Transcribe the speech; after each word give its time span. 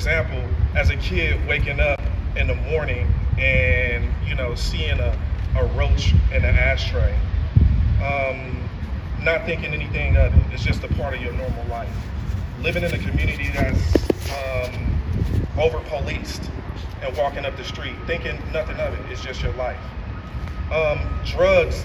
example, 0.00 0.42
as 0.74 0.88
a 0.88 0.96
kid 0.96 1.46
waking 1.46 1.78
up 1.78 2.00
in 2.34 2.46
the 2.46 2.54
morning 2.54 3.06
and 3.38 4.10
you 4.26 4.34
know 4.34 4.54
seeing 4.54 4.98
a, 4.98 5.18
a 5.58 5.64
roach 5.76 6.14
in 6.32 6.42
an 6.42 6.56
ashtray, 6.56 7.14
um, 8.02 8.66
not 9.22 9.44
thinking 9.44 9.74
anything 9.74 10.16
of 10.16 10.34
it. 10.34 10.54
It's 10.54 10.64
just 10.64 10.82
a 10.84 10.88
part 10.94 11.14
of 11.14 11.20
your 11.20 11.34
normal 11.34 11.66
life. 11.66 11.94
Living 12.62 12.82
in 12.82 12.94
a 12.94 12.98
community 12.98 13.50
that's 13.52 13.94
um, 14.32 14.72
over 15.58 15.80
policed 15.80 16.50
and 17.02 17.14
walking 17.18 17.44
up 17.44 17.54
the 17.58 17.64
street, 17.64 17.94
thinking 18.06 18.38
nothing 18.54 18.76
of 18.76 18.94
it. 18.94 19.12
It's 19.12 19.22
just 19.22 19.42
your 19.42 19.52
life. 19.52 19.80
Um, 20.72 20.98
drugs 21.26 21.84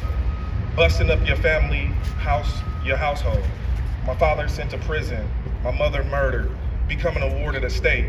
busting 0.78 1.10
up 1.10 1.28
your 1.28 1.38
family 1.38 1.88
house, 2.20 2.62
your 2.86 2.96
household. 2.96 3.44
My 4.08 4.16
father 4.16 4.48
sent 4.48 4.72
to 4.72 4.78
prison. 4.78 5.30
My 5.66 5.72
mother 5.72 6.02
murdered. 6.06 6.50
Becoming 6.88 7.24
a 7.24 7.42
ward 7.42 7.56
of 7.56 7.64
the 7.64 7.70
state, 7.70 8.06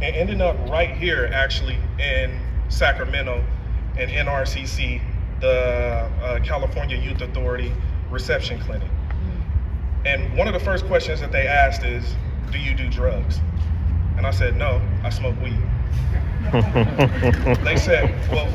and 0.00 0.14
ending 0.14 0.40
up 0.40 0.56
right 0.68 0.96
here, 0.96 1.30
actually 1.32 1.78
in 1.98 2.40
Sacramento, 2.68 3.44
in 3.98 4.08
NRCC, 4.08 5.00
the 5.40 6.08
uh, 6.22 6.40
California 6.44 6.96
Youth 6.96 7.20
Authority 7.20 7.72
Reception 8.10 8.60
Clinic. 8.60 8.88
And 10.04 10.36
one 10.36 10.46
of 10.46 10.54
the 10.54 10.60
first 10.60 10.86
questions 10.86 11.20
that 11.20 11.32
they 11.32 11.46
asked 11.46 11.84
is, 11.84 12.14
"Do 12.52 12.58
you 12.58 12.74
do 12.74 12.88
drugs?" 12.88 13.40
And 14.16 14.26
I 14.26 14.30
said, 14.30 14.56
"No, 14.56 14.80
I 15.02 15.10
smoke 15.10 15.34
weed." 15.42 15.58
they 17.64 17.76
said, 17.76 18.10
"Well, 18.30 18.48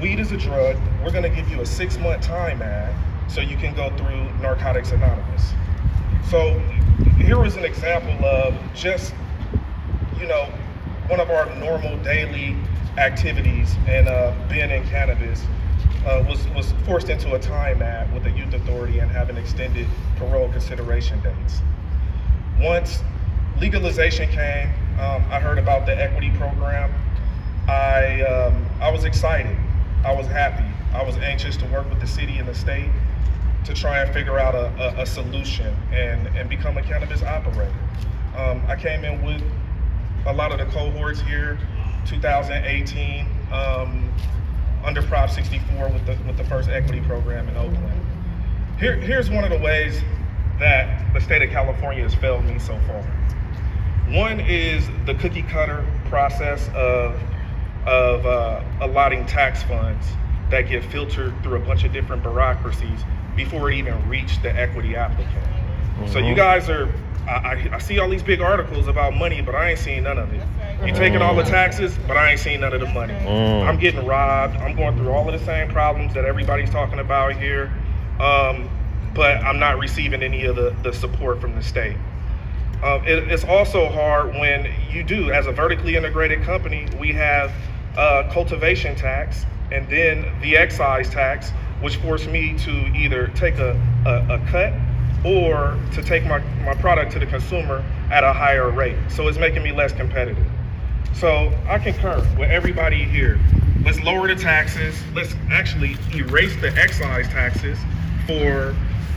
weed 0.00 0.18
is 0.20 0.32
a 0.32 0.36
drug. 0.36 0.76
We're 1.02 1.10
going 1.10 1.22
to 1.22 1.28
give 1.28 1.48
you 1.50 1.60
a 1.60 1.66
six 1.66 1.98
month 1.98 2.22
time 2.22 2.62
ad 2.62 2.94
so 3.30 3.40
you 3.40 3.56
can 3.56 3.74
go 3.74 3.94
through 3.96 4.30
Narcotics 4.40 4.92
Anonymous. 4.92 5.52
So 6.30 6.58
here 7.18 7.44
is 7.44 7.56
an 7.56 7.64
example 7.64 8.24
of 8.24 8.52
just, 8.74 9.14
you 10.18 10.26
know, 10.26 10.46
one 11.06 11.20
of 11.20 11.30
our 11.30 11.46
normal 11.54 11.96
daily 11.98 12.56
activities 12.98 13.76
and 13.86 14.08
uh, 14.08 14.34
being 14.48 14.70
in 14.70 14.82
cannabis 14.88 15.44
uh, 16.04 16.24
was, 16.28 16.44
was 16.48 16.72
forced 16.84 17.10
into 17.10 17.36
a 17.36 17.38
time 17.38 17.80
ad 17.80 18.12
with 18.12 18.24
the 18.24 18.32
youth 18.32 18.52
authority 18.54 18.98
and 18.98 19.08
having 19.08 19.36
extended 19.36 19.86
parole 20.16 20.48
consideration 20.50 21.20
dates. 21.20 21.60
Once 22.58 23.04
legalization 23.60 24.28
came, 24.30 24.68
um, 24.98 25.24
I 25.30 25.38
heard 25.38 25.58
about 25.58 25.86
the 25.86 25.96
equity 25.96 26.32
program. 26.38 26.92
I, 27.68 28.22
um, 28.22 28.66
I 28.80 28.90
was 28.90 29.04
excited. 29.04 29.56
I 30.04 30.12
was 30.12 30.26
happy. 30.26 30.64
I 30.92 31.04
was 31.04 31.16
anxious 31.18 31.56
to 31.58 31.66
work 31.66 31.88
with 31.88 32.00
the 32.00 32.06
city 32.08 32.38
and 32.38 32.48
the 32.48 32.54
state 32.54 32.90
to 33.66 33.74
try 33.74 33.98
and 33.98 34.14
figure 34.14 34.38
out 34.38 34.54
a, 34.54 34.98
a, 34.98 35.02
a 35.02 35.06
solution 35.06 35.74
and, 35.92 36.28
and 36.36 36.48
become 36.48 36.78
a 36.78 36.82
cannabis 36.82 37.22
operator. 37.22 37.74
Um, 38.36 38.62
I 38.68 38.76
came 38.76 39.04
in 39.04 39.24
with 39.24 39.42
a 40.26 40.32
lot 40.32 40.52
of 40.52 40.58
the 40.58 40.66
cohorts 40.66 41.20
here, 41.20 41.58
2018, 42.06 43.26
um, 43.52 44.12
under 44.84 45.02
Prop 45.02 45.30
64 45.30 45.88
with 45.88 46.06
the, 46.06 46.16
with 46.26 46.36
the 46.36 46.44
first 46.44 46.68
equity 46.68 47.00
program 47.00 47.48
in 47.48 47.56
Oakland. 47.56 48.06
Here, 48.78 48.94
here's 48.94 49.30
one 49.30 49.42
of 49.42 49.50
the 49.50 49.58
ways 49.58 50.00
that 50.60 51.12
the 51.12 51.20
state 51.20 51.42
of 51.42 51.50
California 51.50 52.04
has 52.04 52.14
failed 52.14 52.44
me 52.44 52.58
so 52.60 52.78
far. 52.86 53.02
One 54.14 54.38
is 54.38 54.86
the 55.06 55.14
cookie 55.14 55.42
cutter 55.42 55.84
process 56.08 56.68
of 56.74 57.20
of 57.86 58.26
uh, 58.26 58.62
allotting 58.80 59.24
tax 59.26 59.62
funds 59.62 60.06
that 60.50 60.62
get 60.62 60.84
filtered 60.84 61.32
through 61.42 61.56
a 61.56 61.64
bunch 61.64 61.84
of 61.84 61.92
different 61.92 62.22
bureaucracies 62.22 63.00
before 63.36 63.70
it 63.70 63.76
even 63.76 64.08
reached 64.08 64.42
the 64.42 64.50
equity 64.54 64.96
applicant. 64.96 65.34
Mm-hmm. 65.34 66.06
So 66.08 66.18
you 66.18 66.26
mm-hmm. 66.26 66.36
guys 66.36 66.68
are, 66.68 66.92
I, 67.28 67.68
I, 67.72 67.78
see 67.78 67.98
all 67.98 68.08
these 68.08 68.22
big 68.22 68.40
articles 68.40 68.88
about 68.88 69.14
money, 69.14 69.40
but 69.42 69.54
I 69.54 69.70
ain't 69.70 69.78
seen 69.78 70.04
none 70.04 70.18
of 70.18 70.32
it. 70.32 70.42
You 70.84 70.92
taking 70.92 71.22
all 71.22 71.34
the 71.34 71.42
taxes, 71.42 71.96
but 72.06 72.16
I 72.16 72.32
ain't 72.32 72.40
seen 72.40 72.60
none 72.60 72.72
of 72.72 72.80
the 72.80 72.86
money. 72.86 73.14
Mm. 73.14 73.66
I'm 73.66 73.78
getting 73.78 74.04
robbed. 74.04 74.56
I'm 74.56 74.76
going 74.76 74.96
through 74.96 75.10
all 75.10 75.28
of 75.28 75.38
the 75.38 75.44
same 75.44 75.68
problems 75.68 76.14
that 76.14 76.24
everybody's 76.24 76.70
talking 76.70 76.98
about 76.98 77.36
here, 77.36 77.72
um, 78.20 78.68
but 79.14 79.38
I'm 79.38 79.58
not 79.58 79.78
receiving 79.78 80.22
any 80.22 80.44
of 80.44 80.56
the, 80.56 80.76
the 80.82 80.92
support 80.92 81.40
from 81.40 81.54
the 81.54 81.62
state. 81.62 81.96
Um, 82.82 83.04
it, 83.06 83.30
it's 83.30 83.44
also 83.44 83.88
hard 83.88 84.34
when 84.34 84.70
you 84.90 85.02
do, 85.02 85.30
as 85.32 85.46
a 85.46 85.52
vertically 85.52 85.96
integrated 85.96 86.42
company, 86.42 86.86
we 87.00 87.12
have 87.12 87.50
uh, 87.96 88.28
cultivation 88.30 88.94
tax 88.94 89.46
and 89.72 89.88
then 89.88 90.24
the 90.40 90.56
excise 90.56 91.08
tax, 91.10 91.52
which 91.80 91.96
forced 91.96 92.28
me 92.28 92.56
to 92.58 92.70
either 92.94 93.28
take 93.28 93.58
a, 93.58 93.72
a, 94.06 94.34
a, 94.34 94.46
cut 94.50 94.72
or 95.24 95.78
to 95.92 96.02
take 96.02 96.24
my, 96.24 96.38
my 96.64 96.74
product 96.74 97.12
to 97.12 97.18
the 97.18 97.26
consumer 97.26 97.84
at 98.10 98.24
a 98.24 98.32
higher 98.32 98.70
rate. 98.70 98.96
So 99.08 99.28
it's 99.28 99.38
making 99.38 99.62
me 99.62 99.72
less 99.72 99.92
competitive. 99.92 100.46
So 101.14 101.52
I 101.68 101.78
concur 101.78 102.18
with 102.38 102.50
everybody 102.50 103.04
here. 103.04 103.38
Let's 103.84 104.00
lower 104.00 104.28
the 104.28 104.36
taxes. 104.36 104.94
Let's 105.14 105.34
actually 105.50 105.96
erase 106.14 106.54
the 106.60 106.72
excise 106.76 107.28
taxes 107.28 107.78
for 108.26 108.74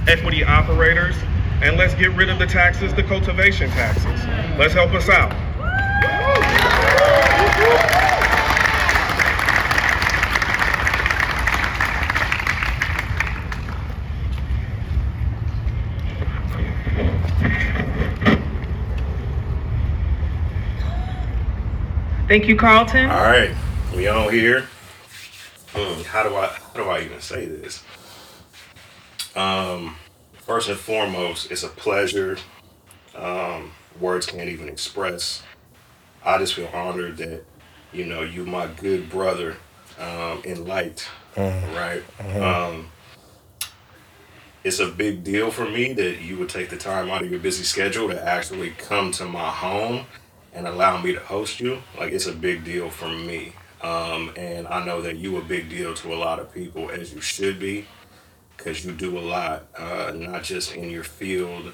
equity 0.08 0.44
operators. 0.44 1.16
And 1.62 1.78
let's 1.78 1.94
get 1.96 2.12
rid 2.12 2.30
of 2.30 2.40
the 2.40 2.48
taxes, 2.48 2.94
the 2.94 3.04
cultivation 3.04 3.70
taxes. 3.72 4.06
Let's 4.58 4.74
help 4.74 4.94
us 4.94 5.10
out. 5.10 5.49
Thank 22.30 22.48
you, 22.48 22.56
Carlton. 22.56 23.10
All 23.10 23.24
right, 23.24 23.56
we 23.96 24.08
on 24.08 24.32
here. 24.32 24.68
Hmm, 25.74 26.04
how 26.04 26.22
do 26.22 26.36
I 26.36 26.46
how 26.46 26.74
do 26.76 26.84
I 26.84 27.02
even 27.02 27.20
say 27.22 27.48
this? 27.48 27.84
Um, 29.36 29.96
first 30.34 30.70
and 30.70 30.78
foremost, 30.78 31.50
it's 31.50 31.64
a 31.64 31.70
pleasure. 31.70 32.38
Um, 33.16 33.72
words 34.00 34.28
can't 34.28 34.48
even 34.48 34.70
express. 34.70 35.42
I 36.24 36.38
just 36.38 36.54
feel 36.54 36.70
honored 36.72 37.18
that 37.18 37.46
you 37.92 38.06
know 38.06 38.22
you 38.22 38.46
my 38.46 38.68
good 38.68 39.10
brother 39.10 39.58
um, 39.98 40.44
in 40.44 40.68
light, 40.68 41.10
mm-hmm. 41.36 41.76
right? 41.76 42.04
Mm-hmm. 42.20 42.44
Um, 42.44 42.92
it's 44.64 44.80
a 44.80 44.88
big 44.88 45.24
deal 45.24 45.50
for 45.50 45.66
me 45.66 45.94
that 45.94 46.22
you 46.22 46.38
would 46.38 46.50
take 46.50 46.70
the 46.70 46.78
time 46.78 47.10
out 47.10 47.24
of 47.24 47.32
your 47.32 47.40
busy 47.40 47.64
schedule 47.64 48.08
to 48.08 48.24
actually 48.24 48.70
come 48.70 49.10
to 49.14 49.26
my 49.26 49.50
home 49.50 50.06
and 50.60 50.68
allow 50.68 51.02
me 51.02 51.14
to 51.14 51.20
host 51.22 51.62
you, 51.62 51.82
like 51.98 52.12
it's 52.12 52.28
a 52.28 52.34
big 52.34 52.66
deal 52.66 52.90
for 52.90 53.08
me. 53.08 53.54
Um, 53.82 54.34
and 54.36 54.68
I 54.68 54.86
know 54.86 55.02
that 55.02 55.16
you 55.16 55.38
a 55.38 55.42
big 55.42 55.70
deal 55.70 55.94
to 55.96 56.14
a 56.14 56.18
lot 56.18 56.38
of 56.40 56.54
people, 56.54 56.92
as 56.92 57.14
you 57.14 57.22
should 57.22 57.60
be, 57.60 57.88
because 58.58 58.84
you 58.84 58.92
do 58.92 59.18
a 59.18 59.22
lot, 59.22 59.68
uh, 59.78 60.12
not 60.14 60.44
just 60.44 60.76
in 60.76 60.90
your 60.90 61.06
field, 61.06 61.72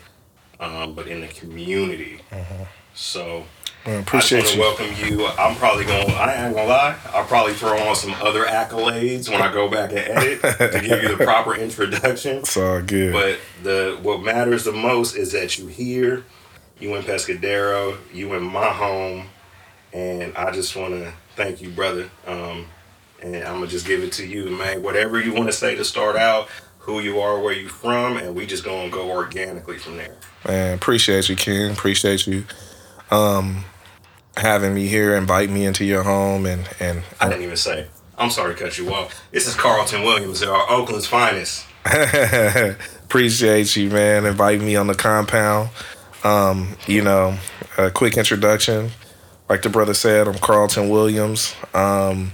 um, 0.60 0.94
but 0.94 1.08
in 1.08 1.22
the 1.22 1.28
community. 1.28 2.22
Mm-hmm. 2.30 2.64
So 2.94 3.46
well, 3.88 4.00
appreciate 4.00 4.40
I 4.40 4.42
just 4.44 4.58
want 4.58 4.78
to 4.78 4.84
welcome 4.84 5.10
you. 5.10 5.26
I'm 5.26 5.56
probably 5.56 5.86
going. 5.86 6.06
To 6.06 6.14
I 6.14 6.46
ain't 6.46 6.56
gonna 6.56 6.68
lie. 6.68 6.96
I'll 7.08 7.26
probably 7.26 7.54
throw 7.54 7.78
on 7.88 7.96
some 7.96 8.14
other 8.22 8.46
accolades 8.46 9.30
when 9.30 9.42
I 9.42 9.52
go 9.52 9.68
back 9.68 9.90
and 9.90 10.00
edit 10.00 10.42
to 10.42 10.80
give 10.80 11.02
you 11.02 11.18
the 11.18 11.24
proper 11.24 11.56
introduction. 11.56 12.38
It's 12.38 12.56
all 12.56 12.84
good. 12.84 13.14
But 13.14 13.40
the 13.64 13.98
what 14.04 14.22
matters 14.22 14.64
the 14.64 14.74
most 14.74 15.16
is 15.16 15.32
that 15.32 15.58
you 15.58 15.68
here 15.68 16.24
you 16.86 16.96
in 16.96 17.04
Pescadero, 17.04 17.98
you 18.14 18.34
in 18.36 18.44
my 18.44 18.68
home, 18.68 19.28
and 19.92 20.36
I 20.38 20.52
just 20.52 20.76
want 20.76 20.94
to 20.94 21.12
thank 21.36 21.62
you, 21.62 21.70
brother. 21.70 22.10
Um, 22.28 22.68
and 23.24 23.38
I'm 23.38 23.56
gonna 23.56 23.68
just 23.68 23.88
give 23.88 24.04
it 24.04 24.12
to 24.14 24.26
you, 24.26 24.52
man. 24.52 24.84
Whatever 24.84 25.20
you 25.20 25.34
want 25.34 25.48
to 25.48 25.54
say 25.54 25.76
to 25.76 25.84
start 25.84 26.16
out, 26.16 26.48
who 26.78 27.00
you 27.00 27.20
are, 27.20 27.40
where 27.42 27.54
you 27.54 27.68
from, 27.68 28.18
and 28.18 28.36
we 28.36 28.46
just 28.46 28.64
gonna 28.64 28.90
go 28.90 29.10
organically 29.10 29.80
from 29.80 29.98
there. 29.98 30.16
Man, 30.48 30.76
appreciate 30.76 31.28
you, 31.28 31.36
King. 31.36 31.72
Appreciate 31.72 32.28
you 32.28 32.46
um, 33.10 33.66
having 34.38 34.76
me 34.76 34.86
here, 34.86 35.16
invite 35.16 35.50
me 35.50 35.66
into 35.66 35.86
your 35.86 36.04
home, 36.04 36.46
and 36.46 36.70
and 36.80 37.04
I 37.20 37.30
didn't 37.30 37.44
even 37.44 37.58
say. 37.58 37.88
I'm 38.18 38.30
sorry 38.30 38.54
to 38.54 38.64
cut 38.64 38.78
you 38.78 38.94
off. 38.94 39.28
This 39.32 39.46
is 39.46 39.56
Carlton 39.56 40.04
Williams, 40.04 40.42
our 40.44 40.72
Oakland's 40.72 41.08
finest. 41.08 41.66
appreciate 43.04 43.76
you, 43.76 43.90
man. 43.90 44.26
Invite 44.26 44.62
me 44.62 44.76
on 44.76 44.88
the 44.88 44.96
compound. 44.96 45.70
Um, 46.26 46.76
you 46.88 47.04
know, 47.04 47.38
a 47.78 47.92
quick 47.92 48.18
introduction. 48.18 48.90
Like 49.48 49.62
the 49.62 49.70
brother 49.70 49.94
said, 49.94 50.28
I'm 50.28 50.40
Carlton 50.40 50.90
Williams. 50.90 51.56
Um, 51.76 52.32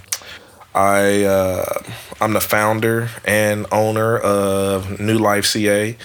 I 0.73 1.25
uh, 1.25 1.83
I'm 2.21 2.31
the 2.31 2.39
founder 2.39 3.09
and 3.25 3.65
owner 3.69 4.17
of 4.17 4.97
New 5.01 5.17
Life 5.17 5.45
CA. 5.45 5.97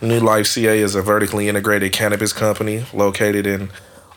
New 0.00 0.20
Life 0.20 0.46
CA 0.46 0.78
is 0.78 0.94
a 0.94 1.02
vertically 1.02 1.48
integrated 1.48 1.92
cannabis 1.92 2.32
company 2.32 2.86
located 2.94 3.46
in 3.46 3.68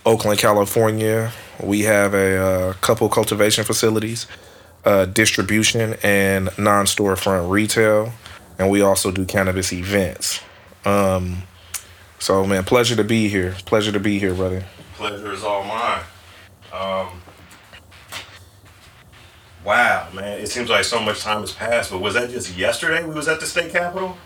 Oakland, 0.06 0.39
California. 0.39 1.33
We 1.62 1.81
have 1.81 2.13
a, 2.13 2.38
uh, 2.38 2.74
couple 2.75 3.09
cultivation 3.09 3.65
facilities, 3.65 4.25
uh, 4.85 5.06
distribution, 5.06 5.95
and 6.01 6.50
non-storefront 6.57 7.50
retail, 7.50 8.13
and 8.57 8.69
we 8.69 8.81
also 8.81 9.12
do 9.12 9.25
cannabis 9.25 9.74
events. 9.74 10.41
Um, 10.85 11.44
so 12.19 12.45
man, 12.45 12.63
pleasure 12.63 12.95
to 12.95 13.03
be 13.03 13.27
here. 13.29 13.55
Pleasure 13.65 13.91
to 13.91 13.99
be 13.99 14.19
here, 14.19 14.33
brother. 14.33 14.63
Pleasure 14.95 15.31
is 15.31 15.43
all 15.43 15.63
mine. 15.63 16.01
Um, 16.73 17.21
wow, 19.63 20.07
man, 20.13 20.39
it 20.39 20.47
seems 20.47 20.69
like 20.69 20.83
so 20.83 20.99
much 20.99 21.21
time 21.21 21.41
has 21.41 21.51
passed. 21.51 21.91
But 21.91 21.99
was 21.99 22.15
that 22.15 22.29
just 22.29 22.57
yesterday? 22.57 23.03
We 23.05 23.13
was 23.13 23.27
at 23.27 23.39
the 23.39 23.45
state 23.45 23.71
capitol. 23.71 24.17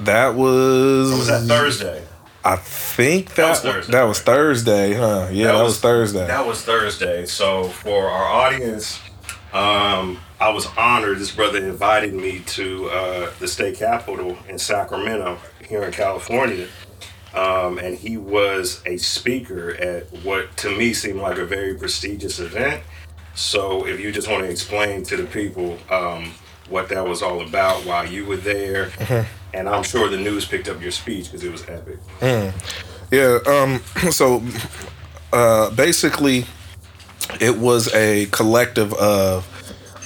That 0.00 0.34
was. 0.34 1.12
Or 1.12 1.18
was 1.18 1.26
that 1.28 1.42
Thursday? 1.42 2.04
I 2.44 2.56
think 2.56 3.34
that 3.34 3.50
was 3.50 3.60
Thursday, 3.60 3.92
that 3.92 4.02
was 4.04 4.20
Thursday, 4.20 4.94
huh? 4.94 5.28
Yeah, 5.30 5.52
that, 5.52 5.62
was, 5.62 5.80
Thursday. 5.80 6.26
That 6.26 6.46
was 6.46 6.62
Thursday. 6.62 7.26
So 7.26 7.64
for 7.64 8.06
our 8.06 8.24
audience, 8.24 9.00
um, 9.52 10.18
I 10.40 10.50
was 10.50 10.66
honored. 10.78 11.18
This 11.18 11.34
brother 11.34 11.58
invited 11.58 12.14
me 12.14 12.40
to 12.40 12.90
uh, 12.90 13.30
the 13.38 13.48
state 13.48 13.76
capitol 13.76 14.38
in 14.48 14.58
Sacramento, 14.58 15.38
here 15.68 15.82
in 15.82 15.92
California, 15.92 16.68
um, 17.34 17.78
and 17.78 17.96
he 17.96 18.16
was 18.16 18.82
a 18.86 18.96
speaker 18.96 19.74
at 19.74 20.04
what 20.24 20.56
to 20.58 20.76
me 20.76 20.94
seemed 20.94 21.20
like 21.20 21.38
a 21.38 21.46
very 21.46 21.74
prestigious 21.74 22.38
event. 22.38 22.82
So 23.34 23.86
if 23.86 24.00
you 24.00 24.10
just 24.10 24.28
want 24.28 24.44
to 24.44 24.50
explain 24.50 25.02
to 25.04 25.16
the 25.16 25.24
people 25.24 25.78
um, 25.90 26.32
what 26.68 26.88
that 26.88 27.06
was 27.06 27.22
all 27.22 27.40
about, 27.42 27.84
while 27.86 28.06
you 28.06 28.26
were 28.26 28.36
there, 28.36 28.86
Mm-hmm. 28.86 29.26
and 29.54 29.68
I'm 29.68 29.82
sure 29.82 30.08
the 30.08 30.18
news 30.18 30.44
picked 30.44 30.68
up 30.68 30.80
your 30.82 30.90
speech 30.90 31.26
because 31.26 31.42
it 31.42 31.50
was 31.50 31.66
epic. 31.68 31.98
Yeah. 33.10 33.38
Um. 33.46 33.80
So, 34.10 34.42
uh, 35.32 35.70
basically, 35.70 36.44
it 37.40 37.56
was 37.56 37.92
a 37.94 38.26
collective 38.26 38.92
of, 38.94 39.46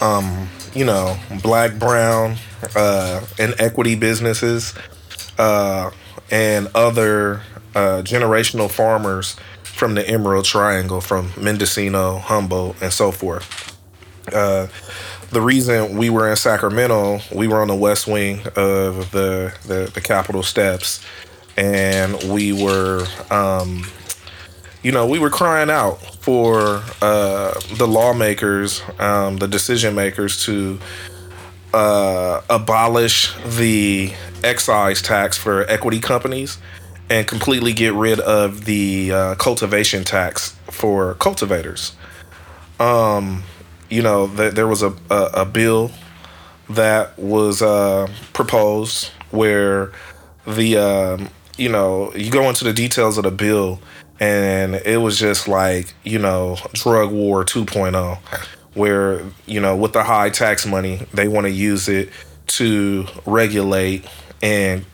um, 0.01 0.49
you 0.75 0.85
know, 0.85 1.17
black, 1.43 1.79
brown, 1.79 2.37
uh, 2.75 3.25
and 3.39 3.55
equity 3.59 3.95
businesses, 3.95 4.75
uh, 5.39 5.91
and 6.32 6.69
other 6.75 7.43
uh, 7.76 8.02
generational 8.02 8.69
farmers 8.69 9.37
from 9.62 9.94
the 9.94 10.08
Emerald 10.08 10.46
Triangle, 10.46 11.00
from 11.00 11.31
Mendocino, 11.37 12.19
Humboldt, 12.19 12.81
and 12.82 12.93
so 12.93 13.12
forth. 13.12 13.79
Uh, 14.32 14.67
the 15.31 15.40
reason 15.40 15.96
we 15.96 16.11
were 16.11 16.29
in 16.29 16.37
Sacramento, 16.37 17.20
we 17.34 17.49
were 17.49 17.61
on 17.61 17.69
the 17.69 17.75
west 17.76 18.06
wing 18.06 18.40
of 18.56 19.11
the 19.12 19.55
the, 19.67 19.90
the 19.94 20.00
Capitol 20.00 20.43
steps, 20.43 21.05
and 21.56 22.23
we 22.25 22.52
were, 22.52 23.06
um, 23.31 23.84
you 24.82 24.93
know, 24.93 25.06
we 25.06 25.19
were 25.19 25.31
crying 25.31 25.70
out 25.70 25.99
for 26.23 26.82
uh, 27.00 27.58
the 27.76 27.87
lawmakers, 27.87 28.82
um, 28.99 29.38
the 29.38 29.49
decision 29.49 29.94
makers, 29.94 30.44
to 30.44 30.79
uh, 31.75 32.43
abolish 32.51 33.35
the 33.59 34.13
excise 34.45 35.03
tax 35.03 35.39
for 35.39 35.69
equity 35.71 36.01
companies 36.01 36.59
and 37.11 37.27
completely 37.27 37.73
get 37.73 37.95
rid 37.95 38.21
of 38.21 38.65
the 38.65 39.13
uh, 39.13 39.35
cultivation 39.37 40.05
tax 40.05 40.57
for 40.71 41.15
cultivators. 41.15 41.95
You 43.91 44.03
know, 44.03 44.27
that 44.29 44.55
there 44.55 44.67
was 44.69 44.83
a, 44.83 44.95
a, 45.11 45.25
a 45.35 45.45
bill 45.45 45.91
that 46.71 47.19
was 47.19 47.63
uh, 47.63 48.09
proposed 48.33 49.11
where 49.31 49.93
the, 50.47 50.79
um, 50.79 51.31
you 51.59 51.69
know, 51.69 52.15
you 52.15 52.31
go 52.31 52.49
into 52.49 52.65
the 52.65 52.73
details 52.73 53.19
of 53.19 53.25
the 53.25 53.31
bill 53.31 53.81
and 54.21 54.77
it 54.77 54.99
was 54.99 55.19
just 55.19 55.49
like, 55.49 55.95
you 56.05 56.19
know, 56.19 56.57
drug 56.73 57.13
war 57.13 57.45
2.0, 57.45 58.19
where, 58.75 59.23
you 59.47 59.61
know, 59.61 59.77
with 59.77 59.93
the 59.93 60.03
high 60.03 60.31
tax 60.31 60.67
money, 60.67 61.07
they 61.13 61.29
want 61.29 61.47
to 61.47 61.53
use 61.53 61.89
it 61.89 62.11
to 62.49 63.07
regulate 63.27 64.07
and 64.43 64.85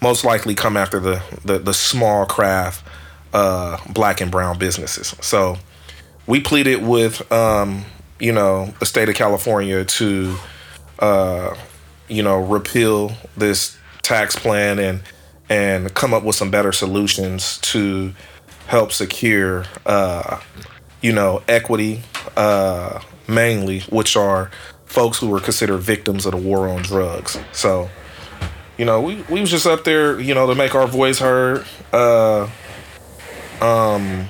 most 0.00 0.24
likely 0.24 0.54
come 0.54 0.76
after 0.76 1.00
the, 1.00 1.22
the, 1.44 1.58
the 1.58 1.74
small 1.74 2.26
craft 2.26 2.86
uh, 3.32 3.78
black 3.92 4.20
and 4.20 4.30
brown 4.30 4.58
businesses. 4.58 5.14
So, 5.20 5.56
we 6.26 6.40
pleaded 6.40 6.82
with 6.82 7.30
um, 7.32 7.84
you 8.18 8.32
know 8.32 8.74
the 8.80 8.86
state 8.86 9.08
of 9.08 9.14
California 9.14 9.84
to 9.84 10.36
uh, 10.98 11.54
you 12.08 12.22
know 12.22 12.42
repeal 12.42 13.12
this 13.36 13.78
tax 14.02 14.36
plan 14.36 14.78
and 14.78 15.02
and 15.48 15.94
come 15.94 16.12
up 16.12 16.24
with 16.24 16.36
some 16.36 16.50
better 16.50 16.72
solutions 16.72 17.58
to 17.58 18.12
help 18.66 18.92
secure 18.92 19.64
uh, 19.86 20.40
you 21.06 21.12
know 21.12 21.42
equity 21.48 22.02
uh, 22.36 23.00
mainly 23.28 23.80
which 23.80 24.16
are 24.16 24.50
folks 24.84 25.18
who 25.18 25.28
were 25.28 25.40
considered 25.40 25.78
victims 25.78 26.26
of 26.26 26.32
the 26.32 26.38
war 26.38 26.68
on 26.68 26.82
drugs 26.82 27.38
so 27.52 27.88
you 28.76 28.84
know 28.84 29.00
we, 29.00 29.22
we 29.30 29.40
was 29.40 29.50
just 29.50 29.66
up 29.66 29.84
there 29.84 30.20
you 30.20 30.34
know 30.34 30.46
to 30.46 30.54
make 30.54 30.74
our 30.74 30.86
voice 30.86 31.18
heard 31.18 31.64
uh, 31.92 32.48
um, 33.60 34.28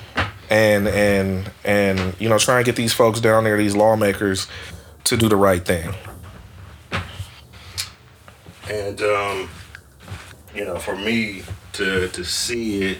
and 0.49 0.87
and 0.87 1.51
and 1.63 2.15
you 2.19 2.29
know 2.29 2.37
try 2.37 2.57
and 2.57 2.65
get 2.65 2.75
these 2.75 2.93
folks 2.93 3.19
down 3.19 3.43
there, 3.43 3.57
these 3.57 3.75
lawmakers, 3.75 4.47
to 5.03 5.17
do 5.17 5.27
the 5.27 5.35
right 5.35 5.65
thing. 5.65 5.93
And 8.69 9.01
um, 9.01 9.49
you 10.55 10.65
know, 10.65 10.77
for 10.77 10.95
me 10.95 11.43
to 11.73 12.07
to 12.09 12.23
see 12.23 12.83
it, 12.83 12.97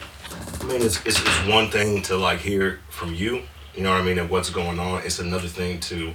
I 0.61 0.65
mean, 0.65 0.81
it's, 0.81 1.05
it's 1.05 1.19
it's 1.19 1.47
one 1.47 1.69
thing 1.69 2.01
to 2.03 2.17
like 2.17 2.39
hear 2.39 2.79
from 2.89 3.13
you, 3.13 3.43
you 3.77 3.83
know 3.83 3.91
what 3.91 4.01
I 4.01 4.03
mean, 4.03 4.17
and 4.17 4.29
what's 4.29 4.49
going 4.49 4.79
on. 4.79 5.03
It's 5.03 5.19
another 5.19 5.47
thing 5.47 5.79
to 5.81 6.13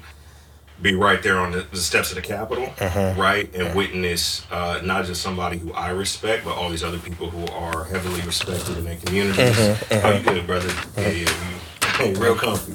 be 0.82 0.94
right 0.94 1.22
there 1.22 1.38
on 1.38 1.52
the, 1.52 1.60
the 1.70 1.76
steps 1.76 2.10
of 2.10 2.16
the 2.16 2.22
Capitol, 2.22 2.68
right, 3.16 3.48
and 3.54 3.74
witness 3.76 4.44
uh, 4.50 4.80
not 4.82 5.04
just 5.04 5.22
somebody 5.22 5.58
who 5.58 5.72
I 5.72 5.90
respect, 5.90 6.44
but 6.44 6.56
all 6.56 6.70
these 6.70 6.82
other 6.82 6.98
people 6.98 7.30
who 7.30 7.46
are 7.52 7.84
heavily 7.84 8.20
respected 8.22 8.76
in 8.78 8.84
their 8.84 8.96
communities. 8.96 9.78
How 10.02 10.10
you 10.10 10.24
good, 10.24 10.44
brother? 10.44 10.68
Yeah, 10.96 11.08
yeah, 11.08 12.08
you, 12.08 12.14
real 12.16 12.34
comfy. 12.34 12.74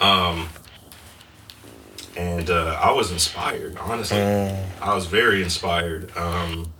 Um, 0.00 0.48
and 2.16 2.48
uh, 2.48 2.78
I 2.82 2.90
was 2.92 3.12
inspired, 3.12 3.76
honestly. 3.76 4.18
I 4.18 4.94
was 4.94 5.04
very 5.04 5.42
inspired. 5.42 6.16
Um, 6.16 6.72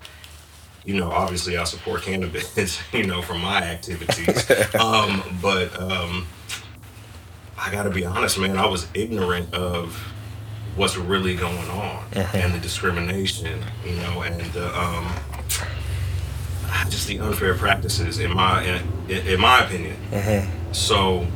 you 0.84 0.98
know, 0.98 1.10
obviously, 1.10 1.58
I 1.58 1.64
support 1.64 2.02
cannabis, 2.02 2.80
you 2.92 3.06
know, 3.06 3.20
from 3.20 3.42
my 3.42 3.62
activities. 3.62 4.50
um, 4.74 5.22
but 5.40 5.78
um, 5.80 6.26
I 7.64 7.70
got 7.70 7.84
to 7.84 7.90
be 7.90 8.04
honest, 8.04 8.38
man, 8.38 8.56
I 8.58 8.66
was 8.66 8.86
ignorant 8.94 9.54
of 9.54 9.94
what's 10.74 10.96
really 10.96 11.36
going 11.36 11.68
on 11.70 12.04
and 12.42 12.52
the 12.54 12.58
discrimination, 12.58 13.62
you 13.86 13.94
know, 13.96 14.22
and 14.22 14.40
the 14.52 14.66
um, 14.78 15.12
just 16.88 17.06
the 17.06 17.20
unfair 17.20 17.54
practices, 17.54 18.18
in 18.18 18.34
my 18.34 18.64
in, 19.08 19.26
in 19.26 19.40
my 19.40 19.64
opinion. 19.64 19.96
So 20.72 21.26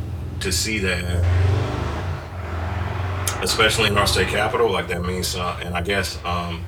to 0.41 0.51
see 0.51 0.79
that 0.81 1.25
especially 3.43 3.89
in 3.89 3.99
our 3.99 4.07
state 4.07 4.29
capital, 4.29 4.71
like 4.71 4.89
that 4.89 5.03
means, 5.03 5.37
uh, 5.37 5.61
and 5.63 5.77
I 5.77 5.83
guess, 5.83 6.19
um, 6.25 6.65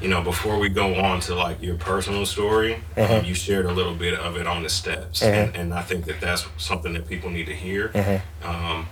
you 0.00 0.08
know, 0.08 0.22
before 0.22 0.58
we 0.58 0.68
go 0.68 0.94
on 0.96 1.20
to 1.20 1.34
like 1.34 1.62
your 1.62 1.76
personal 1.76 2.26
story, 2.26 2.82
um, 3.20 3.24
you 3.24 3.34
shared 3.34 3.66
a 3.66 3.72
little 3.72 3.94
bit 3.94 4.14
of 4.14 4.36
it 4.36 4.46
on 4.46 4.62
the 4.62 4.68
steps, 4.68 5.22
and, 5.22 5.56
and 5.56 5.74
I 5.74 5.82
think 5.82 6.06
that 6.06 6.20
that's 6.20 6.46
something 6.58 6.94
that 6.94 7.06
people 7.06 7.30
need 7.30 7.46
to 7.46 7.54
hear. 7.54 7.90
Um, 8.42 8.88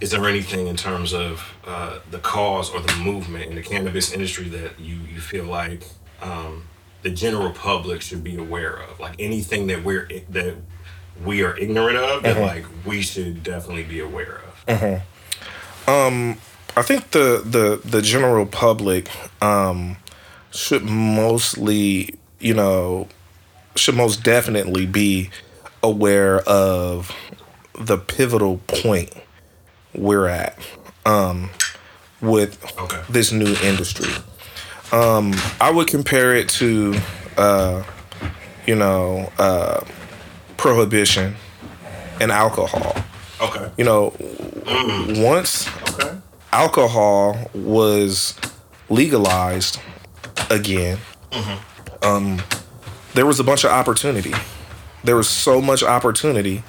is 0.00 0.10
there 0.10 0.26
anything 0.26 0.66
in 0.66 0.76
terms 0.76 1.12
of 1.12 1.54
uh, 1.66 1.98
the 2.10 2.18
cause 2.18 2.70
or 2.70 2.80
the 2.80 2.94
movement 2.96 3.46
in 3.46 3.54
the 3.54 3.62
cannabis 3.62 4.12
industry 4.12 4.48
that 4.48 4.78
you, 4.78 4.96
you 5.12 5.20
feel 5.20 5.44
like 5.44 5.84
um, 6.20 6.64
the 7.02 7.10
general 7.10 7.50
public 7.52 8.02
should 8.02 8.22
be 8.22 8.36
aware 8.36 8.74
of? 8.74 9.00
Like 9.00 9.14
anything 9.18 9.66
that 9.68 9.84
we're 9.84 10.08
that 10.30 10.56
we 11.24 11.42
are 11.42 11.56
ignorant 11.56 11.96
of 11.96 12.22
that 12.22 12.40
like 12.40 12.66
we 12.84 13.00
should 13.00 13.42
definitely 13.42 13.84
be 13.84 14.00
aware 14.00 14.42
of. 14.46 14.68
I 16.76 16.82
think 16.82 17.12
the 17.12 17.42
the 17.44 17.80
the 17.88 18.02
general 18.02 18.44
public 18.44 19.08
um, 19.42 19.96
should 20.50 20.84
mostly, 20.84 22.14
you 22.38 22.52
know, 22.52 23.08
should 23.76 23.94
most 23.94 24.22
definitely 24.22 24.84
be 24.84 25.30
aware 25.82 26.40
of 26.40 27.12
the 27.78 27.96
pivotal 27.96 28.58
point 28.66 29.10
we're 29.96 30.26
at 30.28 30.58
um, 31.04 31.50
with 32.20 32.62
Okay. 32.78 33.00
this 33.08 33.32
new 33.32 33.54
industry. 33.62 34.10
Um, 34.92 35.34
I 35.60 35.70
would 35.70 35.88
compare 35.88 36.34
it 36.34 36.48
to, 36.50 36.94
uh, 37.36 37.82
you 38.66 38.74
know, 38.76 39.32
uh, 39.38 39.80
prohibition 40.56 41.36
and 42.20 42.30
alcohol. 42.30 42.96
Okay. 43.40 43.70
You 43.76 43.84
know, 43.84 44.14
once 45.20 45.68
Okay. 45.90 46.16
alcohol 46.52 47.50
was 47.54 48.34
legalized 48.88 49.78
again, 50.50 50.98
um, 52.02 52.40
there 53.14 53.26
was 53.26 53.40
a 53.40 53.44
bunch 53.44 53.64
of 53.64 53.70
opportunity. 53.70 54.32
There 55.04 55.16
was 55.16 55.28
so 55.28 55.60
much 55.60 55.82
opportunity. 55.82 56.62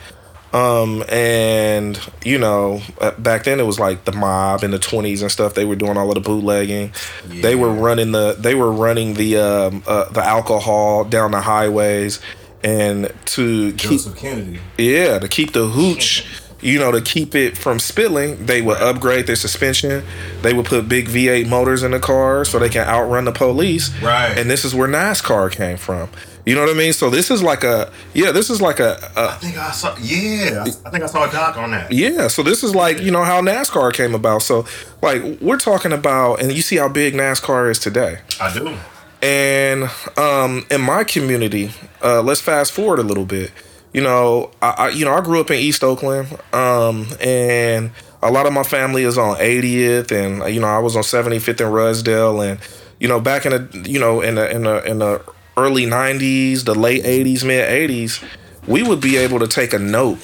Um, 0.53 1.03
and 1.09 1.99
you 2.23 2.37
know, 2.37 2.81
uh, 3.01 3.11
back 3.11 3.43
then 3.43 3.59
it 3.59 3.65
was 3.65 3.79
like 3.79 4.05
the 4.05 4.11
mob 4.13 4.63
in 4.63 4.71
the 4.71 4.79
twenties 4.79 5.21
and 5.21 5.31
stuff. 5.31 5.53
They 5.53 5.65
were 5.65 5.75
doing 5.75 5.97
all 5.97 6.07
of 6.09 6.15
the 6.15 6.21
bootlegging. 6.21 6.93
They 7.27 7.55
were 7.55 7.71
running 7.71 8.11
the 8.13 8.35
they 8.39 8.55
were 8.55 8.71
running 8.71 9.15
the 9.15 9.37
um, 9.37 9.83
uh, 9.85 10.05
the 10.09 10.23
alcohol 10.23 11.03
down 11.03 11.31
the 11.31 11.41
highways, 11.41 12.21
and 12.63 13.11
to 13.25 13.73
keep 13.73 13.91
Joseph 13.91 14.15
Kennedy. 14.17 14.59
yeah 14.77 15.19
to 15.19 15.27
keep 15.27 15.51
the 15.53 15.67
hooch 15.67 16.25
you 16.61 16.79
know 16.79 16.91
to 16.91 17.01
keep 17.01 17.35
it 17.35 17.55
from 17.55 17.77
spilling 17.77 18.47
they 18.47 18.63
would 18.63 18.77
upgrade 18.77 19.27
their 19.27 19.35
suspension 19.35 20.03
they 20.41 20.53
would 20.55 20.65
put 20.65 20.89
big 20.89 21.07
v8 21.07 21.47
motors 21.47 21.83
in 21.83 21.91
the 21.91 21.99
car 21.99 22.43
so 22.43 22.57
they 22.57 22.67
can 22.67 22.87
outrun 22.87 23.25
the 23.25 23.31
police 23.31 23.91
Right. 24.01 24.35
and 24.35 24.49
this 24.49 24.65
is 24.65 24.73
where 24.73 24.87
nascar 24.87 25.51
came 25.51 25.77
from 25.77 26.09
you 26.47 26.55
know 26.55 26.61
what 26.61 26.69
i 26.69 26.73
mean 26.73 26.93
so 26.93 27.09
this 27.09 27.29
is 27.29 27.43
like 27.43 27.63
a 27.63 27.91
yeah 28.13 28.31
this 28.31 28.49
is 28.49 28.61
like 28.61 28.79
a, 28.79 28.97
a 29.15 29.37
I 29.37 29.39
think 29.39 29.57
I 29.57 29.71
saw. 29.71 29.95
Yeah, 30.01 30.65
I 30.85 30.89
think 30.89 31.03
I 31.03 31.07
saw 31.07 31.27
a 31.27 31.31
doc 31.31 31.57
on 31.57 31.71
that. 31.71 31.91
yeah, 31.91 32.27
so 32.27 32.43
this 32.43 32.63
is 32.63 32.73
like, 32.75 32.99
you 32.99 33.11
know, 33.11 33.23
how 33.23 33.41
NASCAR 33.41 33.93
came 33.93 34.15
about. 34.15 34.41
So, 34.41 34.65
like, 35.01 35.21
we're 35.41 35.57
talking 35.57 35.91
about, 35.91 36.41
and 36.41 36.51
you 36.51 36.61
see 36.61 36.77
how 36.77 36.89
big 36.89 37.13
NASCAR 37.13 37.69
is 37.69 37.79
today. 37.79 38.19
I 38.41 38.53
do. 38.53 38.75
And 39.21 39.89
um, 40.17 40.65
in 40.69 40.81
my 40.81 41.03
community, 41.03 41.71
uh, 42.03 42.21
let's 42.21 42.41
fast 42.41 42.71
forward 42.71 42.99
a 42.99 43.03
little 43.03 43.25
bit. 43.25 43.51
You 43.93 44.01
know, 44.01 44.51
I, 44.61 44.69
I 44.69 44.89
you 44.89 45.05
know 45.05 45.13
I 45.13 45.21
grew 45.21 45.39
up 45.39 45.49
in 45.49 45.57
East 45.57 45.83
Oakland, 45.83 46.27
um, 46.53 47.07
and 47.19 47.91
a 48.21 48.31
lot 48.31 48.45
of 48.45 48.53
my 48.53 48.63
family 48.63 49.03
is 49.03 49.17
on 49.17 49.37
80th, 49.37 50.11
and 50.11 50.53
you 50.53 50.61
know 50.61 50.67
I 50.67 50.79
was 50.79 50.95
on 50.95 51.03
75th 51.03 51.61
and 51.61 51.73
Rudsdale, 51.73 52.51
and 52.51 52.59
you 52.99 53.07
know 53.07 53.19
back 53.19 53.45
in 53.45 53.51
the 53.53 53.89
you 53.89 53.99
know 53.99 54.21
in 54.21 54.35
the 54.35 54.51
in 54.51 54.63
the 54.63 54.83
in 54.83 54.99
the 54.99 55.21
early 55.57 55.85
90s, 55.85 56.63
the 56.63 56.75
late 56.75 57.03
80s, 57.03 57.43
mid 57.43 57.89
80s, 57.89 58.23
we 58.67 58.83
would 58.83 59.01
be 59.01 59.17
able 59.17 59.39
to 59.39 59.47
take 59.47 59.73
a 59.73 59.79
note 59.79 60.19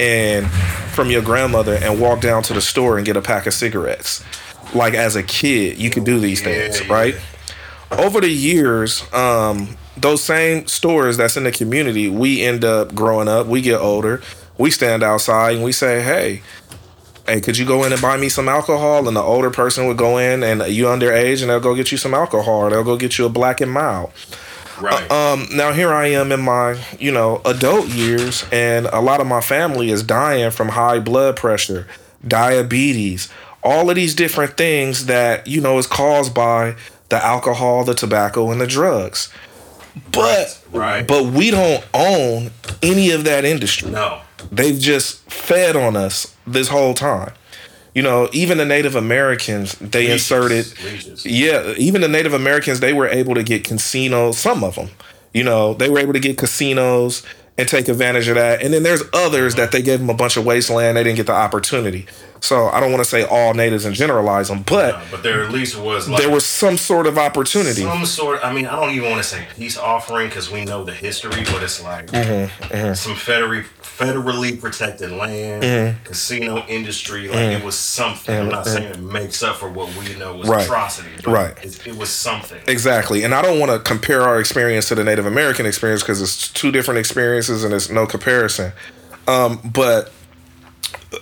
and 0.00 0.50
from 0.92 1.10
your 1.10 1.22
grandmother 1.22 1.74
and 1.74 2.00
walk 2.00 2.20
down 2.20 2.42
to 2.44 2.54
the 2.54 2.60
store 2.60 2.96
and 2.96 3.06
get 3.06 3.16
a 3.16 3.22
pack 3.22 3.46
of 3.46 3.54
cigarettes. 3.54 4.24
Like 4.74 4.94
as 4.94 5.14
a 5.16 5.22
kid, 5.22 5.78
you 5.78 5.90
could 5.90 6.04
do 6.04 6.18
these 6.18 6.40
things, 6.40 6.88
right? 6.88 7.14
over 7.98 8.20
the 8.20 8.28
years, 8.28 9.04
um, 9.12 9.76
those 9.96 10.22
same 10.22 10.66
stores 10.66 11.16
that's 11.16 11.36
in 11.36 11.44
the 11.44 11.52
community, 11.52 12.08
we 12.08 12.42
end 12.42 12.64
up 12.64 12.94
growing 12.94 13.28
up, 13.28 13.46
we 13.46 13.60
get 13.60 13.80
older, 13.80 14.20
we 14.58 14.70
stand 14.70 15.02
outside 15.02 15.54
and 15.54 15.64
we 15.64 15.72
say, 15.72 16.02
hey, 16.02 16.42
hey, 17.26 17.40
could 17.40 17.56
you 17.56 17.64
go 17.64 17.84
in 17.84 17.92
and 17.92 18.02
buy 18.02 18.16
me 18.16 18.28
some 18.28 18.48
alcohol? 18.48 19.06
And 19.06 19.16
the 19.16 19.22
older 19.22 19.50
person 19.50 19.86
would 19.86 19.96
go 19.96 20.18
in 20.18 20.42
and 20.42 20.62
you 20.72 20.84
underage 20.84 21.40
and 21.40 21.50
they'll 21.50 21.60
go 21.60 21.74
get 21.74 21.92
you 21.92 21.98
some 21.98 22.14
alcohol 22.14 22.64
or 22.64 22.70
they'll 22.70 22.84
go 22.84 22.96
get 22.96 23.18
you 23.18 23.26
a 23.26 23.28
black 23.28 23.60
and 23.60 23.70
mild. 23.70 24.12
Right. 24.80 25.10
Um, 25.10 25.46
now 25.54 25.72
here 25.72 25.92
I 25.92 26.08
am 26.08 26.32
in 26.32 26.40
my, 26.40 26.78
you 26.98 27.12
know, 27.12 27.40
adult 27.44 27.88
years, 27.88 28.44
and 28.50 28.86
a 28.86 29.00
lot 29.00 29.20
of 29.20 29.26
my 29.26 29.40
family 29.40 29.90
is 29.90 30.02
dying 30.02 30.50
from 30.50 30.68
high 30.70 30.98
blood 30.98 31.36
pressure, 31.36 31.86
diabetes, 32.26 33.28
all 33.62 33.88
of 33.88 33.96
these 33.96 34.14
different 34.14 34.56
things 34.56 35.06
that 35.06 35.46
you 35.46 35.60
know 35.60 35.78
is 35.78 35.86
caused 35.86 36.34
by 36.34 36.76
the 37.08 37.24
alcohol, 37.24 37.84
the 37.84 37.94
tobacco, 37.94 38.50
and 38.50 38.60
the 38.60 38.66
drugs. 38.66 39.32
But 40.10 40.58
Right. 40.72 41.06
but 41.06 41.26
we 41.26 41.50
don't 41.50 41.84
own 41.94 42.50
any 42.82 43.10
of 43.10 43.24
that 43.24 43.44
industry. 43.44 43.90
no. 43.90 44.20
They've 44.52 44.78
just 44.78 45.20
fed 45.30 45.74
on 45.76 45.96
us 45.96 46.34
this 46.46 46.68
whole 46.68 46.92
time. 46.92 47.32
You 47.94 48.02
know, 48.02 48.28
even 48.32 48.58
the 48.58 48.64
Native 48.64 48.96
Americans, 48.96 49.72
they 49.78 50.10
inserted 50.10 50.66
yeah, 51.24 51.72
even 51.76 52.00
the 52.00 52.08
Native 52.08 52.34
Americans, 52.34 52.80
they 52.80 52.92
were 52.92 53.06
able 53.06 53.34
to 53.34 53.42
get 53.44 53.62
casinos. 53.64 54.36
Some 54.36 54.64
of 54.64 54.74
them, 54.74 54.88
you 55.32 55.44
know, 55.44 55.74
they 55.74 55.88
were 55.88 56.00
able 56.00 56.12
to 56.12 56.20
get 56.20 56.36
casinos 56.36 57.22
and 57.56 57.68
take 57.68 57.86
advantage 57.86 58.26
of 58.26 58.34
that. 58.34 58.62
And 58.62 58.74
then 58.74 58.82
there's 58.82 59.02
others 59.12 59.54
that 59.54 59.70
they 59.70 59.80
gave 59.80 60.00
them 60.00 60.10
a 60.10 60.14
bunch 60.14 60.36
of 60.36 60.44
wasteland. 60.44 60.96
They 60.96 61.04
didn't 61.04 61.16
get 61.18 61.26
the 61.26 61.34
opportunity. 61.34 62.06
So 62.40 62.66
I 62.68 62.80
don't 62.80 62.90
want 62.90 63.02
to 63.02 63.08
say 63.08 63.24
all 63.24 63.54
natives 63.54 63.84
and 63.86 63.94
generalize 63.94 64.48
them, 64.48 64.64
but 64.66 65.00
but 65.10 65.22
there 65.22 65.42
at 65.44 65.50
least 65.50 65.78
was 65.78 66.10
like 66.10 66.20
there 66.20 66.30
was 66.30 66.44
some 66.44 66.76
sort 66.76 67.06
of 67.06 67.16
opportunity. 67.16 67.80
some 67.82 68.04
sort. 68.04 68.40
I 68.44 68.52
mean, 68.52 68.66
I 68.66 68.76
don't 68.78 68.90
even 68.90 69.08
want 69.10 69.22
to 69.22 69.28
say 69.28 69.46
peace 69.56 69.78
offering 69.78 70.28
because 70.28 70.50
we 70.50 70.64
know 70.64 70.84
the 70.84 70.92
history, 70.92 71.42
but 71.44 71.62
it's 71.62 71.82
like 71.82 72.08
Mm-hmm, 72.08 72.92
some 72.94 73.14
federally 73.14 73.64
federally 73.98 74.60
protected 74.60 75.10
land, 75.12 75.62
Mm-hmm. 75.62 76.04
casino 76.04 76.64
industry. 76.68 77.28
Like 77.28 77.58
it 77.58 77.64
was 77.64 77.78
something. 77.78 78.36
I'm 78.36 78.48
not 78.48 78.66
saying 78.66 78.84
it 78.90 78.98
makes 79.00 79.42
up 79.42 79.56
for 79.56 79.68
what 79.70 79.94
we 79.96 80.14
know 80.16 80.34
was 80.36 80.48
Right. 80.48 80.64
atrocity, 80.64 81.10
but 81.16 81.26
Right. 81.28 81.64
It, 81.64 81.86
it 81.86 81.96
was 81.96 82.10
something. 82.10 82.60
Exactly. 82.66 83.22
And 83.24 83.34
I 83.34 83.42
don't 83.42 83.58
want 83.60 83.72
to 83.72 83.78
compare 83.78 84.22
our 84.22 84.40
experience 84.40 84.88
to 84.88 84.94
the 84.94 85.04
Native 85.04 85.26
American 85.26 85.66
experience 85.66 86.02
because 86.02 86.20
it's 86.20 86.48
two 86.52 86.70
different 86.72 86.98
experiences 86.98 87.62
and 87.64 87.72
there's 87.72 87.90
no 87.90 88.06
comparison. 88.06 88.72
Um, 89.26 89.60
but 89.64 90.12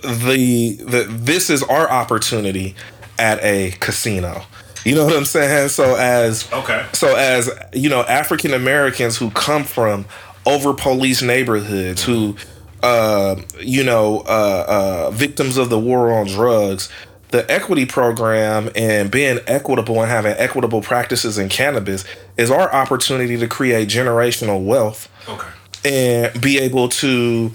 the 0.01 0.75
the 0.81 1.05
this 1.09 1.49
is 1.49 1.63
our 1.63 1.89
opportunity 1.89 2.75
at 3.19 3.41
a 3.43 3.71
casino. 3.79 4.43
You 4.85 4.95
know 4.95 5.05
what 5.05 5.15
I'm 5.15 5.25
saying? 5.25 5.69
So 5.69 5.95
as 5.95 6.51
Okay. 6.51 6.85
so 6.93 7.15
as 7.15 7.49
you 7.73 7.89
know, 7.89 8.01
African 8.01 8.53
Americans 8.53 9.17
who 9.17 9.29
come 9.31 9.63
from 9.63 10.05
over 10.45 10.73
police 10.73 11.21
neighborhoods, 11.21 12.03
who 12.03 12.35
uh, 12.83 13.41
you 13.59 13.83
know, 13.83 14.19
uh, 14.27 14.65
uh, 15.07 15.11
victims 15.11 15.57
of 15.57 15.69
the 15.69 15.79
war 15.79 16.13
on 16.13 16.27
drugs, 16.27 16.89
the 17.29 17.49
equity 17.51 17.85
program 17.87 18.69
and 18.75 19.09
being 19.09 19.39
equitable 19.47 19.99
and 20.01 20.11
having 20.11 20.33
equitable 20.33 20.81
practices 20.81 21.37
in 21.39 21.49
cannabis 21.49 22.05
is 22.37 22.51
our 22.51 22.71
opportunity 22.71 23.37
to 23.37 23.47
create 23.47 23.87
generational 23.89 24.63
wealth 24.63 25.09
Okay. 25.27 25.47
and 25.83 26.39
be 26.41 26.59
able 26.59 26.89
to 26.89 27.51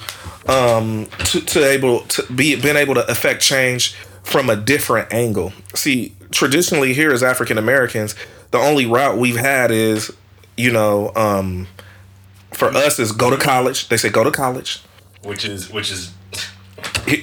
um 0.49 1.07
to, 1.27 1.41
to 1.43 1.65
able 1.65 2.01
to 2.07 2.25
be 2.33 2.57
been 2.61 2.77
able 2.77 2.95
to 2.95 3.09
affect 3.09 3.41
change 3.41 3.95
from 4.25 4.51
a 4.51 4.57
different 4.57 5.13
angle. 5.13 5.53
See 5.75 6.15
traditionally 6.33 6.93
here 6.93 7.11
as 7.13 7.23
african 7.23 7.57
americans 7.57 8.15
the 8.51 8.59
only 8.59 8.85
route 8.85 9.17
we've 9.17 9.37
had 9.37 9.71
is 9.71 10.11
you 10.57 10.71
know 10.73 11.13
um 11.15 11.67
for 12.53 12.69
us 12.69 12.99
is 12.99 13.13
go 13.13 13.31
to 13.31 13.37
college. 13.37 13.89
They 13.89 13.97
say 13.97 14.09
go 14.11 14.25
to 14.25 14.31
college 14.33 14.83
Which 15.23 15.45
is 15.45 15.71
which 15.71 15.91
is 15.91 16.13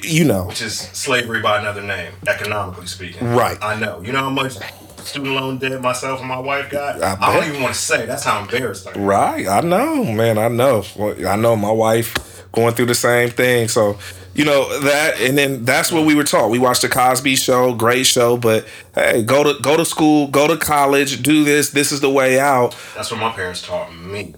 you 0.03 0.25
know 0.25 0.47
which 0.47 0.61
is 0.61 0.77
slavery 0.77 1.41
by 1.41 1.59
another 1.59 1.81
name, 1.81 2.13
economically 2.27 2.87
speaking. 2.87 3.27
Right. 3.29 3.57
I 3.61 3.79
know. 3.79 4.01
You 4.01 4.11
know 4.11 4.19
how 4.19 4.29
much 4.29 4.57
student 5.05 5.35
loan 5.35 5.57
debt 5.57 5.81
myself 5.81 6.19
and 6.19 6.27
my 6.27 6.39
wife 6.39 6.69
got? 6.69 7.01
I 7.01 7.17
I, 7.19 7.33
don't 7.33 7.47
even 7.49 7.61
want 7.61 7.75
to 7.75 7.79
say. 7.79 8.05
That's 8.05 8.23
how 8.23 8.41
embarrassed 8.41 8.87
I 8.87 8.91
am. 8.91 9.05
Right, 9.05 9.47
I 9.47 9.61
know, 9.61 10.03
man. 10.03 10.37
I 10.37 10.47
know. 10.47 10.83
I 11.25 11.35
know 11.35 11.55
my 11.55 11.71
wife 11.71 12.13
going 12.51 12.73
through 12.73 12.87
the 12.87 12.95
same 12.95 13.29
thing. 13.29 13.67
So, 13.67 13.97
you 14.33 14.45
know 14.45 14.79
that, 14.81 15.19
and 15.21 15.37
then 15.37 15.63
that's 15.63 15.91
what 15.91 16.05
we 16.05 16.15
were 16.15 16.23
taught. 16.23 16.49
We 16.49 16.59
watched 16.59 16.81
the 16.81 16.89
Cosby 16.89 17.35
Show, 17.35 17.73
great 17.73 18.05
show, 18.05 18.37
but 18.37 18.65
hey, 18.93 19.23
go 19.23 19.43
to 19.43 19.61
go 19.61 19.77
to 19.77 19.85
school, 19.85 20.27
go 20.27 20.47
to 20.47 20.57
college, 20.57 21.21
do 21.21 21.43
this. 21.43 21.69
This 21.69 21.91
is 21.91 22.01
the 22.01 22.09
way 22.09 22.39
out. 22.39 22.75
That's 22.95 23.11
what 23.11 23.19
my 23.19 23.31
parents 23.31 23.61
taught 23.61 23.95
me. 23.95 24.35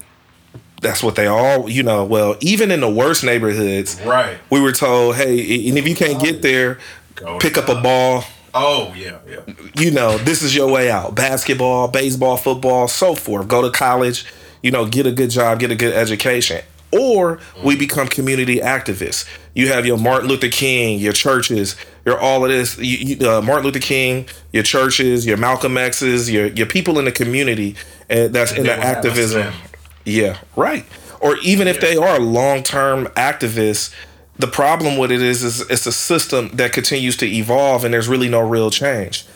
That's 0.80 1.02
what 1.02 1.16
they 1.16 1.26
all, 1.26 1.68
you 1.68 1.82
know. 1.82 2.04
Well, 2.04 2.36
even 2.40 2.70
in 2.70 2.80
the 2.80 2.90
worst 2.90 3.24
neighborhoods, 3.24 4.00
Right. 4.04 4.38
we 4.50 4.60
were 4.60 4.72
told, 4.72 5.16
hey, 5.16 5.68
and 5.68 5.76
if 5.76 5.88
you 5.88 5.94
can't 5.94 6.20
get 6.22 6.42
there, 6.42 6.78
Go 7.16 7.38
pick 7.38 7.58
up 7.58 7.68
a 7.68 7.80
ball. 7.80 8.24
Oh 8.54 8.94
yeah, 8.96 9.18
yeah. 9.28 9.40
you 9.76 9.90
know, 9.90 10.18
this 10.18 10.42
is 10.42 10.54
your 10.54 10.70
way 10.70 10.90
out. 10.90 11.14
Basketball, 11.14 11.88
baseball, 11.88 12.36
football, 12.36 12.88
so 12.88 13.14
forth. 13.14 13.46
Go 13.48 13.60
to 13.62 13.70
college, 13.70 14.24
you 14.62 14.70
know, 14.70 14.86
get 14.86 15.06
a 15.06 15.12
good 15.12 15.30
job, 15.30 15.58
get 15.60 15.70
a 15.70 15.76
good 15.76 15.92
education. 15.94 16.62
Or 16.90 17.38
we 17.62 17.76
become 17.76 18.08
community 18.08 18.60
activists. 18.60 19.28
You 19.54 19.68
have 19.68 19.84
your 19.84 19.98
Martin 19.98 20.28
Luther 20.28 20.48
King, 20.48 20.98
your 20.98 21.12
churches, 21.12 21.76
your 22.06 22.18
all 22.18 22.44
of 22.44 22.50
this. 22.50 22.78
You, 22.78 22.84
you, 23.16 23.28
uh, 23.30 23.42
Martin 23.42 23.66
Luther 23.66 23.78
King, 23.80 24.26
your 24.52 24.62
churches, 24.62 25.26
your 25.26 25.36
Malcolm 25.36 25.76
X's, 25.76 26.30
your 26.30 26.46
your 26.46 26.66
people 26.66 26.98
in 26.98 27.04
the 27.04 27.12
community 27.12 27.76
uh, 28.08 28.28
that's 28.28 28.52
in 28.52 28.62
the 28.62 28.70
will 28.70 28.76
have 28.76 28.80
us 28.80 28.96
activism. 28.96 29.52
Yeah, 30.08 30.38
right. 30.56 30.84
Or 31.20 31.36
even 31.38 31.68
if 31.68 31.80
they 31.80 31.96
are 31.96 32.18
long 32.18 32.62
term 32.62 33.06
activists, 33.08 33.92
the 34.38 34.46
problem 34.46 34.96
with 34.96 35.10
it 35.10 35.20
is, 35.20 35.42
is 35.42 35.68
it's 35.68 35.86
a 35.86 35.92
system 35.92 36.50
that 36.54 36.72
continues 36.72 37.16
to 37.18 37.26
evolve 37.26 37.84
and 37.84 37.92
there's 37.92 38.08
really 38.08 38.28
no 38.28 38.40
real 38.40 38.70
change. 38.70 39.26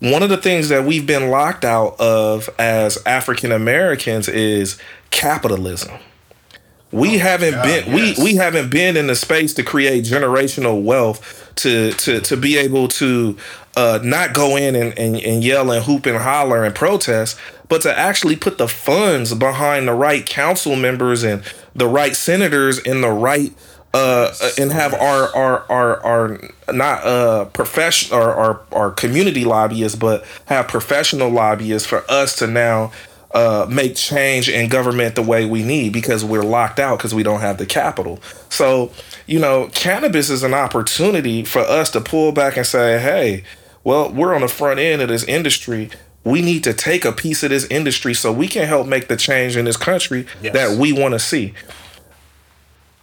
One 0.00 0.22
of 0.22 0.28
the 0.28 0.36
things 0.36 0.68
that 0.68 0.84
we've 0.84 1.06
been 1.06 1.30
locked 1.30 1.64
out 1.64 1.98
of 2.00 2.48
as 2.58 2.98
African 3.06 3.52
Americans 3.52 4.28
is 4.28 4.78
capitalism. 5.10 5.98
We 6.92 7.18
haven't 7.18 7.52
God, 7.52 7.64
been 7.64 7.96
yes. 7.96 8.18
we 8.18 8.24
we 8.24 8.34
haven't 8.34 8.70
been 8.70 8.96
in 8.96 9.06
the 9.06 9.14
space 9.14 9.54
to 9.54 9.62
create 9.62 10.04
generational 10.04 10.82
wealth 10.82 11.52
to 11.56 11.92
to 11.92 12.20
to 12.20 12.36
be 12.36 12.56
able 12.56 12.88
to 12.88 13.36
uh, 13.76 14.00
not 14.02 14.34
go 14.34 14.56
in 14.56 14.74
and, 14.74 14.98
and, 14.98 15.16
and 15.16 15.44
yell 15.44 15.70
and 15.70 15.84
hoop 15.84 16.06
and 16.06 16.18
holler 16.18 16.64
and 16.64 16.74
protest, 16.74 17.38
but 17.68 17.82
to 17.82 17.98
actually 17.98 18.34
put 18.34 18.58
the 18.58 18.66
funds 18.66 19.32
behind 19.34 19.86
the 19.86 19.94
right 19.94 20.26
council 20.26 20.74
members 20.74 21.22
and 21.22 21.42
the 21.74 21.86
right 21.86 22.16
senators 22.16 22.78
in 22.78 23.00
the 23.00 23.10
right 23.10 23.52
uh, 23.94 24.32
uh, 24.40 24.50
and 24.58 24.72
have 24.72 24.92
our 24.94 25.34
our 25.34 25.70
our, 25.70 26.00
our 26.04 26.50
not 26.72 27.04
uh 27.04 27.44
profession 27.46 28.16
or 28.16 28.32
our, 28.34 28.60
our 28.72 28.90
community 28.90 29.44
lobbyists, 29.44 29.98
but 29.98 30.24
have 30.46 30.66
professional 30.66 31.30
lobbyists 31.30 31.86
for 31.88 32.04
us 32.08 32.34
to 32.36 32.46
now 32.46 32.92
uh, 33.32 33.66
make 33.70 33.94
change 33.96 34.48
in 34.48 34.68
government 34.68 35.14
the 35.14 35.22
way 35.22 35.44
we 35.44 35.62
need 35.62 35.92
because 35.92 36.24
we're 36.24 36.42
locked 36.42 36.78
out 36.80 36.98
because 36.98 37.14
we 37.14 37.22
don't 37.22 37.40
have 37.40 37.58
the 37.58 37.66
capital. 37.66 38.18
So, 38.48 38.90
you 39.26 39.38
know, 39.38 39.68
cannabis 39.72 40.30
is 40.30 40.42
an 40.42 40.54
opportunity 40.54 41.44
for 41.44 41.60
us 41.60 41.90
to 41.92 42.00
pull 42.00 42.32
back 42.32 42.56
and 42.56 42.66
say, 42.66 42.98
hey, 43.00 43.44
well, 43.84 44.10
we're 44.12 44.34
on 44.34 44.40
the 44.40 44.48
front 44.48 44.80
end 44.80 45.00
of 45.02 45.08
this 45.08 45.24
industry. 45.24 45.90
we 46.22 46.42
need 46.42 46.62
to 46.64 46.74
take 46.74 47.04
a 47.06 47.12
piece 47.12 47.42
of 47.42 47.48
this 47.50 47.64
industry 47.70 48.12
so 48.12 48.30
we 48.32 48.46
can 48.46 48.66
help 48.66 48.86
make 48.86 49.08
the 49.08 49.16
change 49.16 49.56
in 49.56 49.64
this 49.64 49.76
country 49.78 50.26
Yes. 50.42 50.52
that 50.52 50.78
we 50.78 50.92
want 50.92 51.12
to 51.14 51.18
see. 51.18 51.54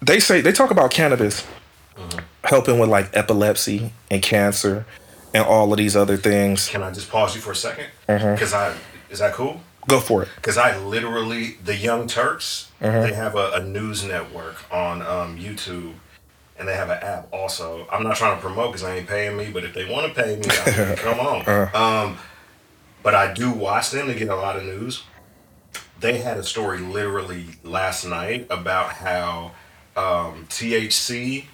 They 0.02 0.20
say 0.20 0.42
they 0.42 0.52
talk 0.52 0.70
about 0.70 0.92
cannabis 0.92 1.44
helping 2.44 2.78
with 2.80 2.90
like 2.90 3.10
epilepsy 3.18 3.92
and 4.12 4.22
cancer 4.22 4.86
and 5.34 5.44
all 5.46 5.72
of 5.74 5.78
these 5.78 5.96
other 5.96 6.16
things. 6.18 6.68
Can 6.68 6.84
I 6.84 6.92
just 6.92 7.10
pause 7.10 7.34
you 7.34 7.42
for 7.42 7.52
a 7.52 7.56
second? 7.56 7.88
Mm-hmm. 8.08 8.34
Because 8.34 8.54
I 8.54 8.76
is 9.10 9.20
that 9.20 9.34
cool? 9.34 9.62
Go 9.88 10.00
for 10.02 10.24
it. 10.24 10.30
Because 10.36 10.58
I 10.58 10.78
literally, 10.78 11.58
the 11.64 11.76
Young 11.76 12.08
Turks, 12.08 12.72
they 12.80 13.14
have 13.14 13.36
a, 13.36 13.52
a 13.54 13.64
news 13.64 14.04
network 14.04 14.72
on 14.72 15.02
um, 15.02 15.38
YouTube, 15.38 15.94
and 16.60 16.68
they 16.68 16.74
have 16.76 16.90
an 16.90 17.02
app 17.02 17.30
also. 17.32 17.88
I'm 17.92 18.04
not 18.04 18.18
trying 18.18 18.36
to 18.36 18.42
promote 18.42 18.74
because 18.74 18.84
I 18.84 18.98
ain't 18.98 19.08
paying 19.08 19.38
me, 19.38 19.50
but 19.52 19.64
if 19.64 19.74
they 19.74 19.90
want 19.90 20.14
to 20.14 20.22
pay 20.22 20.36
me, 20.36 20.46
I 20.46 20.96
come 20.98 21.20
on. 21.20 21.46
Um, 21.74 22.18
but 23.02 23.16
I 23.16 23.34
do 23.34 23.52
watch 23.52 23.92
them 23.92 24.08
to 24.08 24.14
get 24.14 24.28
a 24.28 24.36
lot 24.36 24.58
of 24.58 24.64
news. 24.64 25.04
They 26.00 26.18
had 26.18 26.38
a 26.38 26.44
story 26.44 26.80
literally 26.80 27.46
last 27.64 28.06
night 28.06 28.48
about 28.50 28.92
how 28.92 29.54
um, 29.96 30.46
THC 30.50 31.46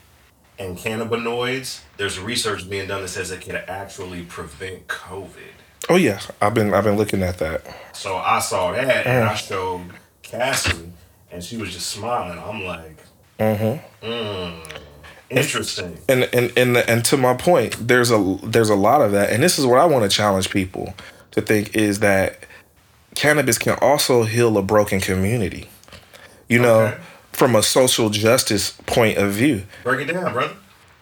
and 0.57 0.77
cannabinoids. 0.77 1.81
There's 1.97 2.19
research 2.19 2.69
being 2.69 2.87
done 2.87 3.01
that 3.01 3.09
says 3.09 3.31
it 3.31 3.41
can 3.41 3.55
actually 3.55 4.23
prevent 4.23 4.87
COVID. 4.87 5.53
Oh 5.89 5.95
yeah, 5.95 6.19
I've 6.41 6.53
been 6.53 6.73
I've 6.73 6.83
been 6.85 6.97
looking 6.97 7.23
at 7.23 7.39
that. 7.39 7.65
So 7.93 8.15
I 8.15 8.39
saw 8.39 8.71
that 8.71 9.05
and 9.05 9.25
I 9.25 9.35
showed 9.35 9.81
Cassie, 10.21 10.91
and 11.31 11.43
she 11.43 11.57
was 11.57 11.73
just 11.73 11.87
smiling. 11.87 12.39
I'm 12.39 12.63
like, 12.63 12.97
mm, 14.01 14.81
interesting. 15.29 15.97
and 16.07 16.23
and 16.33 16.51
and 16.57 16.77
and 16.77 17.05
to 17.05 17.17
my 17.17 17.33
point, 17.35 17.75
there's 17.87 18.11
a 18.11 18.37
there's 18.43 18.69
a 18.69 18.75
lot 18.75 19.01
of 19.01 19.11
that, 19.11 19.31
and 19.31 19.43
this 19.43 19.59
is 19.59 19.65
what 19.65 19.79
I 19.79 19.85
want 19.85 20.09
to 20.09 20.15
challenge 20.15 20.49
people 20.49 20.93
to 21.31 21.41
think 21.41 21.75
is 21.75 21.99
that 21.99 22.39
cannabis 23.15 23.57
can 23.57 23.77
also 23.81 24.23
heal 24.23 24.57
a 24.57 24.61
broken 24.63 24.99
community. 24.99 25.69
You 26.49 26.59
know, 26.59 26.79
Okay. 26.81 26.97
from 27.31 27.55
a 27.55 27.63
social 27.63 28.09
justice 28.09 28.71
point 28.85 29.17
of 29.17 29.31
view, 29.33 29.63
Break 29.83 30.07
it 30.07 30.13
down, 30.13 30.33
brother. 30.33 30.55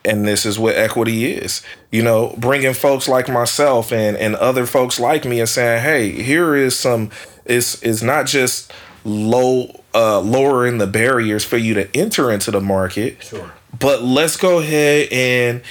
And 0.04 0.28
this 0.28 0.46
is 0.46 0.58
what 0.60 0.76
equity 0.76 1.32
is. 1.34 1.62
You 1.92 2.02
know, 2.04 2.34
bringing 2.38 2.74
folks 2.74 3.08
like 3.08 3.28
myself 3.30 3.92
and 3.92 4.18
and 4.18 4.36
other 4.36 4.66
folks 4.66 5.00
like 5.00 5.26
me 5.26 5.40
and 5.40 5.50
saying, 5.50 5.82
"Hey, 5.82 6.12
here 6.12 6.56
is 6.56 6.78
some 6.78 7.10
it's 7.46 7.82
it's 7.84 8.02
not 8.02 8.26
just 8.28 8.72
low 9.04 9.82
uh 9.94 10.20
lowering 10.22 10.78
the 10.78 10.88
barriers 10.88 11.44
for 11.44 11.58
you 11.58 11.74
to 11.74 11.96
enter 11.98 12.32
into 12.32 12.52
the 12.52 12.62
market, 12.62 13.22
Sure. 13.24 13.52
but 13.80 14.04
let's 14.04 14.38
go 14.38 14.60
ahead 14.60 15.08
and 15.12 15.62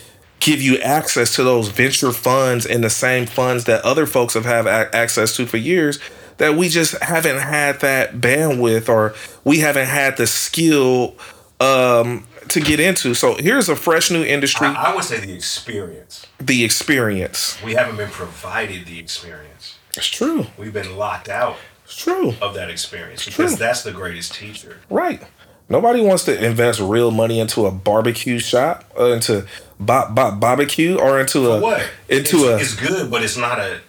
give 0.40 0.60
you 0.62 0.78
access 0.78 1.34
to 1.37 1.44
those 1.44 1.68
venture 1.68 2.12
funds 2.12 2.64
and 2.66 2.82
the 2.82 2.90
same 2.90 3.26
funds 3.26 3.64
that 3.64 3.84
other 3.84 4.06
folks 4.06 4.34
have 4.34 4.44
had 4.46 4.66
access 4.66 5.37
to 5.37 5.46
for 5.46 5.58
years 5.58 5.99
that 6.38 6.54
we 6.56 6.68
just 6.70 6.99
haven't 7.02 7.38
had 7.38 7.78
that 7.80 8.14
bandwidth 8.14 8.88
or 8.88 9.14
we 9.44 9.58
haven't 9.58 9.87
had 9.87 10.16
the 10.16 10.26
skill 10.26 11.14
um, 11.60 12.25
to 12.50 12.61
get 12.61 12.80
into. 12.80 13.14
So 13.14 13.35
here's 13.37 13.69
a 13.69 13.76
fresh 13.76 14.11
new 14.11 14.23
industry, 14.25 14.66
I, 14.66 14.92
I 14.92 14.95
would 14.95 15.04
say 15.04 15.21
the 15.21 15.33
experience. 15.35 16.26
the 16.38 16.64
experience. 16.64 17.61
We 17.62 17.75
haven't 17.75 17.97
been 17.97 18.11
provided 18.11 18.87
the 18.87 18.99
experience. 18.99 19.78
It's 19.97 20.07
true. 20.09 20.47
We've 20.57 20.73
been 20.73 20.97
locked 20.97 21.28
out 21.28 21.57
It's 21.85 21.97
true. 21.97 22.35
of 22.40 22.54
that 22.54 22.71
experience 22.71 23.25
because 23.25 23.52
true. 23.57 23.64
that's 23.66 23.83
the 23.83 23.92
greatest 23.92 24.35
teacher. 24.35 24.78
Right. 24.88 25.23
Nobody 25.69 26.00
wants 26.00 26.25
to 26.25 26.45
invest 26.45 26.80
real 26.80 27.11
money 27.12 27.38
into 27.38 27.66
a 27.66 27.71
barbecue 27.71 28.38
shop, 28.40 28.85
uh, 28.99 29.12
into 29.12 29.47
bo- 29.78 30.09
bo- 30.11 30.33
barbecue, 30.33 30.97
or 30.99 31.21
into 31.21 31.49
a 31.52 31.61
What? 31.61 31.87
into 32.09 32.37
it's, 32.37 32.45
a. 32.45 32.57
it's 32.59 32.75
good, 32.75 33.11
but 33.11 33.23
it's 33.23 33.37
not 33.37 33.59
a. 33.61 33.80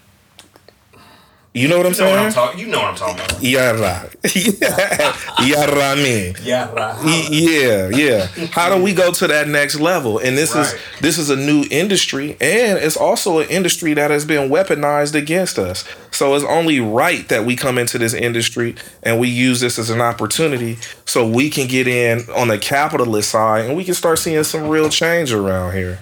you 1.53 1.67
know 1.67 1.77
what 1.77 1.85
I'm 1.85 1.91
You 1.93 1.99
know 1.99 2.09
what 2.11 2.19
I'm 2.19 2.31
saying? 2.31 2.59
You 2.59 2.67
know 2.67 2.79
what 2.79 2.87
I'm 2.91 2.95
talking 2.95 3.25
about. 3.25 3.43
Yara. 3.43 4.09
Yara 5.43 5.95
me. 5.97 6.33
Yeah, 6.43 6.71
right. 6.71 7.03
Y- 7.03 7.27
Yeah, 7.29 7.89
yeah. 7.89 8.27
How 8.51 8.73
do 8.73 8.81
we 8.81 8.93
go 8.93 9.11
to 9.11 9.27
that 9.27 9.49
next 9.49 9.79
level? 9.79 10.17
And 10.17 10.37
this 10.37 10.55
is 10.55 10.73
this 11.01 11.17
is 11.17 11.29
a 11.29 11.35
new 11.35 11.65
industry, 11.69 12.37
and 12.39 12.77
it's 12.79 12.95
also 12.95 13.39
an 13.39 13.49
industry 13.49 13.93
that 13.95 14.11
has 14.11 14.23
been 14.23 14.49
weaponized 14.49 15.13
against 15.13 15.59
us. 15.59 15.83
So 16.11 16.35
it's 16.35 16.45
only 16.45 16.79
right 16.79 17.27
that 17.27 17.43
we 17.45 17.55
come 17.57 17.77
into 17.77 17.97
this 17.97 18.13
industry 18.13 18.75
and 19.03 19.19
we 19.19 19.27
use 19.27 19.59
this 19.59 19.77
as 19.77 19.89
an 19.89 19.99
opportunity 20.01 20.77
so 21.05 21.27
we 21.27 21.49
can 21.49 21.67
get 21.67 21.87
in 21.87 22.29
on 22.35 22.47
the 22.47 22.57
capitalist 22.59 23.29
side 23.29 23.65
and 23.65 23.75
we 23.75 23.83
can 23.83 23.93
start 23.93 24.19
seeing 24.19 24.43
some 24.43 24.69
real 24.69 24.87
change 24.89 25.33
around 25.33 25.73
here. 25.73 25.99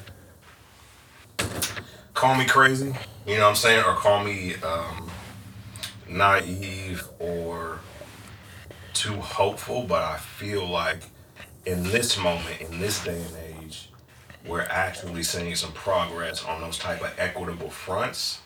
call 2.13 2.35
me 2.35 2.45
crazy, 2.45 2.93
you 3.25 3.35
know 3.35 3.43
what 3.43 3.49
I'm 3.49 3.55
saying, 3.55 3.83
or 3.85 3.93
call 3.95 4.23
me 4.23 4.55
um, 4.55 5.08
naive 6.09 7.07
or 7.19 7.79
too 8.93 9.13
hopeful, 9.15 9.83
but 9.83 10.01
I 10.03 10.17
feel 10.17 10.65
like 10.67 11.03
in 11.65 11.83
this 11.83 12.17
moment, 12.17 12.59
in 12.61 12.79
this 12.79 13.03
day 13.03 13.21
and 13.21 13.63
age, 13.63 13.89
we're 14.45 14.61
actually 14.69 15.23
seeing 15.23 15.55
some 15.55 15.71
progress 15.73 16.43
on 16.43 16.61
those 16.61 16.77
type 16.77 17.01
of 17.01 17.13
equitable 17.17 17.69
fronts, 17.69 18.39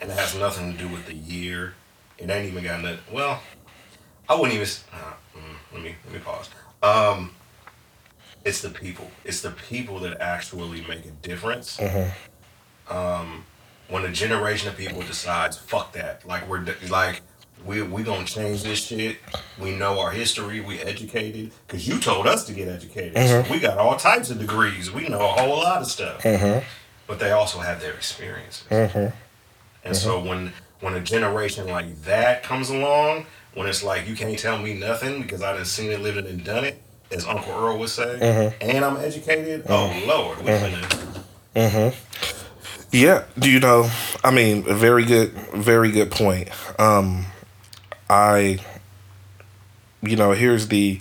and 0.00 0.10
it 0.10 0.18
has 0.18 0.34
nothing 0.36 0.72
to 0.72 0.78
do 0.78 0.88
with 0.88 1.06
the 1.06 1.14
year. 1.14 1.74
It 2.18 2.28
ain't 2.30 2.46
even 2.50 2.64
got 2.64 2.82
nothing. 2.82 2.98
Well, 3.12 3.40
I 4.28 4.34
wouldn't 4.34 4.52
even. 4.54 4.62
s- 4.66 4.84
Uh, 4.92 5.12
mm, 5.38 5.54
let 5.72 5.82
me 5.82 5.94
let 6.04 6.14
me 6.14 6.20
pause. 6.20 6.48
Um, 6.82 7.34
it's 8.44 8.60
the 8.62 8.70
people. 8.70 9.10
It's 9.24 9.42
the 9.42 9.50
people 9.50 10.00
that 10.00 10.20
actually 10.20 10.80
make 10.88 11.04
a 11.04 11.10
difference 11.22 11.78
when 13.90 14.04
a 14.04 14.12
generation 14.12 14.68
of 14.68 14.76
people 14.76 15.02
decides 15.02 15.56
fuck 15.56 15.92
that 15.92 16.26
like 16.26 16.48
we're 16.48 16.60
d- 16.60 16.72
like 16.88 17.22
we 17.64 17.82
we 17.82 18.02
gonna 18.02 18.24
change 18.24 18.62
this 18.62 18.78
shit. 18.78 19.18
We 19.60 19.76
know 19.76 19.98
our 20.00 20.10
history 20.10 20.60
we 20.60 20.78
educated 20.80 21.52
because 21.66 21.86
you 21.86 21.98
told 21.98 22.26
us 22.26 22.44
to 22.46 22.52
get 22.52 22.68
educated. 22.68 23.16
So 23.16 23.44
we 23.50 23.60
got 23.60 23.78
all 23.78 23.96
types 23.96 24.30
of 24.30 24.38
degrees 24.38 24.90
we 24.90 25.08
know 25.08 25.20
a 25.20 25.32
whole 25.32 25.58
lot 25.58 25.82
of 25.82 25.88
stuff. 25.88 26.22
Mm-hmm. 26.22 26.64
But 27.06 27.18
they 27.18 27.32
also 27.32 27.58
have 27.58 27.80
their 27.80 27.92
experiences. 27.92 28.66
Mm-hmm. 28.70 29.14
And 29.84 29.96
so 29.96 30.22
when 30.22 30.52
when 30.80 30.94
a 30.94 31.00
generation 31.00 31.68
like 31.68 32.02
that 32.02 32.42
comes 32.42 32.70
along 32.70 33.26
when 33.54 33.66
it's 33.66 33.82
like 33.82 34.08
you 34.08 34.14
can't 34.14 34.38
tell 34.38 34.58
me 34.58 34.74
nothing 34.74 35.22
because 35.22 35.42
i 35.42 35.52
done 35.52 35.64
seen 35.64 35.90
it 35.90 36.00
lived 36.00 36.18
it 36.18 36.26
and 36.26 36.44
done 36.44 36.64
it 36.64 36.82
as 37.10 37.26
uncle 37.26 37.52
earl 37.52 37.78
would 37.78 37.88
say 37.88 38.54
and 38.60 38.84
i'm 38.84 38.96
educated 38.96 39.64
oh 39.68 40.02
lord 40.06 40.38
we 40.38 40.44
finna 40.44 41.22
Yeah, 42.92 43.24
do 43.38 43.48
you 43.50 43.60
know? 43.60 43.88
I 44.24 44.30
mean, 44.32 44.64
a 44.68 44.74
very 44.74 45.04
good, 45.04 45.30
very 45.54 45.92
good 45.92 46.10
point. 46.10 46.48
Um, 46.78 47.26
I, 48.08 48.58
you 50.02 50.16
know, 50.16 50.32
here's 50.32 50.68
the, 50.68 51.00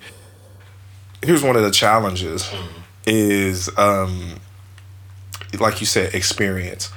here's 1.24 1.42
one 1.42 1.56
of 1.56 1.64
the 1.64 1.72
challenges, 1.72 2.52
is 3.08 3.76
um, 3.78 4.36
like 5.60 5.80
you 5.80 5.88
said, 5.88 6.14
experience. 6.14 6.92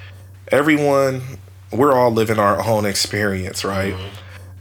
Everyone, 0.49 1.23
we're 1.71 1.95
all 1.95 2.11
living 2.11 2.39
our 2.39 2.63
own 2.63 2.85
experience, 2.85 3.65
right? 3.65 3.95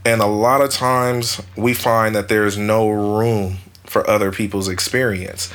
And 0.06 0.22
a 0.22 0.26
lot 0.26 0.62
of 0.62 0.70
times 0.70 1.42
we 1.56 1.74
find 1.74 2.14
that 2.16 2.28
there's 2.28 2.56
no 2.56 2.88
room 2.88 3.58
for 3.84 4.08
other 4.08 4.32
people's 4.32 4.68
experience. 4.68 5.52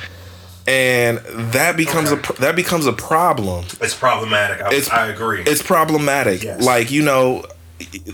And 0.68 1.18
that 1.54 1.76
becomes 1.76 2.10
a 2.10 2.14
Okay. 2.14 2.22
pr- 2.34 2.42
that 2.42 2.54
becomes 2.56 2.86
a 2.86 2.92
problem 2.92 3.64
it's 3.80 3.94
problematic 3.94 4.60
i, 4.62 4.68
It's- 4.68 4.90
I 4.90 5.06
agree 5.08 5.42
it's 5.46 5.62
problematic. 5.62 6.42
Yes. 6.42 6.62
Like, 6.62 6.90
you 6.90 7.02
know, 7.02 7.44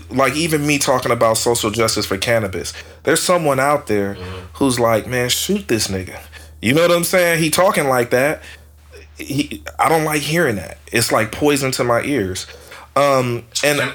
like 0.09 0.35
even 0.35 0.65
me 0.65 0.77
talking 0.77 1.11
about 1.11 1.37
social 1.37 1.69
justice 1.71 2.05
for 2.05 2.17
cannabis, 2.17 2.71
there's 3.03 3.21
someone 3.21 3.59
out 3.59 3.87
there 3.87 4.15
Mm-hmm. 4.15 4.45
who's 4.53 4.79
like, 4.79 5.05
man, 5.07 5.27
shoot 5.29 5.67
this 5.67 5.87
nigga. 5.89 6.17
You 6.61 6.73
know 6.73 6.81
what 6.83 6.91
I'm 6.91 7.03
saying? 7.03 7.43
He 7.43 7.49
talking 7.49 7.87
like 7.89 8.09
that. 8.11 8.41
He, 9.17 9.61
I 9.79 9.89
don't 9.89 10.03
like 10.05 10.21
hearing 10.21 10.55
that. 10.57 10.77
It's 10.91 11.11
like 11.11 11.31
poison 11.31 11.71
to 11.71 11.83
my 11.83 12.01
ears. 12.03 12.47
Um, 12.95 13.43
and 13.63 13.79
And 13.81 13.93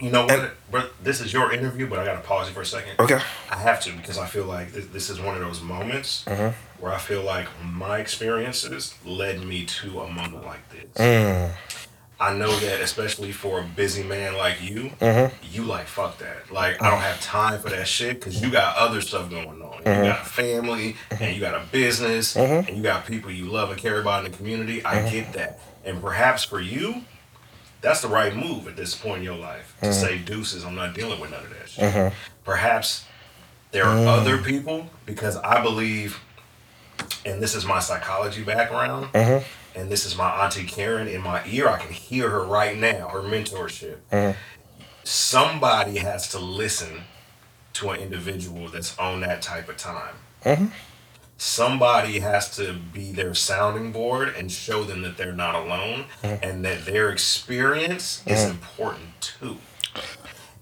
you 0.00 0.10
know 0.10 0.22
what? 0.24 0.30
and- 0.32 0.50
Bro, 0.70 0.84
this 1.02 1.20
is 1.20 1.32
your 1.32 1.52
interview, 1.52 1.86
but 1.86 1.98
I 1.98 2.04
gotta 2.04 2.20
pause 2.20 2.48
you 2.48 2.54
for 2.54 2.62
a 2.62 2.66
second. 2.66 2.92
okay, 2.98 3.20
I 3.50 3.56
have 3.56 3.80
to 3.82 3.92
because 3.92 4.16
I 4.18 4.26
feel 4.26 4.44
like 4.46 4.72
this, 4.72 4.86
this 4.86 5.10
is 5.10 5.20
one 5.20 5.34
of 5.34 5.40
those 5.40 5.60
moments 5.62 6.24
Mm-hmm. 6.26 6.56
where 6.82 6.92
I 6.92 6.98
feel 6.98 7.22
like 7.22 7.46
my 7.64 7.98
experiences 7.98 8.94
led 9.04 9.42
me 9.44 9.64
to 9.66 10.00
a 10.00 10.08
moment 10.10 10.44
like 10.44 10.68
this. 10.70 10.90
Mm. 10.96 11.50
I 12.20 12.32
know 12.34 12.54
that, 12.60 12.80
especially 12.80 13.32
for 13.32 13.58
a 13.60 13.64
busy 13.64 14.04
man 14.04 14.36
like 14.38 14.62
you, 14.62 14.92
Mm-hmm. 15.00 15.34
you 15.50 15.64
like 15.64 15.86
fuck 15.88 16.18
that. 16.18 16.50
Like 16.52 16.80
I 16.80 16.88
don't 16.90 17.00
have 17.00 17.20
time 17.20 17.60
for 17.60 17.68
that 17.70 17.88
shit 17.88 18.20
because 18.20 18.40
you 18.40 18.50
got 18.50 18.76
other 18.76 19.00
stuff 19.00 19.28
going 19.28 19.60
on. 19.60 19.82
Mm-hmm. 19.82 20.04
You 20.04 20.10
got 20.12 20.20
a 20.22 20.24
family 20.24 20.96
and 21.10 21.34
you 21.34 21.40
got 21.40 21.54
a 21.54 21.64
business 21.72 22.36
and 22.36 22.68
you 22.76 22.82
got 22.82 23.04
people 23.06 23.30
you 23.30 23.46
love 23.46 23.70
and 23.70 23.78
care 23.78 24.00
about 24.00 24.24
in 24.24 24.30
the 24.30 24.36
community. 24.36 24.84
I 24.86 24.98
Mm-hmm. 24.98 25.10
get 25.10 25.32
that, 25.34 25.60
and 25.84 26.00
perhaps 26.00 26.44
for 26.44 26.60
you, 26.60 27.02
that's 27.82 28.00
the 28.00 28.08
right 28.08 28.34
move 28.34 28.66
at 28.68 28.76
this 28.76 28.94
point 28.94 29.18
in 29.18 29.24
your 29.24 29.36
life 29.36 29.76
to 29.80 29.86
mm-hmm. 29.86 29.92
say 29.92 30.18
deuces. 30.18 30.64
I'm 30.64 30.74
not 30.74 30.94
dealing 30.94 31.20
with 31.20 31.30
none 31.30 31.44
of 31.44 31.50
that 31.50 31.68
shit. 31.68 31.84
Mm-hmm. 31.84 32.14
Perhaps 32.44 33.04
there 33.72 33.84
are 33.84 33.96
mm. 33.96 34.06
other 34.06 34.38
people 34.38 34.88
because 35.04 35.36
I 35.36 35.62
believe, 35.62 36.20
and 37.26 37.42
this 37.42 37.54
is 37.54 37.66
my 37.66 37.80
psychology 37.80 38.44
background, 38.44 39.12
mm-hmm. 39.12 39.78
and 39.78 39.90
this 39.90 40.06
is 40.06 40.16
my 40.16 40.44
auntie 40.44 40.64
Karen 40.64 41.08
in 41.08 41.20
my 41.20 41.44
ear. 41.46 41.68
I 41.68 41.78
can 41.78 41.92
hear 41.92 42.30
her 42.30 42.44
right 42.44 42.78
now. 42.78 43.08
Her 43.08 43.22
mentorship. 43.22 43.98
somebody 45.04 45.98
has 45.98 46.28
to 46.30 46.38
listen 46.38 47.02
to 47.72 47.90
an 47.90 48.00
individual 48.00 48.68
that's 48.68 48.96
on 48.98 49.20
that 49.22 49.42
type 49.42 49.68
of 49.68 49.76
time. 49.76 50.14
Mm-hmm. 51.42 51.62
Somebody 51.72 52.20
has 52.20 52.54
to 52.56 52.74
be 52.92 53.12
their 53.12 53.34
sounding 53.34 53.90
board 53.92 54.34
and 54.36 54.50
show 54.50 54.84
them 54.84 55.02
that 55.02 55.16
they're 55.16 55.32
not 55.32 55.54
alone 55.54 56.04
Mm-hmm. 56.22 56.44
and 56.44 56.64
that 56.64 56.84
their 56.86 57.10
experience 57.10 58.22
is 58.26 58.44
important 58.44 59.20
too. 59.20 59.56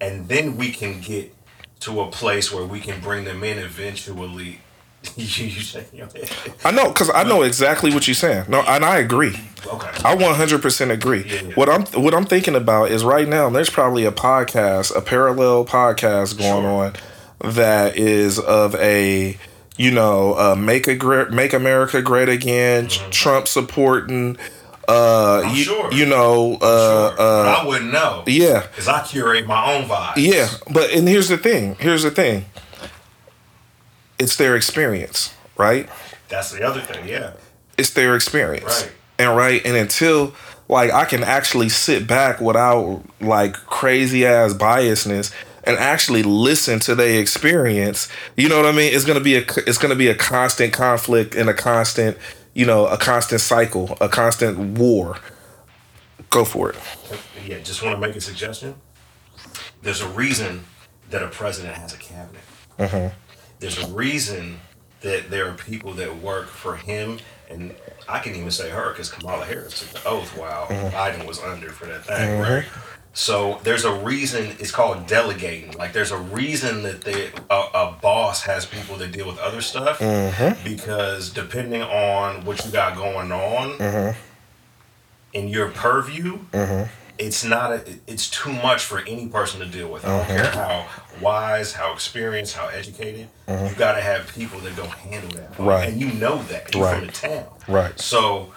And 0.00 0.28
then 0.28 0.56
we 0.56 0.72
can 0.72 1.00
get 1.00 1.34
to 1.80 2.00
a 2.00 2.10
place 2.10 2.52
where 2.52 2.64
we 2.64 2.80
can 2.80 3.00
bring 3.00 3.24
them 3.24 3.44
in 3.44 3.58
eventually. 3.58 4.60
you 5.16 5.24
shake 5.26 5.92
your 5.94 6.06
head. 6.06 6.30
I 6.64 6.70
know 6.70 6.88
because 6.88 7.10
I 7.14 7.24
know 7.24 7.42
exactly 7.42 7.90
what 7.92 8.06
you're 8.06 8.14
saying. 8.14 8.46
No, 8.48 8.60
and 8.60 8.84
I 8.84 8.98
agree. 8.98 9.34
Okay. 9.66 9.88
I 10.04 10.14
100% 10.14 10.90
agree. 10.90 11.24
Yeah, 11.26 11.42
yeah. 11.42 11.54
What 11.54 11.68
I'm 11.70 11.84
what 12.02 12.12
I'm 12.14 12.26
thinking 12.26 12.54
about 12.54 12.90
is 12.90 13.02
right 13.04 13.26
now 13.28 13.48
there's 13.50 13.70
probably 13.70 14.04
a 14.04 14.12
podcast, 14.12 14.94
a 14.94 15.00
parallel 15.00 15.64
podcast 15.64 16.38
going 16.38 16.62
Sure. 16.64 16.84
on 17.42 17.52
that 17.54 17.96
is 17.96 18.38
of 18.38 18.74
a 18.74 19.38
you 19.80 19.90
know 19.90 20.34
uh, 20.34 20.54
make 20.54 20.86
a 20.86 20.94
make 21.32 21.54
America 21.54 22.02
great 22.02 22.28
again, 22.28 22.88
Trump 23.10 23.48
supporting. 23.48 24.36
Uh, 24.86 25.42
Mm-hmm. 25.42 25.54
You, 25.56 25.62
sure. 25.62 25.92
you 25.92 26.04
know, 26.06 26.58
uh, 26.60 27.10
Sure. 27.16 27.20
Uh, 27.20 27.62
I 27.62 27.66
wouldn't 27.66 27.92
know. 27.92 28.24
yeah, 28.26 28.62
Because 28.66 28.88
I 28.88 29.02
curate 29.06 29.46
my 29.46 29.72
own 29.74 29.84
vibes. 29.88 30.14
yeah. 30.16 30.48
But 30.70 30.90
and 30.90 31.06
here's 31.08 31.28
the 31.28 31.38
thing. 31.38 31.76
Here's 31.78 32.02
the 32.02 32.10
thing. 32.10 32.44
It's 34.18 34.36
their 34.36 34.56
experience, 34.56 35.32
right? 35.56 35.88
That's 36.28 36.50
the 36.52 36.62
other 36.62 36.80
thing, 36.80 37.08
yeah. 37.08 37.32
it's 37.78 37.90
their 37.90 38.14
experience. 38.16 38.82
Right. 38.82 38.92
And 39.18 39.36
right, 39.36 39.64
and 39.64 39.76
until 39.76 40.34
like 40.68 40.90
I 40.92 41.04
can 41.04 41.22
actually 41.22 41.68
sit 41.68 42.06
back 42.06 42.40
without 42.40 43.02
like 43.20 43.54
crazy 43.54 44.26
ass 44.26 44.54
biasness 44.54 45.32
and 45.64 45.76
actually 45.78 46.22
listen 46.22 46.78
to 46.80 46.94
their 46.94 47.20
experience, 47.20 48.08
you 48.36 48.48
know 48.48 48.56
what 48.56 48.66
I 48.66 48.72
mean? 48.72 48.92
It's 48.92 49.04
gonna 49.04 49.20
be 49.20 49.36
a 49.36 49.44
it's 49.66 49.78
gonna 49.78 49.94
be 49.94 50.08
a 50.08 50.14
constant 50.14 50.72
conflict 50.72 51.34
and 51.34 51.48
a 51.48 51.54
constant, 51.54 52.16
you 52.54 52.66
know, 52.66 52.86
a 52.86 52.96
constant 52.96 53.40
cycle, 53.40 53.96
a 54.00 54.08
constant 54.08 54.78
war. 54.78 55.18
Go 56.30 56.44
for 56.44 56.70
it. 56.70 56.76
Yeah, 57.46 57.58
just 57.58 57.82
want 57.82 58.00
to 58.00 58.06
make 58.06 58.14
a 58.16 58.20
suggestion. 58.20 58.74
There's 59.82 60.00
a 60.00 60.08
reason 60.08 60.64
that 61.10 61.22
a 61.22 61.28
president 61.28 61.74
has 61.74 61.92
a 61.94 61.96
cabinet. 61.98 62.42
Mm-hmm. 62.78 63.14
There's 63.58 63.82
a 63.82 63.88
reason 63.88 64.60
that 65.00 65.30
there 65.30 65.48
are 65.48 65.54
people 65.54 65.92
that 65.94 66.18
work 66.18 66.46
for 66.46 66.76
him, 66.76 67.18
and 67.48 67.74
I 68.08 68.20
can 68.20 68.34
even 68.36 68.50
say 68.50 68.70
her 68.70 68.90
because 68.90 69.10
Kamala 69.10 69.44
Harris 69.44 69.80
took 69.80 70.02
the 70.02 70.08
oath 70.08 70.36
while 70.36 70.66
Mm-hmm. 70.66 70.94
Biden 70.94 71.26
was 71.26 71.40
under 71.40 71.70
for 71.70 71.86
that 71.86 72.04
thing, 72.04 72.38
right? 72.40 72.64
So 73.12 73.58
there's 73.64 73.84
a 73.84 73.92
reason 73.92 74.54
it's 74.60 74.70
called 74.70 75.06
delegating. 75.06 75.72
Like 75.72 75.92
there's 75.92 76.12
a 76.12 76.16
reason 76.18 76.82
that 76.84 77.02
they, 77.02 77.30
a, 77.50 77.54
a 77.74 77.98
boss 78.00 78.42
has 78.44 78.66
people 78.66 78.96
that 78.98 79.10
deal 79.12 79.26
with 79.26 79.38
other 79.38 79.60
stuff 79.60 79.98
Mm-hmm. 79.98 80.62
because 80.64 81.30
depending 81.30 81.82
on 81.82 82.44
what 82.44 82.64
you 82.64 82.70
got 82.70 82.96
going 82.96 83.32
on 83.32 83.78
Mm-hmm. 83.78 84.18
in 85.32 85.48
your 85.48 85.70
purview, 85.70 86.38
it's 87.18 87.44
not 87.44 87.72
a, 87.72 87.84
it's 88.06 88.30
too 88.30 88.52
much 88.52 88.82
for 88.84 89.00
any 89.00 89.26
person 89.28 89.60
to 89.60 89.66
deal 89.66 89.88
with. 89.90 90.04
I 90.06 90.16
don't 90.16 90.26
care 90.26 90.50
how 90.52 90.86
wise, 91.20 91.72
how 91.74 91.92
experienced, 91.92 92.56
how 92.56 92.68
educated. 92.68 93.28
You 93.48 93.74
got 93.76 93.94
to 93.96 94.00
have 94.00 94.32
people 94.34 94.60
that 94.60 94.76
go 94.76 94.84
handle 94.86 95.30
that. 95.38 95.58
Right. 95.58 95.88
And 95.88 96.00
you 96.00 96.12
know 96.12 96.40
that 96.44 96.74
you're 96.74 96.88
from 96.94 97.06
the 97.06 97.12
town, 97.12 97.46
Right. 97.68 97.98
So, 98.00 98.52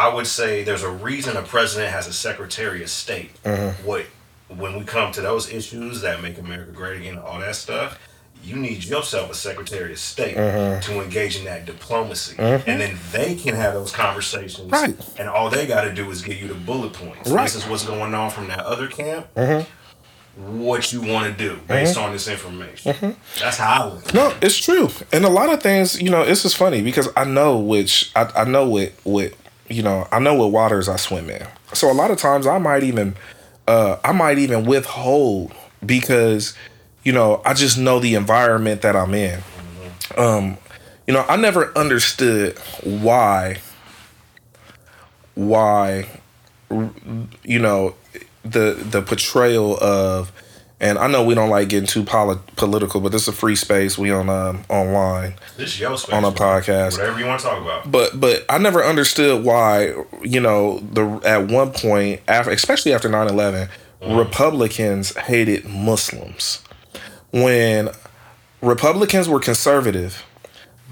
I 0.00 0.14
would 0.14 0.26
say 0.26 0.64
there's 0.64 0.82
a 0.82 0.90
reason 0.90 1.36
a 1.36 1.42
president 1.42 1.92
has 1.92 2.06
a 2.06 2.12
secretary 2.12 2.82
of 2.82 2.88
state. 2.88 3.30
Mm-hmm. 3.42 3.86
What 3.86 4.06
when 4.48 4.78
we 4.78 4.84
come 4.84 5.12
to 5.12 5.20
those 5.20 5.52
issues 5.52 6.00
that 6.00 6.22
make 6.22 6.38
America 6.38 6.72
great 6.72 7.00
again, 7.00 7.18
all 7.18 7.38
that 7.40 7.54
stuff. 7.54 7.98
You 8.42 8.56
need 8.56 8.82
yourself 8.82 9.30
a 9.30 9.34
Secretary 9.34 9.92
of 9.92 9.98
State 9.98 10.34
mm-hmm. 10.34 10.80
to 10.80 11.02
engage 11.02 11.36
in 11.36 11.44
that 11.44 11.66
diplomacy, 11.66 12.36
mm-hmm. 12.36 12.68
and 12.68 12.80
then 12.80 12.96
they 13.12 13.34
can 13.34 13.54
have 13.54 13.74
those 13.74 13.92
conversations. 13.92 14.72
Right. 14.72 14.96
And 15.18 15.28
all 15.28 15.50
they 15.50 15.66
got 15.66 15.82
to 15.82 15.92
do 15.92 16.10
is 16.10 16.22
give 16.22 16.40
you 16.40 16.48
the 16.48 16.54
bullet 16.54 16.94
points. 16.94 17.30
Right. 17.30 17.44
This 17.44 17.56
is 17.56 17.66
what's 17.68 17.84
going 17.84 18.14
on 18.14 18.30
from 18.30 18.48
that 18.48 18.60
other 18.60 18.88
camp. 18.88 19.26
What 20.36 20.90
you 20.90 21.02
want 21.02 21.26
to 21.26 21.36
do 21.36 21.60
based 21.68 21.98
on 21.98 22.12
this 22.12 22.26
information. 22.28 23.16
That's 23.38 23.58
how 23.58 23.82
I 23.82 23.92
look. 23.92 24.14
No, 24.14 24.34
it's 24.40 24.56
true, 24.56 24.88
and 25.12 25.26
a 25.26 25.28
lot 25.28 25.52
of 25.52 25.62
things, 25.62 26.00
you 26.00 26.08
know, 26.08 26.22
it's 26.22 26.44
just 26.44 26.56
funny 26.56 26.80
because 26.80 27.10
I 27.14 27.24
know 27.24 27.58
which 27.58 28.10
I, 28.16 28.30
I 28.34 28.44
know 28.44 28.66
what 28.66 28.92
what 29.04 29.34
you 29.70 29.82
know 29.82 30.06
I 30.12 30.18
know 30.18 30.34
what 30.34 30.52
waters 30.52 30.88
I 30.88 30.96
swim 30.96 31.30
in. 31.30 31.46
So 31.72 31.90
a 31.90 31.94
lot 31.94 32.10
of 32.10 32.18
times 32.18 32.46
I 32.46 32.58
might 32.58 32.82
even 32.82 33.14
uh, 33.66 33.98
I 34.04 34.12
might 34.12 34.38
even 34.38 34.66
withhold 34.66 35.54
because 35.84 36.54
you 37.04 37.12
know 37.12 37.40
I 37.44 37.54
just 37.54 37.78
know 37.78 38.00
the 38.00 38.14
environment 38.14 38.82
that 38.82 38.96
I'm 38.96 39.14
in. 39.14 39.40
Um, 40.16 40.58
you 41.06 41.14
know, 41.14 41.24
I 41.28 41.36
never 41.36 41.76
understood 41.76 42.58
why 42.82 43.58
why 45.34 46.06
you 46.70 47.58
know 47.58 47.94
the 48.44 48.74
the 48.74 49.02
portrayal 49.02 49.76
of 49.82 50.32
and 50.80 50.98
I 50.98 51.06
know 51.08 51.22
we 51.24 51.34
don't 51.34 51.50
like 51.50 51.68
getting 51.68 51.86
too 51.86 52.02
poli- 52.04 52.38
political, 52.56 53.00
but 53.00 53.12
this 53.12 53.22
is 53.22 53.28
a 53.28 53.32
free 53.32 53.54
space. 53.56 53.98
We 53.98 54.10
on 54.10 54.28
um, 54.30 54.64
online, 54.68 55.34
This 55.56 55.74
is 55.74 55.80
your 55.80 55.98
space. 55.98 56.14
On 56.14 56.24
a 56.24 56.32
podcast. 56.32 56.98
Whatever 56.98 57.18
you 57.20 57.26
want 57.26 57.40
to 57.40 57.46
talk 57.46 57.60
about. 57.62 57.90
but 57.90 58.18
but 58.18 58.44
I 58.48 58.58
never 58.58 58.82
understood 58.84 59.44
why 59.44 59.94
you 60.22 60.40
know 60.40 60.78
the 60.80 61.20
at 61.24 61.48
one 61.48 61.72
point 61.72 62.22
after 62.28 62.50
especially 62.50 62.92
after 62.94 63.08
9-11, 63.08 63.68
Republicans 64.16 65.14
hated 65.16 65.64
Muslims 65.66 66.62
when 67.32 67.90
Republicans 68.62 69.28
were 69.28 69.40
conservative. 69.40 70.24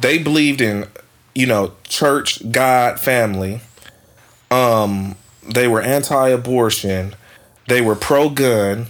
They 0.01 0.19
believed 0.19 0.61
in 0.61 0.87
you 1.35 1.47
know 1.47 1.73
church, 1.85 2.51
God, 2.53 3.01
family. 3.01 3.61
Um, 4.51 5.17
they 5.43 5.69
were 5.69 5.81
anti-abortion. 5.81 7.15
They 7.69 7.81
were 7.81 7.95
pro-gun. 7.95 8.87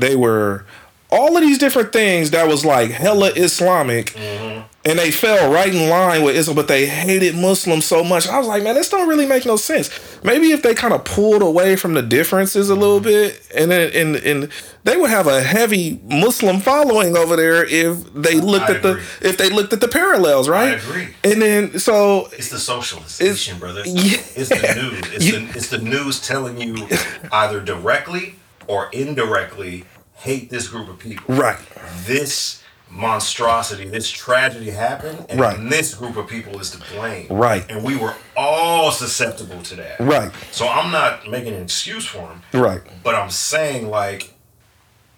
They 0.00 0.16
were 0.16 0.64
all 1.12 1.36
of 1.36 1.42
these 1.42 1.58
different 1.58 1.92
things 1.92 2.30
that 2.30 2.46
was 2.46 2.64
like 2.64 2.90
hella 2.90 3.30
Islamic, 3.34 4.06
mm-hmm. 4.10 4.62
and 4.84 4.98
they 4.98 5.10
fell 5.10 5.52
right 5.52 5.74
in 5.74 5.88
line 5.88 6.22
with 6.22 6.36
Islam. 6.36 6.56
But 6.56 6.68
they 6.68 6.86
hated 6.86 7.34
Muslims 7.34 7.84
so 7.84 8.04
much. 8.04 8.28
I 8.28 8.38
was 8.38 8.46
like, 8.46 8.62
man, 8.62 8.76
this 8.76 8.88
don't 8.88 9.08
really 9.08 9.26
make 9.26 9.44
no 9.44 9.56
sense. 9.56 9.90
Maybe 10.22 10.52
if 10.52 10.62
they 10.62 10.74
kind 10.74 10.94
of 10.94 11.04
pulled 11.04 11.42
away 11.42 11.76
from 11.76 11.94
the 11.94 12.02
differences 12.02 12.70
a 12.70 12.74
little 12.76 13.00
bit, 13.00 13.40
and 13.54 13.70
then 13.70 13.90
and 13.92 14.16
and 14.24 14.52
they 14.84 14.96
would 14.96 15.10
have 15.10 15.26
a 15.26 15.42
heavy 15.42 16.00
Muslim 16.04 16.60
following 16.60 17.16
over 17.16 17.36
there 17.36 17.64
if 17.64 18.12
they 18.14 18.40
looked 18.40 18.70
I 18.70 18.76
at 18.76 18.82
the 18.82 19.02
if 19.20 19.36
they 19.36 19.50
looked 19.50 19.72
at 19.72 19.80
the 19.80 19.88
parallels, 19.88 20.48
right? 20.48 20.78
agree. 20.82 21.08
And 21.24 21.42
then 21.42 21.78
so 21.78 22.28
It's 22.32 22.50
the 22.50 22.58
socialization, 22.58 23.58
brother. 23.58 23.82
yeah. 23.84 24.18
It's 24.36 24.48
the 24.48 24.74
news. 24.80 25.12
It's, 25.12 25.26
You- 25.26 25.46
the, 25.46 25.58
it's 25.58 25.68
the 25.70 25.78
news 25.78 26.26
telling 26.26 26.60
you 26.60 26.88
either 27.32 27.60
directly 27.60 28.36
or 28.66 28.88
indirectly 28.92 29.84
hate 30.20 30.50
this 30.50 30.68
group 30.68 30.88
of 30.88 30.98
people. 30.98 31.34
right, 31.34 31.58
This 32.06 32.62
monstrosity, 32.90 33.88
this 33.88 34.10
tragedy 34.10 34.70
happened, 34.70 35.24
and 35.28 35.40
Right. 35.40 35.56
this 35.70 35.94
group 35.94 36.16
of 36.16 36.26
people 36.28 36.60
is 36.60 36.70
to 36.72 36.78
blame. 36.92 37.26
Right. 37.30 37.64
And 37.70 37.84
we 37.84 37.96
were 37.96 38.14
all 38.36 38.90
susceptible 38.90 39.62
to 39.62 39.76
that. 39.76 40.00
right, 40.00 40.30
So 40.50 40.68
I'm 40.68 40.90
not 40.90 41.28
making 41.30 41.54
an 41.54 41.62
excuse 41.62 42.04
for 42.04 42.18
them, 42.28 42.42
right. 42.52 42.80
but 43.02 43.14
I'm 43.14 43.30
saying 43.30 43.88
like 43.90 44.34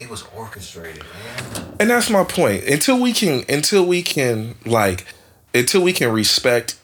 it 0.01 0.11
was 0.11 0.25
orchestrated, 0.37 1.03
man. 1.05 1.65
and 1.81 1.91
that's 1.91 2.11
my 2.11 2.25
point 2.25 2.65
until 2.65 2.99
we 3.01 3.13
can 3.13 3.45
until 3.49 3.85
we 3.87 4.03
can 4.03 4.55
like 4.67 5.07
until 5.55 5.81
we 5.83 5.93
can 5.93 6.11
respect 6.13 6.75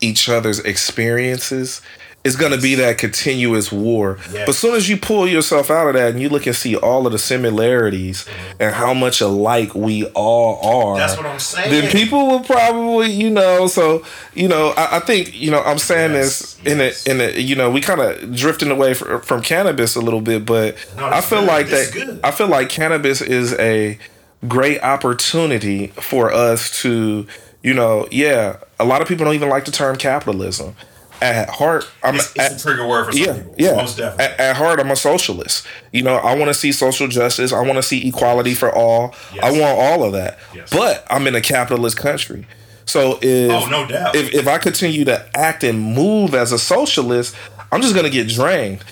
each 0.00 0.28
other's 0.28 0.58
experiences 0.60 1.80
it's 2.22 2.36
going 2.36 2.52
to 2.52 2.60
be 2.60 2.74
that 2.74 2.98
continuous 2.98 3.72
war 3.72 4.18
Yes. 4.30 4.32
but 4.44 4.48
as 4.50 4.58
soon 4.58 4.74
as 4.74 4.88
you 4.90 4.96
pull 4.98 5.26
yourself 5.26 5.70
out 5.70 5.88
of 5.88 5.94
that 5.94 6.10
and 6.10 6.20
you 6.20 6.28
look 6.28 6.46
and 6.46 6.54
see 6.54 6.76
all 6.76 7.06
of 7.06 7.12
the 7.12 7.18
similarities 7.18 8.24
mm-hmm. 8.24 8.56
and 8.62 8.74
how 8.74 8.92
much 8.92 9.20
alike 9.22 9.74
we 9.74 10.04
all 10.08 10.92
are 10.92 10.98
That's 10.98 11.16
what 11.16 11.24
I'm 11.26 11.38
saying. 11.38 11.70
then 11.70 11.90
people 11.90 12.26
will 12.26 12.40
probably 12.40 13.10
you 13.10 13.30
know 13.30 13.66
so 13.68 14.04
you 14.34 14.48
know 14.48 14.74
i, 14.76 14.96
I 14.96 15.00
think 15.00 15.34
you 15.34 15.50
know 15.50 15.62
i'm 15.62 15.78
saying 15.78 16.12
Yes, 16.12 16.54
this 16.56 16.72
in 16.72 16.78
yes. 16.78 17.06
a 17.06 17.10
in 17.10 17.20
a 17.20 17.40
you 17.40 17.56
know 17.56 17.70
we 17.70 17.80
kind 17.80 18.00
of 18.00 18.34
drifting 18.36 18.70
away 18.70 18.92
from, 18.94 19.22
from 19.22 19.40
cannabis 19.42 19.96
a 19.96 20.00
little 20.00 20.20
bit 20.20 20.44
but 20.44 20.76
No, 20.96 21.06
i 21.06 21.20
feel 21.20 21.40
good. 21.40 21.48
like 21.48 21.66
that 21.68 21.90
good. 21.92 22.20
I 22.22 22.30
feel 22.32 22.48
like 22.48 22.68
cannabis 22.68 23.20
is 23.22 23.54
a 23.54 23.98
great 24.46 24.82
opportunity 24.82 25.88
for 25.88 26.32
us 26.32 26.80
to, 26.82 27.26
you 27.62 27.74
know, 27.74 28.08
yeah, 28.10 28.56
a 28.78 28.84
lot 28.86 29.02
of 29.02 29.08
people 29.08 29.24
don't 29.26 29.34
even 29.34 29.50
like 29.50 29.66
the 29.66 29.70
term 29.70 29.96
capitalism. 29.96 30.74
At 31.22 31.50
heart, 31.50 31.86
I'm 32.02 32.14
It's, 32.16 32.38
at, 32.38 32.52
a 32.52 32.58
trigger 32.58 32.86
word 32.86 33.06
for 33.06 33.12
some 33.12 33.20
yeah, 33.22 33.32
people. 33.34 33.54
yeah. 33.58 33.74
Most 33.76 33.98
definitely. 33.98 34.24
At, 34.24 34.40
at 34.40 34.56
heart, 34.56 34.80
I'm 34.80 34.90
a 34.90 34.96
socialist. 34.96 35.66
You 35.92 36.02
know, 36.02 36.16
I 36.16 36.34
want 36.34 36.48
to 36.48 36.54
see 36.54 36.72
social 36.72 37.08
justice. 37.08 37.52
I 37.52 37.60
want 37.60 37.74
to 37.76 37.82
see 37.82 38.08
equality 38.08 38.54
for 38.54 38.74
all. 38.74 39.14
Yes. 39.34 39.44
I 39.44 39.50
want 39.50 39.78
all 39.78 40.02
of 40.04 40.12
that. 40.12 40.38
Yes. 40.54 40.70
But 40.70 41.04
I'm 41.10 41.26
in 41.26 41.34
a 41.34 41.40
capitalist 41.40 41.96
country. 41.98 42.46
So 42.86 43.18
if 43.22 43.50
Oh, 43.50 43.68
no 43.68 43.86
doubt. 43.86 44.16
if 44.16 44.32
if 44.34 44.48
I 44.48 44.58
continue 44.58 45.04
to 45.04 45.24
act 45.36 45.62
and 45.62 45.78
move 45.94 46.34
as 46.34 46.52
a 46.52 46.58
socialist, 46.58 47.36
I'm 47.70 47.82
just 47.82 47.94
gonna 47.94 48.10
get 48.10 48.28
drained. 48.28 48.82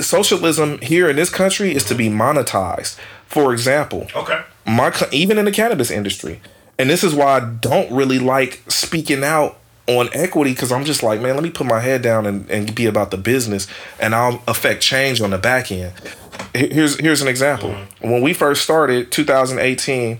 socialism 0.00 0.78
here 0.80 1.08
in 1.08 1.16
this 1.16 1.30
country 1.30 1.74
is 1.74 1.84
to 1.84 1.94
be 1.94 2.08
monetized. 2.08 2.96
For 3.26 3.52
example, 3.52 4.08
Okay. 4.14 4.40
my 4.66 4.92
even 5.12 5.38
in 5.38 5.44
the 5.44 5.52
cannabis 5.52 5.90
industry, 5.90 6.40
and 6.78 6.90
this 6.90 7.04
is 7.04 7.14
why 7.14 7.36
I 7.36 7.40
don't 7.40 7.90
really 7.92 8.18
like 8.18 8.62
speaking 8.68 9.22
out 9.22 9.58
on 9.98 10.08
equity 10.12 10.52
because 10.52 10.70
I'm 10.72 10.84
just 10.84 11.02
like, 11.02 11.20
man, 11.20 11.34
let 11.34 11.42
me 11.42 11.50
put 11.50 11.66
my 11.66 11.80
head 11.80 12.02
down 12.02 12.26
and, 12.26 12.48
and 12.50 12.74
be 12.74 12.86
about 12.86 13.10
the 13.10 13.16
business, 13.16 13.66
and 13.98 14.14
I'll 14.14 14.42
affect 14.46 14.82
change 14.82 15.20
on 15.20 15.30
the 15.30 15.38
back 15.38 15.72
end. 15.72 15.92
Here's 16.54 16.98
here's 16.98 17.22
an 17.22 17.28
example. 17.28 17.74
When 18.00 18.22
we 18.22 18.32
first 18.32 18.62
started, 18.62 19.10
2018, 19.12 20.18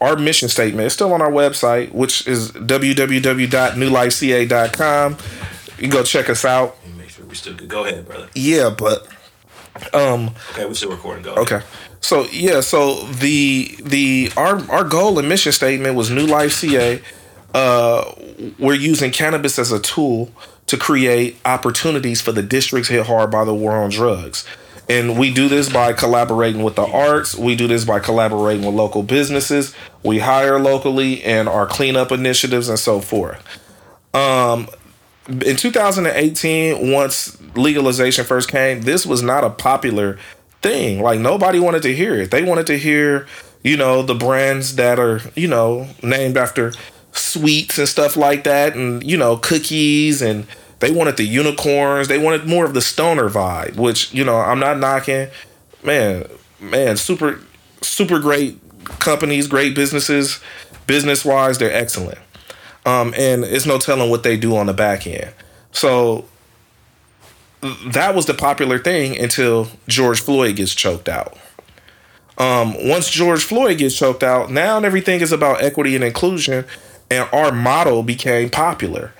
our 0.00 0.16
mission 0.16 0.48
statement 0.48 0.86
is 0.86 0.92
still 0.92 1.12
on 1.12 1.22
our 1.22 1.30
website, 1.30 1.92
which 1.92 2.26
is 2.26 2.50
www.newlifeca.com. 2.52 5.16
You 5.78 5.88
go 5.88 6.02
check 6.02 6.28
us 6.30 6.44
out. 6.44 6.76
Make 6.96 7.10
sure 7.10 7.24
we 7.26 7.34
still 7.34 7.54
good. 7.54 7.68
Go 7.68 7.84
ahead, 7.84 8.06
brother. 8.06 8.28
Yeah, 8.34 8.70
but 8.76 9.06
um 9.92 10.30
Okay, 10.52 10.64
we're 10.66 10.74
still 10.74 10.90
recording. 10.90 11.24
Go. 11.24 11.34
ahead. 11.34 11.52
Okay. 11.52 11.64
So 12.00 12.26
yeah, 12.30 12.60
so 12.60 13.04
the 13.06 13.76
the 13.82 14.30
our 14.36 14.60
our 14.70 14.84
goal 14.84 15.18
and 15.18 15.28
mission 15.28 15.52
statement 15.52 15.96
was 15.96 16.10
New 16.10 16.26
Life 16.26 16.52
CA. 16.52 17.00
Uh, 17.54 18.12
we're 18.58 18.74
using 18.74 19.10
cannabis 19.10 19.58
as 19.58 19.72
a 19.72 19.80
tool 19.80 20.30
to 20.66 20.76
create 20.76 21.36
opportunities 21.44 22.20
for 22.20 22.32
the 22.32 22.42
districts 22.42 22.88
hit 22.88 23.06
hard 23.06 23.30
by 23.30 23.44
the 23.44 23.54
war 23.54 23.72
on 23.72 23.90
drugs. 23.90 24.44
And 24.88 25.18
we 25.18 25.32
do 25.32 25.48
this 25.48 25.72
by 25.72 25.94
collaborating 25.94 26.62
with 26.62 26.74
the 26.74 26.84
arts. 26.84 27.34
We 27.34 27.56
do 27.56 27.66
this 27.66 27.86
by 27.86 28.00
collaborating 28.00 28.66
with 28.66 28.74
local 28.74 29.02
businesses. 29.02 29.74
We 30.02 30.18
hire 30.18 30.58
locally 30.58 31.22
and 31.22 31.48
our 31.48 31.66
cleanup 31.66 32.12
initiatives 32.12 32.68
and 32.68 32.78
so 32.78 33.00
forth 33.00 33.42
in 35.28 35.56
2018 35.56 36.92
once 36.92 37.40
legalization 37.56 38.24
first 38.24 38.50
came 38.50 38.82
this 38.82 39.06
was 39.06 39.22
not 39.22 39.42
a 39.42 39.50
popular 39.50 40.18
thing 40.60 41.00
like 41.00 41.18
nobody 41.18 41.58
wanted 41.58 41.82
to 41.82 41.94
hear 41.94 42.14
it 42.14 42.30
they 42.30 42.42
wanted 42.42 42.66
to 42.66 42.76
hear 42.76 43.26
you 43.62 43.76
know 43.76 44.02
the 44.02 44.14
brands 44.14 44.76
that 44.76 44.98
are 44.98 45.20
you 45.34 45.48
know 45.48 45.88
named 46.02 46.36
after 46.36 46.72
sweets 47.14 47.78
and 47.78 47.88
stuff 47.88 48.16
like 48.16 48.44
that 48.44 48.74
and 48.74 49.02
you 49.08 49.16
know 49.16 49.36
cookies 49.36 50.20
and 50.22 50.46
they 50.80 50.90
wanted 50.90 51.16
the 51.16 51.24
unicorns. 51.24 52.08
They 52.08 52.18
wanted 52.18 52.46
more 52.46 52.64
of 52.64 52.74
the 52.74 52.80
stoner 52.80 53.30
vibe 53.30 53.76
which 53.76 54.12
you 54.12 54.24
know 54.24 54.36
i'm 54.36 54.58
not 54.58 54.78
knocking. 54.78 55.28
Man 55.82 56.28
man 56.60 56.96
super 56.96 57.40
super 57.82 58.18
great 58.18 58.58
companies 58.98 59.46
great 59.46 59.74
businesses. 59.74 60.40
Business 60.86 61.24
wise 61.24 61.58
they're 61.58 61.72
excellent. 61.72 62.18
Um, 62.86 63.14
and 63.16 63.44
it's 63.44 63.64
no 63.64 63.78
telling 63.78 64.10
what 64.10 64.24
they 64.24 64.36
do 64.36 64.56
on 64.56 64.66
the 64.66 64.74
back 64.74 65.06
end. 65.06 65.32
So 65.72 66.26
that 67.86 68.14
was 68.14 68.26
the 68.26 68.34
popular 68.34 68.78
thing 68.78 69.18
until 69.18 69.68
George 69.88 70.20
Floyd 70.20 70.56
gets 70.56 70.74
choked 70.74 71.08
out. 71.08 71.36
Um, 72.36 72.88
once 72.88 73.08
George 73.10 73.44
Floyd 73.44 73.78
gets 73.78 73.96
choked 73.96 74.22
out, 74.22 74.50
now 74.50 74.78
everything 74.78 75.20
is 75.20 75.32
about 75.32 75.62
equity 75.62 75.94
and 75.94 76.04
inclusion, 76.04 76.64
and 77.14 77.28
our 77.32 77.52
model 77.52 78.02
became 78.02 78.50
popular. 78.50 79.12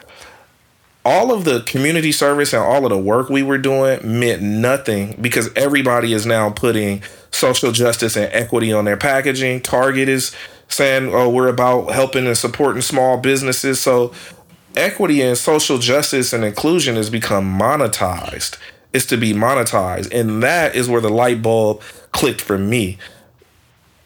All 1.04 1.32
of 1.32 1.44
the 1.44 1.60
community 1.60 2.12
service 2.12 2.52
and 2.52 2.62
all 2.62 2.84
of 2.84 2.90
the 2.90 2.98
work 2.98 3.28
we 3.28 3.42
were 3.42 3.58
doing 3.58 4.00
meant 4.18 4.42
nothing 4.42 5.18
because 5.20 5.50
everybody 5.54 6.12
is 6.12 6.24
now 6.24 6.50
putting 6.50 7.02
social 7.30 7.72
justice 7.72 8.16
and 8.16 8.32
equity 8.32 8.72
on 8.72 8.84
their 8.86 8.96
packaging. 8.96 9.60
Target 9.60 10.08
is 10.08 10.32
saying, 10.68 11.14
"Oh, 11.14 11.28
we're 11.28 11.48
about 11.48 11.92
helping 11.92 12.26
and 12.26 12.38
supporting 12.38 12.80
small 12.80 13.18
businesses." 13.18 13.80
So, 13.80 14.12
equity 14.76 15.20
and 15.20 15.36
social 15.36 15.78
justice 15.78 16.32
and 16.32 16.42
inclusion 16.42 16.96
has 16.96 17.10
become 17.10 17.58
monetized. 17.58 18.56
It's 18.94 19.06
to 19.06 19.16
be 19.16 19.34
monetized, 19.34 20.12
and 20.12 20.42
that 20.42 20.74
is 20.74 20.88
where 20.88 21.00
the 21.00 21.10
light 21.10 21.42
bulb 21.42 21.82
clicked 22.12 22.40
for 22.40 22.56
me. 22.56 22.96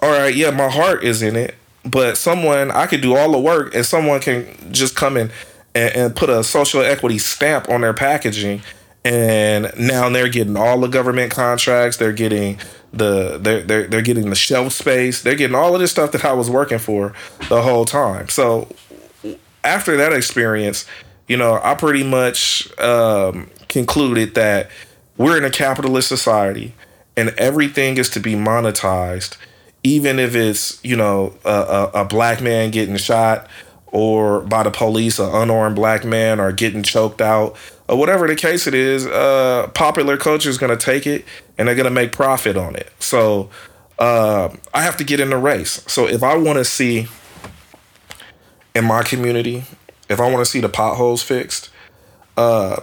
All 0.00 0.10
right, 0.10 0.34
yeah, 0.34 0.50
my 0.50 0.68
heart 0.68 1.04
is 1.04 1.22
in 1.22 1.36
it, 1.36 1.54
but 1.90 2.16
someone 2.16 2.70
I 2.70 2.86
could 2.86 3.00
do 3.00 3.16
all 3.16 3.32
the 3.32 3.38
work, 3.38 3.74
and 3.74 3.84
someone 3.84 4.20
can 4.20 4.46
just 4.72 4.96
come 4.96 5.16
in 5.16 5.30
and, 5.74 5.94
and 5.94 6.16
put 6.16 6.30
a 6.30 6.42
social 6.44 6.82
equity 6.82 7.18
stamp 7.18 7.68
on 7.68 7.80
their 7.80 7.94
packaging, 7.94 8.62
and 9.04 9.72
now 9.78 10.08
they're 10.08 10.28
getting 10.28 10.56
all 10.56 10.78
the 10.80 10.88
government 10.88 11.30
contracts. 11.30 11.96
They're 11.96 12.12
getting 12.12 12.58
the 12.92 13.38
they're 13.38 13.62
they're 13.62 13.86
they're 13.86 14.02
getting 14.02 14.30
the 14.30 14.36
shelf 14.36 14.72
space. 14.72 15.22
They're 15.22 15.34
getting 15.34 15.56
all 15.56 15.74
of 15.74 15.80
this 15.80 15.90
stuff 15.90 16.12
that 16.12 16.24
I 16.24 16.32
was 16.32 16.50
working 16.50 16.78
for 16.78 17.14
the 17.48 17.62
whole 17.62 17.84
time. 17.84 18.28
So 18.28 18.68
after 19.64 19.96
that 19.96 20.12
experience, 20.12 20.86
you 21.26 21.36
know, 21.36 21.60
I 21.62 21.74
pretty 21.74 22.04
much 22.04 22.68
um, 22.78 23.50
concluded 23.68 24.34
that 24.34 24.70
we're 25.16 25.36
in 25.36 25.44
a 25.44 25.50
capitalist 25.50 26.08
society, 26.08 26.74
and 27.16 27.30
everything 27.30 27.98
is 27.98 28.08
to 28.10 28.20
be 28.20 28.34
monetized, 28.34 29.36
even 29.88 30.18
if 30.18 30.34
it's 30.34 30.82
you 30.84 30.96
know 30.96 31.34
a, 31.44 31.50
a, 31.50 31.90
a 32.02 32.04
black 32.04 32.40
man 32.40 32.70
getting 32.70 32.96
shot 32.96 33.48
or 33.86 34.42
by 34.42 34.62
the 34.62 34.70
police, 34.70 35.18
an 35.18 35.30
unarmed 35.34 35.76
black 35.76 36.04
man, 36.04 36.40
or 36.40 36.52
getting 36.52 36.82
choked 36.82 37.22
out, 37.22 37.56
or 37.88 37.96
whatever 37.96 38.26
the 38.26 38.36
case 38.36 38.66
it 38.66 38.74
is. 38.74 39.06
Uh, 39.06 39.70
popular 39.74 40.18
culture 40.18 40.50
is 40.50 40.58
going 40.58 40.76
to 40.76 40.84
take 40.84 41.06
it 41.06 41.24
and 41.56 41.66
they're 41.66 41.74
going 41.74 41.84
to 41.84 41.90
make 41.90 42.12
profit 42.12 42.56
on 42.56 42.76
it. 42.76 42.92
So 42.98 43.48
uh, 43.98 44.54
I 44.74 44.82
have 44.82 44.98
to 44.98 45.04
get 45.04 45.20
in 45.20 45.30
the 45.30 45.38
race. 45.38 45.82
So 45.86 46.06
if 46.06 46.22
I 46.22 46.36
want 46.36 46.58
to 46.58 46.66
see 46.66 47.06
in 48.74 48.84
my 48.84 49.02
community, 49.02 49.64
if 50.10 50.20
I 50.20 50.30
want 50.30 50.44
to 50.44 50.50
see 50.50 50.60
the 50.60 50.68
potholes 50.68 51.22
fixed, 51.22 51.70
uh, 52.36 52.82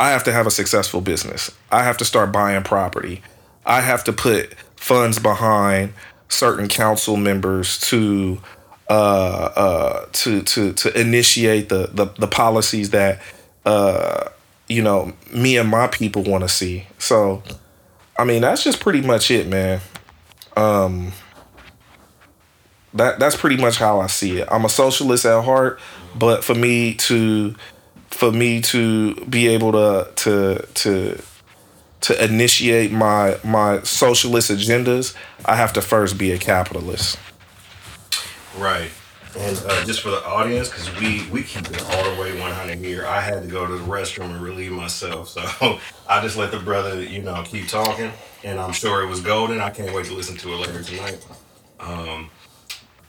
I 0.00 0.10
have 0.10 0.24
to 0.24 0.32
have 0.32 0.48
a 0.48 0.50
successful 0.50 1.00
business. 1.00 1.52
I 1.70 1.84
have 1.84 1.96
to 1.98 2.04
start 2.04 2.32
buying 2.32 2.64
property. 2.64 3.22
I 3.64 3.82
have 3.82 4.02
to 4.04 4.12
put 4.12 4.54
funds 4.74 5.18
behind 5.18 5.92
certain 6.30 6.68
council 6.68 7.16
members 7.16 7.78
to 7.80 8.40
uh, 8.88 9.52
uh, 9.54 10.06
to 10.12 10.42
to 10.42 10.72
to 10.72 11.00
initiate 11.00 11.68
the 11.68 11.90
the, 11.92 12.06
the 12.18 12.26
policies 12.26 12.90
that 12.90 13.20
uh, 13.64 14.28
you 14.68 14.82
know 14.82 15.12
me 15.32 15.58
and 15.58 15.68
my 15.68 15.86
people 15.86 16.22
want 16.22 16.42
to 16.42 16.48
see. 16.48 16.86
So, 16.98 17.42
I 18.18 18.24
mean, 18.24 18.42
that's 18.42 18.64
just 18.64 18.80
pretty 18.80 19.02
much 19.02 19.30
it, 19.30 19.46
man. 19.46 19.80
Um, 20.56 21.12
that 22.94 23.18
that's 23.18 23.36
pretty 23.36 23.56
much 23.56 23.76
how 23.76 24.00
I 24.00 24.08
see 24.08 24.38
it. 24.38 24.48
I'm 24.50 24.64
a 24.64 24.68
socialist 24.68 25.24
at 25.24 25.44
heart, 25.44 25.78
but 26.18 26.42
for 26.42 26.54
me 26.54 26.94
to 26.94 27.54
for 28.08 28.32
me 28.32 28.60
to 28.60 29.14
be 29.26 29.48
able 29.48 29.72
to 29.72 30.10
to 30.16 30.66
to 30.74 31.22
to 32.02 32.24
initiate 32.24 32.92
my 32.92 33.38
my 33.44 33.82
socialist 33.82 34.50
agendas, 34.50 35.14
I 35.44 35.56
have 35.56 35.72
to 35.74 35.82
first 35.82 36.18
be 36.18 36.32
a 36.32 36.38
capitalist. 36.38 37.18
Right. 38.56 38.90
And 39.38 39.62
uh, 39.64 39.84
just 39.84 40.00
for 40.00 40.10
the 40.10 40.24
audience, 40.26 40.68
because 40.68 40.90
we 41.00 41.28
we 41.30 41.44
keep 41.44 41.70
it 41.70 41.82
all 41.82 42.14
the 42.14 42.20
way 42.20 42.38
100 42.38 42.78
here. 42.78 43.06
I 43.06 43.20
had 43.20 43.42
to 43.42 43.48
go 43.48 43.64
to 43.64 43.74
the 43.74 43.84
restroom 43.84 44.30
and 44.30 44.42
relieve 44.42 44.72
myself, 44.72 45.28
so 45.28 45.78
I 46.08 46.20
just 46.20 46.36
let 46.36 46.50
the 46.50 46.58
brother, 46.58 47.00
you 47.00 47.22
know, 47.22 47.44
keep 47.46 47.68
talking. 47.68 48.10
And 48.42 48.58
I'm 48.58 48.72
sure 48.72 49.02
it 49.02 49.06
was 49.06 49.20
golden. 49.20 49.60
I 49.60 49.70
can't 49.70 49.94
wait 49.94 50.06
to 50.06 50.14
listen 50.14 50.36
to 50.38 50.52
it 50.54 50.56
later 50.56 50.82
tonight. 50.82 51.24
Um, 51.78 52.30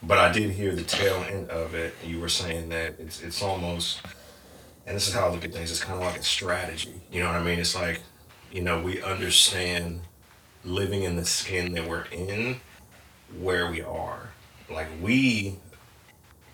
but 0.03 0.17
I 0.17 0.31
did 0.31 0.51
hear 0.51 0.75
the 0.75 0.83
tail 0.83 1.25
end 1.29 1.49
of 1.49 1.73
it. 1.73 1.95
You 2.05 2.19
were 2.19 2.29
saying 2.29 2.69
that 2.69 2.95
it's 2.99 3.21
it's 3.21 3.41
almost, 3.41 4.01
and 4.85 4.95
this 4.95 5.07
is 5.07 5.13
how 5.13 5.27
I 5.27 5.31
look 5.31 5.43
at 5.43 5.53
things. 5.53 5.71
It's 5.71 5.83
kind 5.83 5.99
of 5.99 6.05
like 6.05 6.19
a 6.19 6.23
strategy. 6.23 7.01
You 7.11 7.21
know 7.21 7.27
what 7.27 7.37
I 7.37 7.43
mean? 7.43 7.59
It's 7.59 7.75
like, 7.75 8.01
you 8.51 8.61
know, 8.61 8.81
we 8.81 9.01
understand 9.01 10.01
living 10.63 11.03
in 11.03 11.15
the 11.15 11.25
skin 11.25 11.73
that 11.73 11.87
we're 11.87 12.05
in, 12.05 12.59
where 13.39 13.69
we 13.69 13.81
are. 13.81 14.29
Like 14.69 14.87
we 15.01 15.57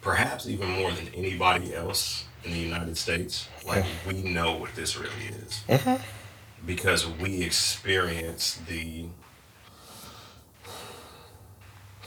perhaps 0.02 0.48
even 0.48 0.70
more 0.70 0.92
than 0.92 1.10
anybody 1.14 1.74
else 1.74 2.26
in 2.44 2.52
the 2.52 2.60
United 2.60 2.98
States, 2.98 3.48
like 3.66 3.86
we 4.08 4.22
know 4.24 4.56
what 4.56 4.76
this 4.76 4.98
really 4.98 5.28
is. 5.46 5.64
Mm-hmm. 5.68 6.02
Because 6.66 7.08
we 7.08 7.44
experience 7.44 8.60
the 8.68 9.06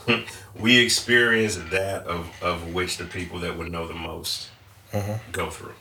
we 0.59 0.77
experience 0.79 1.55
that 1.71 2.03
of, 2.05 2.31
of 2.41 2.73
which 2.73 2.97
the 2.97 3.05
people 3.05 3.39
that 3.39 3.57
would 3.57 3.71
know 3.71 3.87
the 3.87 3.93
most 3.93 4.49
mm-hmm. 4.91 5.31
go 5.31 5.49
through. 5.49 5.73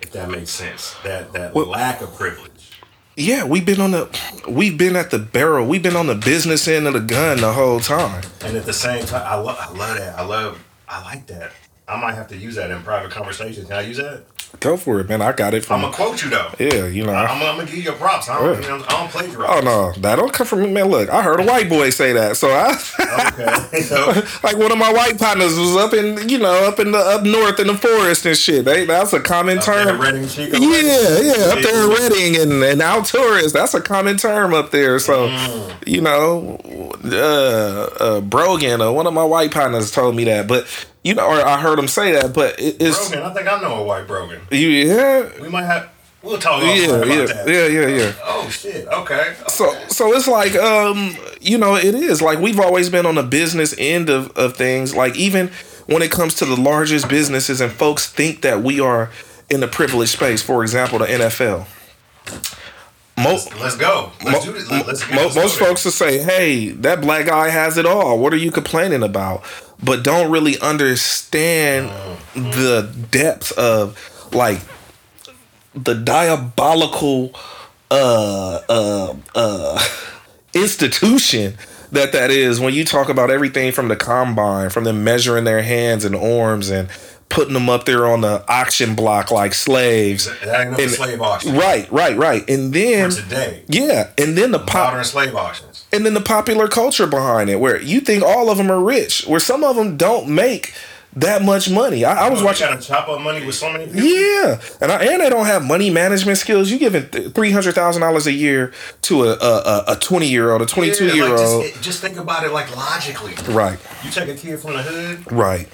If 0.00 0.10
that 0.12 0.30
makes 0.30 0.50
sense. 0.50 0.94
That 1.04 1.32
that 1.32 1.54
Well- 1.54 1.66
lack 1.66 2.00
of 2.00 2.14
privilege. 2.14 2.81
Yeah, 3.16 3.44
we've 3.44 3.66
been 3.66 3.80
on 3.80 3.90
the 3.90 4.08
we've 4.48 4.78
been 4.78 4.96
at 4.96 5.10
the 5.10 5.18
barrel. 5.18 5.66
We've 5.66 5.82
been 5.82 5.96
on 5.96 6.06
the 6.06 6.14
business 6.14 6.66
end 6.66 6.86
of 6.86 6.94
the 6.94 7.00
gun 7.00 7.38
the 7.38 7.52
whole 7.52 7.78
time. 7.80 8.22
And 8.40 8.56
at 8.56 8.64
the 8.64 8.72
same 8.72 9.04
time, 9.04 9.22
I 9.26 9.34
love 9.34 9.58
I 9.60 9.70
love 9.70 9.98
that. 9.98 10.18
I 10.18 10.24
love 10.24 10.64
I 10.88 11.02
like 11.02 11.26
that. 11.26 11.52
I 11.86 12.00
might 12.00 12.14
have 12.14 12.28
to 12.28 12.36
use 12.36 12.54
that 12.54 12.70
in 12.70 12.82
private 12.82 13.10
conversations. 13.10 13.66
Can 13.66 13.76
I 13.76 13.82
use 13.82 13.98
that? 13.98 14.24
Go 14.60 14.76
for 14.76 15.00
it, 15.00 15.08
man. 15.08 15.20
I 15.22 15.32
got 15.32 15.54
it 15.54 15.64
from. 15.64 15.76
I'm 15.84 15.90
gonna 15.90 15.94
quote 15.96 16.22
you 16.22 16.30
though. 16.30 16.50
Yeah, 16.58 16.86
you 16.86 17.04
know. 17.04 17.12
I'm, 17.12 17.42
I'm 17.42 17.56
gonna 17.56 17.66
give 17.66 17.74
you 17.78 17.82
your 17.82 17.94
props. 17.94 18.28
I 18.28 18.38
don't, 18.38 18.62
Yeah. 18.62 18.68
know, 18.68 18.84
I 18.86 18.90
don't 19.00 19.10
plagiarize. 19.10 19.50
Oh 19.50 19.60
no, 19.64 19.92
that 20.02 20.16
don't 20.16 20.32
come 20.32 20.46
from 20.46 20.62
me, 20.62 20.70
man. 20.70 20.84
Look, 20.88 21.08
I 21.10 21.20
heard 21.22 21.40
a 21.40 21.44
white 21.44 21.68
boy 21.68 21.90
say 21.90 22.12
that, 22.12 22.36
so 22.36 22.48
I 22.50 22.76
Okay. 23.32 23.82
So, 23.82 24.12
like 24.44 24.56
one 24.58 24.70
of 24.70 24.78
my 24.78 24.92
white 24.92 25.18
partners 25.18 25.58
was 25.58 25.74
up 25.76 25.94
in 25.94 26.28
you 26.28 26.38
know 26.38 26.68
up 26.68 26.78
in 26.78 26.92
the 26.92 26.98
up 26.98 27.24
north 27.24 27.58
in 27.58 27.66
the 27.66 27.76
forest 27.76 28.24
and 28.26 28.36
shit. 28.36 28.64
They, 28.64 28.84
that's 28.86 29.12
a 29.12 29.20
common 29.20 29.58
term. 29.58 29.86
there, 29.86 29.96
Redding 29.96 30.28
Chico. 30.28 30.56
Yeah, 30.58 31.18
yeah, 31.20 31.44
up 31.52 31.58
there 31.60 31.84
in 31.84 31.90
Redding 31.90 32.36
and, 32.40 32.62
and 32.62 32.80
Alturas, 32.80 33.52
that's 33.52 33.74
a 33.74 33.80
common 33.80 34.16
term 34.16 34.54
up 34.54 34.70
there. 34.70 34.98
So, 35.00 35.28
Mm. 35.28 35.88
you 35.88 36.00
know, 36.02 36.58
uh, 37.04 37.88
uh, 38.00 38.20
Brogan, 38.20 38.80
uh, 38.80 38.92
one 38.92 39.06
of 39.06 39.14
my 39.14 39.24
white 39.24 39.50
partners 39.50 39.90
told 39.90 40.14
me 40.14 40.24
that, 40.24 40.46
but 40.46 40.66
you 41.02 41.14
know, 41.14 41.26
or 41.26 41.44
I 41.46 41.60
heard 41.60 41.78
him 41.78 41.88
say 41.88 42.12
that, 42.12 42.32
but 42.32 42.58
it, 42.60 42.76
it's 42.80 43.08
Brogan. 43.10 43.30
I 43.30 43.34
think 43.34 43.48
I 43.48 43.60
know 43.60 43.76
a 43.76 43.84
white 43.84 44.06
Brogan. 44.06 44.40
you, 44.50 44.68
yeah, 44.68 45.28
We 45.40 45.48
might 45.48 45.64
have. 45.64 45.90
We'll 46.22 46.38
talk 46.38 46.62
yeah, 46.62 46.86
about 46.86 47.08
yeah, 47.08 47.24
that. 47.26 47.48
yeah, 47.48 47.66
yeah, 47.66 47.86
yeah. 47.88 48.12
Oh 48.22 48.48
shit. 48.48 48.86
Okay. 48.86 49.34
So, 49.48 49.72
so 49.88 50.12
it's 50.12 50.28
like, 50.28 50.54
um, 50.54 51.16
you 51.40 51.58
know, 51.58 51.74
it 51.74 51.96
is 51.96 52.22
like 52.22 52.38
we've 52.38 52.60
always 52.60 52.88
been 52.88 53.06
on 53.06 53.16
the 53.16 53.24
business 53.24 53.74
end 53.76 54.08
of, 54.08 54.30
of 54.38 54.56
things. 54.56 54.94
Like 54.94 55.16
even 55.16 55.50
when 55.86 56.00
it 56.00 56.12
comes 56.12 56.34
to 56.36 56.44
the 56.44 56.54
largest 56.54 57.08
businesses, 57.08 57.60
and 57.60 57.72
folks 57.72 58.08
think 58.08 58.42
that 58.42 58.62
we 58.62 58.78
are 58.78 59.10
in 59.50 59.64
a 59.64 59.66
privileged 59.68 60.12
space. 60.12 60.40
For 60.42 60.62
example, 60.62 61.00
the 61.00 61.06
NFL. 61.06 61.66
Most 63.18 63.54
Let's 63.60 63.76
go. 63.76 64.10
Let's 64.24 64.44
do 64.44 64.52
this. 64.52 64.70
Let- 64.70 64.86
Let's 64.86 65.10
Mo- 65.10 65.30
most 65.42 65.58
folks 65.58 65.84
will 65.84 65.92
say, 65.92 66.18
"Hey, 66.18 66.68
that 66.70 67.00
black 67.00 67.26
guy 67.26 67.48
has 67.50 67.76
it 67.76 67.84
all. 67.84 68.18
What 68.18 68.32
are 68.32 68.36
you 68.38 68.50
complaining 68.50 69.02
about?" 69.02 69.42
But 69.82 70.04
don't 70.04 70.30
really 70.30 70.58
understand 70.60 71.90
the 72.34 72.90
depth 73.10 73.52
of 73.52 73.98
like 74.32 74.60
the 75.74 75.94
diabolical 75.94 77.32
uh 77.90 78.60
uh 78.68 79.14
uh 79.34 79.88
institution 80.54 81.56
that 81.92 82.12
that 82.12 82.30
is 82.30 82.58
when 82.58 82.72
you 82.72 82.84
talk 82.84 83.08
about 83.08 83.30
everything 83.30 83.72
from 83.72 83.88
the 83.88 83.96
combine 83.96 84.70
from 84.70 84.84
them 84.84 85.04
measuring 85.04 85.44
their 85.44 85.62
hands 85.62 86.04
and 86.04 86.14
arms 86.16 86.70
and 86.70 86.88
putting 87.32 87.54
them 87.54 87.68
up 87.68 87.84
there 87.86 88.06
on 88.06 88.20
the 88.20 88.44
auction 88.46 88.94
block 88.94 89.30
like 89.30 89.54
slaves 89.54 90.28
And- 90.46 90.90
slave 90.90 91.20
auction. 91.20 91.56
right 91.56 91.90
right 91.90 92.16
right 92.16 92.48
and 92.48 92.72
then 92.72 93.10
For 93.10 93.22
today. 93.22 93.62
yeah 93.68 94.10
and 94.18 94.36
then 94.38 94.50
the 94.52 94.58
pop 94.60 94.90
Modern 94.92 95.04
slave 95.04 95.34
auctions. 95.34 95.84
and 95.92 96.04
then 96.06 96.14
the 96.14 96.20
popular 96.20 96.68
culture 96.68 97.06
behind 97.06 97.48
it, 97.50 97.58
where 97.58 97.80
you 97.80 98.00
think 98.00 98.22
all 98.22 98.50
of 98.50 98.58
them 98.58 98.70
are 98.70 98.80
rich, 98.80 99.26
where 99.26 99.40
some 99.40 99.64
of 99.64 99.76
them 99.76 99.96
don't 99.96 100.28
make 100.28 100.74
that 101.14 101.42
much 101.42 101.68
money. 101.68 102.06
I, 102.06 102.26
I 102.26 102.30
was 102.30 102.40
Oh, 102.40 102.46
watching. 102.46 102.68
You 102.68 102.72
gotta 102.74 102.86
chop 102.86 103.06
up 103.06 103.20
money 103.20 103.44
with 103.44 103.54
so 103.54 103.70
many 103.70 103.84
people. 103.84 104.00
Yeah, 104.00 104.58
and 104.80 104.90
I, 104.90 105.04
and 105.04 105.20
they 105.20 105.28
don't 105.28 105.44
have 105.44 105.62
money 105.62 105.90
management 105.90 106.38
skills. 106.38 106.70
You 106.70 106.78
giving 106.78 107.02
three 107.32 107.50
hundred 107.50 107.74
thousand 107.74 108.00
dollars 108.00 108.26
a 108.26 108.32
year 108.32 108.72
to 109.02 109.24
a 109.24 109.32
a- 109.34 109.84
a 109.88 109.96
twenty 109.96 110.28
year 110.30 110.50
old, 110.52 110.62
a 110.62 110.66
twenty 110.66 110.90
two 110.94 111.08
Yeah, 111.08 111.12
year 111.14 111.28
like, 111.28 111.38
old, 111.38 111.64
Just, 111.64 111.82
just 111.82 112.00
think 112.00 112.16
about 112.16 112.44
it 112.44 112.52
like 112.52 112.74
logically. 112.74 113.34
right? 113.52 113.78
You 114.02 114.10
take 114.10 114.30
a 114.30 114.34
kid 114.34 114.58
from 114.60 114.72
the 114.72 114.82
hood, 114.82 115.30
Right. 115.30 115.68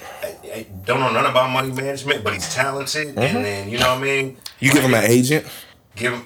Don't 0.85 0.99
know 0.99 1.11
nothing 1.11 1.31
about 1.31 1.49
money 1.51 1.71
management, 1.71 2.23
but 2.23 2.33
he's 2.33 2.53
talented, 2.53 3.07
Mm-hmm. 3.09 3.19
and 3.19 3.45
then 3.45 3.69
you 3.69 3.77
know 3.79 3.89
what 3.93 3.99
I 3.99 4.03
mean. 4.03 4.37
You 4.59 4.71
give 4.71 4.83
him 4.83 4.93
an 4.93 5.03
agent 5.05 5.45
give 5.95 6.13
him 6.13 6.25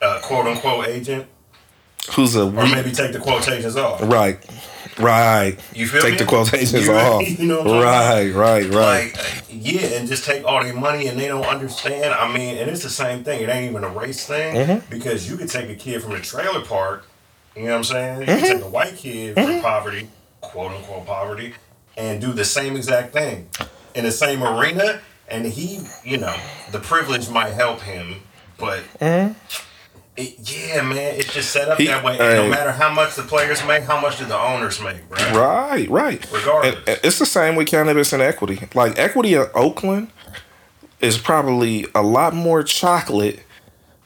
a 0.00 0.18
quote 0.22 0.46
unquote 0.46 0.88
agent, 0.88 1.26
who's 2.12 2.34
a 2.36 2.42
or 2.44 2.66
maybe 2.66 2.90
take 2.92 3.12
the 3.12 3.18
quotations 3.20 3.76
off. 3.76 4.00
right, 4.02 4.38
right. 4.98 5.56
You 5.74 5.86
feel 5.86 6.02
Take 6.02 6.12
me? 6.12 6.18
the 6.18 6.24
quotations 6.24 6.86
You- 6.86 6.92
off. 6.92 7.22
you 7.38 7.46
know 7.46 7.58
what 7.62 7.68
I'm 7.68 7.82
right, 7.82 8.34
right, 8.34 8.74
right. 8.74 9.12
Like, 9.14 9.44
yeah, 9.48 9.80
and 9.98 10.08
just 10.08 10.24
take 10.24 10.44
all 10.44 10.62
their 10.62 10.74
money 10.74 11.06
and 11.06 11.18
they 11.18 11.28
don't 11.28 11.44
understand. 11.46 12.12
I 12.14 12.32
mean, 12.32 12.56
and 12.58 12.68
it's 12.70 12.82
the 12.82 12.90
same 12.90 13.22
thing. 13.24 13.40
It 13.42 13.48
ain't 13.48 13.70
even 13.70 13.84
a 13.84 13.88
race 13.88 14.26
thing 14.26 14.54
Mm-hmm. 14.56 14.90
because 14.90 15.28
you 15.30 15.36
could 15.36 15.48
take 15.48 15.68
a 15.70 15.74
kid 15.76 16.02
from 16.02 16.12
a 16.12 16.20
trailer 16.20 16.62
park, 16.64 17.06
you 17.54 17.64
know 17.64 17.70
what 17.72 17.76
I'm 17.78 17.84
saying? 17.84 18.20
You 18.22 18.26
Mm-hmm. 18.26 18.40
could 18.44 18.52
take 18.56 18.62
a 18.64 18.68
white 18.68 18.96
kid 18.96 19.34
from 19.34 19.60
poverty, 19.62 20.08
quote 20.40 20.72
unquote 20.72 21.06
poverty, 21.06 21.54
and 21.96 22.20
do 22.20 22.32
the 22.32 22.44
same 22.44 22.76
exact 22.76 23.12
thing 23.12 23.48
in 23.94 24.04
the 24.04 24.12
same 24.12 24.42
arena. 24.42 25.00
And 25.28 25.46
he, 25.46 25.80
you 26.04 26.18
know, 26.18 26.36
the 26.72 26.78
privilege 26.78 27.28
might 27.30 27.52
help 27.52 27.80
him, 27.80 28.16
but. 28.58 28.82
It, 30.14 30.34
yeah, 30.40 30.82
man, 30.82 31.14
it's 31.18 31.32
just 31.32 31.50
set 31.52 31.68
up 31.70 31.78
Mm-hmm. 31.78 31.82
He- 31.82 31.86
that 31.88 32.04
way. 32.04 32.18
And 32.18 32.44
no 32.44 32.48
matter 32.50 32.70
how 32.72 32.92
much 32.92 33.14
the 33.14 33.22
players 33.22 33.64
make, 33.66 33.84
how 33.84 33.98
much 33.98 34.18
do 34.18 34.26
the 34.26 34.36
owners 34.38 34.78
make, 34.82 35.08
bro? 35.08 35.18
Right, 35.32 35.88
right. 35.88 36.30
Regardless. 36.30 36.74
And- 36.76 36.88
and 36.88 37.00
it's 37.02 37.18
the 37.18 37.24
same 37.24 37.56
with 37.56 37.66
cannabis 37.68 38.12
and 38.12 38.20
equity. 38.20 38.60
Like 38.74 38.98
equity 38.98 39.32
in 39.34 39.46
Oakland 39.54 40.10
is 41.00 41.16
probably 41.16 41.86
a 41.94 42.02
lot 42.02 42.34
more 42.34 42.62
chocolate 42.62 43.40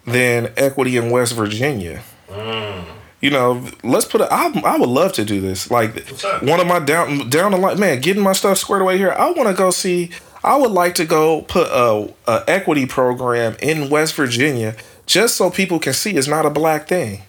than 0.07 0.53
equity 0.57 0.97
in 0.97 1.11
West 1.11 1.35
Virginia. 1.35 2.03
Mm. 2.31 2.85
You 3.21 3.31
know, 3.31 3.67
let's 3.83 4.05
put 4.05 4.21
it. 4.21 4.29
I, 4.31 4.49
I 4.65 4.77
would 4.79 4.89
love 4.89 5.13
to 5.15 5.25
do 5.25 5.41
this. 5.41 5.71
Like 5.71 6.09
one 6.43 6.61
of 6.61 6.67
my 6.67 6.79
down 6.81 7.31
down 7.31 7.53
the 7.53 7.59
line, 7.59 7.81
man, 7.81 8.01
getting 8.01 8.23
my 8.23 8.33
stuff 8.33 8.59
squared 8.59 8.83
away 8.83 8.99
here. 8.99 9.13
I 9.13 9.31
want 9.31 9.49
to 9.49 9.55
go 9.55 9.71
see. 9.71 10.11
I 10.45 10.57
would 10.57 10.71
like 10.71 10.95
to 10.97 11.05
go 11.05 11.43
put 11.43 11.67
a, 11.69 12.13
a 12.29 12.45
equity 12.47 12.87
program 12.87 13.57
in 13.61 13.91
West 13.91 14.15
Virginia 14.15 14.77
just 15.07 15.37
so 15.37 15.51
people 15.51 15.79
can 15.79 15.93
see 15.93 16.17
it's 16.17 16.29
not 16.29 16.47
a 16.47 16.51
black 16.51 16.89
thing. 16.89 17.23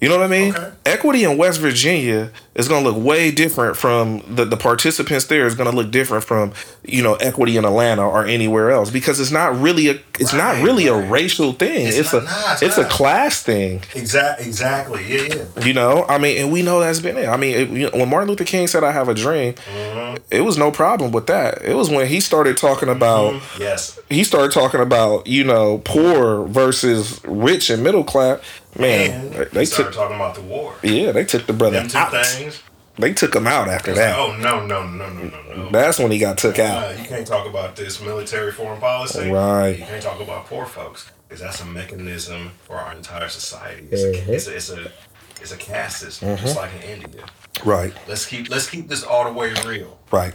You 0.00 0.08
know 0.08 0.16
what 0.16 0.24
I 0.24 0.28
mean? 0.28 0.54
Okay. 0.54 0.72
Equity 0.86 1.24
in 1.24 1.36
West 1.36 1.60
Virginia 1.60 2.30
is 2.54 2.68
going 2.68 2.84
to 2.84 2.90
look 2.90 3.04
way 3.04 3.30
different 3.30 3.76
from 3.76 4.22
the, 4.34 4.44
the 4.44 4.56
participants 4.56 5.26
there 5.26 5.46
is 5.46 5.54
going 5.54 5.70
to 5.70 5.76
look 5.76 5.90
different 5.90 6.24
from, 6.24 6.52
you 6.84 7.02
know, 7.02 7.14
equity 7.16 7.56
in 7.58 7.64
Atlanta 7.64 8.08
or 8.08 8.24
anywhere 8.24 8.70
else 8.70 8.90
because 8.90 9.20
it's 9.20 9.30
not 9.30 9.58
really 9.60 9.88
a 9.88 10.00
it's 10.18 10.32
not 10.32 10.62
really 10.62 10.88
right. 10.88 11.04
a 11.04 11.10
racial 11.10 11.52
thing. 11.52 11.88
It's, 11.88 11.98
It's 11.98 12.12
a 12.14 12.22
nah, 12.22 12.52
it's 12.52 12.62
it's 12.62 12.78
a 12.78 12.84
class 12.86 13.42
thing. 13.42 13.82
Exactly 13.94 14.46
exactly. 14.46 15.04
Yeah, 15.06 15.44
yeah. 15.56 15.64
You 15.64 15.74
know, 15.74 16.04
I 16.08 16.18
mean, 16.18 16.38
and 16.38 16.52
we 16.52 16.62
know 16.62 16.80
that's 16.80 17.00
been 17.00 17.16
it. 17.16 17.28
I 17.28 17.36
mean, 17.36 17.54
it, 17.54 17.70
you 17.70 17.90
know, 17.90 17.98
when 17.98 18.08
Martin 18.08 18.28
Luther 18.28 18.44
King 18.44 18.66
said, 18.66 18.84
"I 18.84 18.92
have 18.92 19.08
a 19.08 19.14
dream," 19.14 19.54
mm-hmm. 19.54 20.22
it 20.30 20.40
was 20.42 20.58
no 20.58 20.70
problem 20.70 21.12
with 21.12 21.26
that. 21.26 21.62
It 21.62 21.74
was 21.74 21.90
when 21.90 22.06
he 22.06 22.20
started 22.20 22.56
talking 22.56 22.88
about 22.88 23.34
mm-hmm. 23.34 23.62
Yes. 23.62 23.98
he 24.08 24.24
started 24.24 24.52
talking 24.52 24.80
about 24.80 25.26
you 25.26 25.44
know 25.44 25.78
poor 25.84 26.46
versus 26.46 27.20
rich 27.24 27.70
and 27.70 27.82
middle 27.82 28.04
class. 28.04 28.40
Man, 28.78 29.30
they, 29.52 29.64
started 29.64 29.92
took 29.92 29.92
talking 29.94 30.16
about 30.16 30.34
the 30.36 30.42
war. 30.42 30.74
yeah, 30.82 31.12
they 31.12 31.24
took 31.24 31.46
the 31.46 31.52
brother 31.52 31.78
out. 31.94 32.12
things. 32.26 32.62
They 32.98 33.12
took 33.14 33.34
him 33.34 33.46
out 33.46 33.68
after 33.68 33.92
It's 33.92 33.98
like, 34.00 34.08
that. 34.10 34.18
oh 34.18 34.36
no, 34.36 34.64
no, 34.66 34.86
no, 34.86 35.08
no, 35.08 35.24
no, 35.24 35.56
no. 35.56 35.70
That's 35.70 35.98
when 35.98 36.10
he 36.10 36.18
got 36.18 36.36
took 36.38 36.58
Uh, 36.58 36.62
out. 36.62 36.98
you 36.98 37.04
can't 37.04 37.26
talk 37.26 37.46
about 37.48 37.74
this 37.76 38.00
military 38.00 38.52
foreign 38.52 38.80
policy. 38.80 39.30
Right. 39.30 39.78
You 39.78 39.84
can't 39.84 40.02
talk 40.02 40.20
about 40.20 40.46
poor 40.46 40.66
folks 40.66 41.10
because 41.28 41.40
that's 41.40 41.60
a 41.62 41.64
mechanism 41.64 42.50
for 42.64 42.76
our 42.76 42.92
entire 42.92 43.28
society. 43.28 43.86
It's, 43.90 44.02
Mm-hmm. 44.02 44.30
a, 44.30 44.34
it's, 44.34 44.46
a, 44.48 44.54
it's 44.56 44.70
a 44.70 44.92
it's 45.40 45.52
a 45.52 45.56
caste 45.56 46.00
system, 46.00 46.36
just 46.36 46.56
like 46.56 46.70
in 46.84 47.02
India. 47.02 47.24
Right, 47.64 47.92
Let's 48.06 48.26
keep 48.26 48.50
let's 48.50 48.68
keep 48.68 48.88
this 48.88 49.02
all 49.02 49.24
the 49.24 49.32
way 49.32 49.52
real. 49.66 49.98
right, 50.12 50.34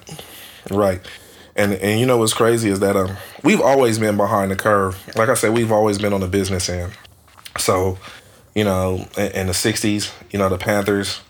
right. 0.72 1.02
And 1.56 1.74
and 1.74 2.00
you 2.00 2.06
know 2.08 2.18
what's 2.18 2.34
crazy 2.34 2.70
is 2.70 2.80
that 2.80 2.96
um 2.98 3.16
we've 3.44 3.62
always 3.62 4.00
been 4.00 4.18
behind 4.18 4.50
the 4.52 4.56
curve. 4.56 4.98
Like 5.16 5.30
I 5.30 5.36
said, 5.36 5.54
we've 5.54 5.72
always 5.72 5.98
been 6.00 6.12
on 6.14 6.22
the 6.22 6.28
business 6.28 6.68
end. 6.70 6.92
So, 7.60 7.98
you 8.56 8.64
know, 8.64 9.06
in, 9.18 9.32
in 9.34 9.48
the 9.48 9.54
'60s, 9.54 10.12
you 10.32 10.40
know, 10.40 10.50
the 10.50 10.58
Panthers, 10.58 11.22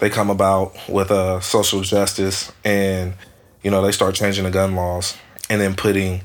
they 0.00 0.10
come 0.10 0.30
about 0.30 0.72
with 0.88 1.10
uh, 1.10 1.40
social 1.40 1.82
justice, 1.82 2.50
and 2.64 3.14
you 3.62 3.70
know, 3.70 3.82
they 3.82 3.92
start 3.92 4.14
changing 4.14 4.44
the 4.44 4.50
gun 4.50 4.74
laws, 4.74 5.16
and 5.48 5.60
then 5.60 5.74
putting, 5.76 6.22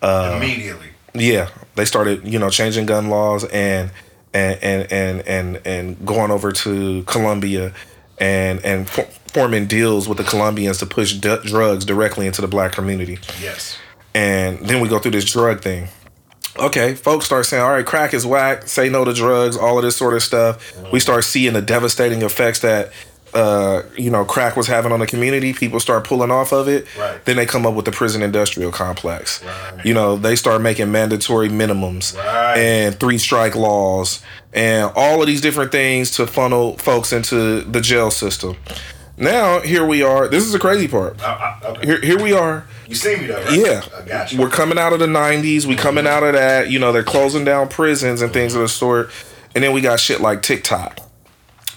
uh, 0.00 0.34
Immediately. 0.42 0.88
yeah, 1.14 1.48
they 1.74 1.84
started, 1.84 2.26
you 2.26 2.38
know, 2.38 2.48
changing 2.48 2.86
gun 2.86 3.10
laws 3.10 3.44
and 3.44 3.90
and 4.32 4.58
and 4.62 4.92
and 4.92 5.20
and, 5.28 5.60
and 5.66 6.06
going 6.06 6.30
over 6.30 6.52
to 6.52 7.02
Colombia, 7.04 7.74
and 8.18 8.64
and 8.64 8.88
for, 8.88 9.02
forming 9.32 9.66
deals 9.66 10.08
with 10.08 10.16
the 10.16 10.24
Colombians 10.24 10.78
to 10.78 10.86
push 10.86 11.12
d- 11.12 11.36
drugs 11.44 11.84
directly 11.84 12.26
into 12.26 12.40
the 12.40 12.48
black 12.48 12.72
community 12.72 13.18
Yes. 13.42 13.76
and 14.14 14.58
then 14.60 14.80
we 14.80 14.88
go 14.88 14.98
through 14.98 15.10
this 15.10 15.30
drug 15.30 15.60
thing. 15.60 15.86
Okay, 16.58 16.94
folks 16.94 17.24
start 17.26 17.46
saying, 17.46 17.62
all 17.62 17.70
right, 17.70 17.86
crack 17.86 18.12
is 18.14 18.26
whack, 18.26 18.66
say 18.66 18.88
no 18.88 19.04
to 19.04 19.12
drugs, 19.12 19.56
all 19.56 19.78
of 19.78 19.84
this 19.84 19.96
sort 19.96 20.14
of 20.14 20.22
stuff. 20.22 20.74
We 20.92 21.00
start 21.00 21.24
seeing 21.24 21.52
the 21.52 21.62
devastating 21.62 22.22
effects 22.22 22.60
that, 22.60 22.92
uh, 23.32 23.82
you 23.96 24.10
know, 24.10 24.24
crack 24.24 24.56
was 24.56 24.66
having 24.66 24.90
on 24.90 24.98
the 25.00 25.06
community. 25.06 25.52
People 25.52 25.78
start 25.78 26.04
pulling 26.04 26.30
off 26.30 26.52
of 26.52 26.66
it. 26.66 26.86
Right. 26.98 27.24
Then 27.24 27.36
they 27.36 27.46
come 27.46 27.64
up 27.66 27.74
with 27.74 27.84
the 27.84 27.92
prison 27.92 28.22
industrial 28.22 28.72
complex. 28.72 29.44
Right. 29.44 29.84
You 29.86 29.94
know, 29.94 30.16
they 30.16 30.34
start 30.34 30.60
making 30.62 30.90
mandatory 30.90 31.48
minimums 31.48 32.16
Right. 32.16 32.56
and 32.58 32.98
three 32.98 33.18
strike 33.18 33.54
laws 33.54 34.22
and 34.52 34.90
all 34.96 35.20
of 35.20 35.26
these 35.28 35.40
different 35.40 35.70
things 35.70 36.10
to 36.12 36.26
funnel 36.26 36.76
folks 36.78 37.12
into 37.12 37.60
the 37.60 37.80
jail 37.80 38.10
system. 38.10 38.56
Now, 39.18 39.60
here 39.60 39.84
we 39.84 40.02
are. 40.02 40.28
This 40.28 40.44
is 40.44 40.52
the 40.52 40.58
crazy 40.58 40.86
part. 40.88 41.20
I, 41.22 41.58
I, 41.62 41.66
okay. 41.68 41.86
Here, 41.86 42.00
here 42.00 42.22
we 42.22 42.32
are. 42.32 42.66
You 42.86 42.94
see 42.94 43.16
me 43.16 43.26
though, 43.26 43.42
right? 43.42 43.52
Yeah, 43.58 43.82
I 43.96 44.02
got 44.02 44.32
you. 44.32 44.40
we're 44.40 44.48
coming 44.48 44.78
out 44.78 44.92
of 44.92 45.00
the 45.00 45.06
'90s. 45.06 45.66
We 45.66 45.74
coming 45.76 46.06
out 46.06 46.22
of 46.22 46.34
that. 46.34 46.70
You 46.70 46.78
know, 46.78 46.92
they're 46.92 47.02
closing 47.02 47.44
down 47.44 47.68
prisons 47.68 48.22
and 48.22 48.32
things 48.32 48.54
of 48.54 48.62
the 48.62 48.68
sort. 48.68 49.10
And 49.54 49.64
then 49.64 49.72
we 49.72 49.80
got 49.80 49.98
shit 49.98 50.20
like 50.20 50.42
TikTok 50.42 51.00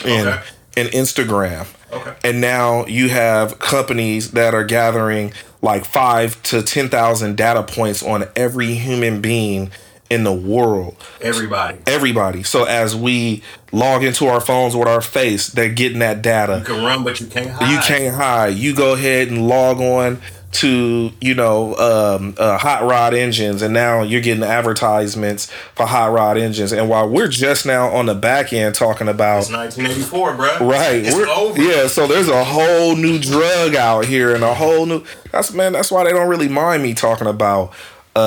and 0.06 0.28
Okay. 0.30 0.42
and 0.78 0.90
Instagram. 0.90 1.68
Okay. 1.92 2.14
And 2.24 2.40
now 2.40 2.86
you 2.86 3.10
have 3.10 3.60
companies 3.60 4.32
that 4.32 4.54
are 4.54 4.64
gathering 4.64 5.34
like 5.62 5.84
five 5.84 6.42
to 6.44 6.62
ten 6.62 6.90
thousand 6.90 7.38
data 7.38 7.64
points 7.64 8.04
on 8.04 8.26
every 8.36 8.74
human 8.76 9.20
being 9.20 9.72
in 10.12 10.26
the 10.26 10.34
world. 10.34 10.98
Everybody. 11.22 11.78
Everybody. 11.88 12.44
So 12.44 12.66
as 12.66 12.96
we 12.96 13.42
log 13.72 14.04
into 14.04 14.28
our 14.28 14.42
phones 14.42 14.76
with 14.76 14.88
our 14.90 15.00
face, 15.00 15.48
they're 15.48 15.70
getting 15.70 16.00
that 16.00 16.22
data. 16.22 16.58
You 16.60 16.66
can 16.66 16.84
run, 16.84 17.04
but 17.06 17.22
you 17.22 17.28
can't 17.28 17.50
hide. 17.50 17.72
You 17.72 17.80
can't 17.80 18.16
hide. 18.16 18.56
You 18.56 18.76
go 18.76 18.94
ahead 18.94 19.30
and 19.30 19.48
log 19.48 19.80
on 19.80 20.22
to 20.52 21.12
you 21.22 21.34
know 21.34 21.76
um, 21.78 22.36
uh, 22.38 22.58
hot 22.58 22.84
rod 22.84 23.14
engines, 23.14 23.62
and 23.62 23.74
now 23.74 24.02
you're 24.04 24.20
getting 24.20 24.44
advertisements 24.44 25.50
for 25.76 25.86
hot 25.86 26.12
rod 26.12 26.38
engines. 26.38 26.74
And 26.74 26.90
while 26.90 27.08
we're 27.08 27.30
just 27.30 27.66
now 27.66 27.88
on 27.88 28.08
the 28.08 28.14
back 28.16 28.52
end 28.52 28.76
talking 28.76 29.08
about 29.08 29.44
It's 29.44 29.50
1984, 29.50 30.34
bro. 30.34 30.68
Right. 30.68 31.06
It's 31.06 31.16
we're- 31.16 31.32
over. 31.32 31.62
Yeah, 31.62 31.88
so 31.88 32.06
there's 32.06 32.28
a 32.28 32.44
whole 32.44 32.98
new 32.98 33.18
drug 33.18 33.76
out 33.76 34.04
here 34.04 34.36
and 34.36 34.44
a 34.44 34.54
whole 34.54 34.86
new 34.86 35.06
that's 35.32 35.54
man, 35.54 35.72
that's 35.72 35.90
why 35.90 36.04
they 36.04 36.12
don't 36.12 36.28
really 36.28 36.50
mind 36.50 36.84
me 36.84 36.94
talking 36.94 37.28
about 37.28 37.72
uh 38.16 38.20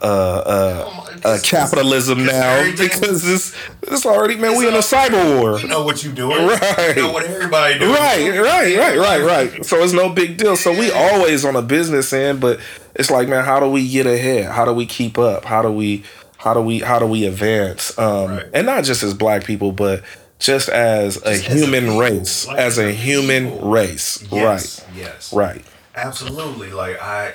uh 0.00 0.42
uh, 0.46 1.06
uh 1.24 1.38
capitalism 1.42 2.24
now 2.24 2.70
because 2.76 3.28
it's 3.28 3.56
it's 3.82 4.06
already 4.06 4.36
man, 4.36 4.56
we 4.56 4.66
in 4.66 4.74
a 4.74 4.78
cyber 4.78 5.38
war. 5.40 5.58
You 5.58 5.68
know 5.68 5.84
what 5.84 6.02
you 6.02 6.12
doing. 6.12 6.46
Right. 6.46 6.94
You 6.96 7.02
know 7.02 7.12
what 7.12 7.24
everybody 7.24 7.78
doing. 7.78 7.92
Right, 7.92 8.30
right, 8.38 8.76
right, 8.78 8.98
right, 8.98 9.22
right. 9.22 9.64
So 9.66 9.76
it's 9.82 9.92
no 9.92 10.08
big 10.08 10.38
deal. 10.38 10.56
So 10.56 10.72
we 10.72 10.90
always 10.90 11.44
on 11.44 11.54
a 11.56 11.62
business 11.62 12.12
end, 12.12 12.40
but 12.40 12.60
it's 12.94 13.10
like, 13.10 13.28
man, 13.28 13.44
how 13.44 13.60
do 13.60 13.68
we 13.68 13.86
get 13.88 14.06
ahead? 14.06 14.46
How 14.52 14.64
do 14.64 14.72
we 14.72 14.86
keep 14.86 15.18
up? 15.18 15.44
How 15.44 15.60
do 15.60 15.70
we 15.70 16.04
how 16.38 16.54
do 16.54 16.60
we 16.62 16.78
how 16.80 16.98
do 16.98 17.06
we 17.06 17.26
advance? 17.26 17.96
Um 17.98 18.30
Right. 18.30 18.46
and 18.54 18.66
not 18.66 18.84
just 18.84 19.02
as 19.02 19.12
black 19.12 19.44
people, 19.44 19.72
but 19.72 20.02
just 20.38 20.68
as 20.70 21.16
a 21.18 21.34
Just 21.36 21.48
as 21.48 21.52
a 21.52 21.54
human 21.66 21.98
race. 21.98 22.46
like 22.46 22.58
as 22.58 22.78
a 22.78 22.90
human 22.92 23.50
people. 23.52 23.70
race. 23.70 24.24
Yes. 24.32 24.84
Yes. 24.94 25.32
Right. 25.32 25.56
Right. 25.56 25.64
Absolutely. 25.94 26.70
Like 26.72 27.00
I 27.02 27.32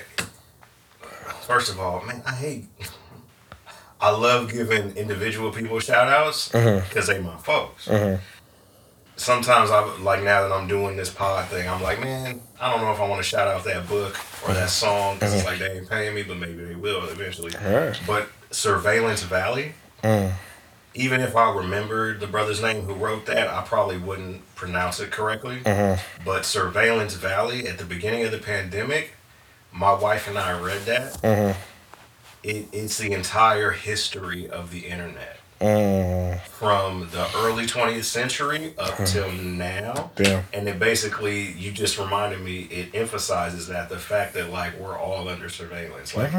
first 1.52 1.70
of 1.70 1.78
all, 1.78 2.02
man, 2.04 2.22
I 2.26 2.32
hate 2.32 2.64
I 4.00 4.10
love 4.10 4.50
giving 4.50 4.96
individual 4.96 5.52
people 5.52 5.78
shout 5.80 6.08
outs 6.08 6.48
Mm-hmm. 6.50 6.88
because 6.88 7.06
they 7.06 7.20
my 7.20 7.36
folks. 7.36 7.88
Sometimes 9.16 9.70
I 9.70 9.84
like 9.98 10.22
now 10.24 10.42
that 10.42 10.52
I'm 10.52 10.66
doing 10.66 10.96
this 10.96 11.10
pod 11.10 11.46
thing, 11.48 11.68
I'm 11.68 11.82
like, 11.82 12.00
man, 12.00 12.40
I 12.60 12.70
don't 12.72 12.80
know 12.80 12.90
if 12.92 12.98
I 13.00 13.06
want 13.08 13.22
to 13.22 13.28
shout 13.28 13.46
out 13.46 13.62
that 13.64 13.86
book 13.86 14.16
or 14.48 14.54
that 14.54 14.70
song 14.70 15.14
because 15.16 15.34
it's 15.34 15.44
like 15.44 15.58
they 15.58 15.76
ain't 15.78 15.88
paying 15.88 16.14
me, 16.14 16.22
but 16.24 16.38
maybe 16.38 16.64
they 16.64 16.74
will 16.74 17.04
eventually. 17.08 17.52
Mm-hmm. 17.52 18.04
But 18.06 18.28
Surveillance 18.50 19.22
Valley, 19.22 19.74
Mm. 20.02 20.32
even 20.94 21.20
if 21.20 21.36
I 21.36 21.54
remembered 21.54 22.18
the 22.18 22.26
brother's 22.26 22.60
name 22.60 22.82
who 22.82 22.94
wrote 22.94 23.26
that, 23.26 23.46
I 23.46 23.62
probably 23.62 23.98
wouldn't 23.98 24.42
pronounce 24.56 24.98
it 24.98 25.12
correctly. 25.12 25.60
Mm-hmm. 25.60 26.24
But 26.24 26.44
Surveillance 26.44 27.14
Valley, 27.14 27.68
at 27.68 27.78
the 27.78 27.84
beginning 27.84 28.24
of 28.24 28.32
the 28.32 28.38
pandemic, 28.38 29.12
my 29.72 29.92
wife 29.94 30.28
and 30.28 30.38
I 30.38 30.58
read 30.60 30.82
that. 30.82 31.12
Mm-hmm. 31.22 31.60
It, 32.44 32.68
it's 32.72 32.98
the 32.98 33.12
entire 33.12 33.70
history 33.70 34.48
of 34.48 34.70
the 34.70 34.80
internet 34.86 35.38
Mm. 35.60 36.40
from 36.40 37.08
the 37.12 37.24
early 37.36 37.66
20th 37.66 38.02
century 38.02 38.74
up 38.78 38.96
till 39.06 39.30
now. 39.30 40.10
Damn. 40.16 40.42
And 40.52 40.68
it 40.68 40.80
basically, 40.80 41.52
you 41.52 41.70
just 41.70 41.98
reminded 42.00 42.40
me, 42.40 42.62
it 42.62 42.92
emphasizes 42.96 43.68
that 43.68 43.88
the 43.88 43.96
fact 43.98 44.34
that, 44.34 44.50
like, 44.50 44.76
we're 44.80 44.98
all 44.98 45.28
under 45.28 45.48
surveillance. 45.48 46.16
Like, 46.16 46.32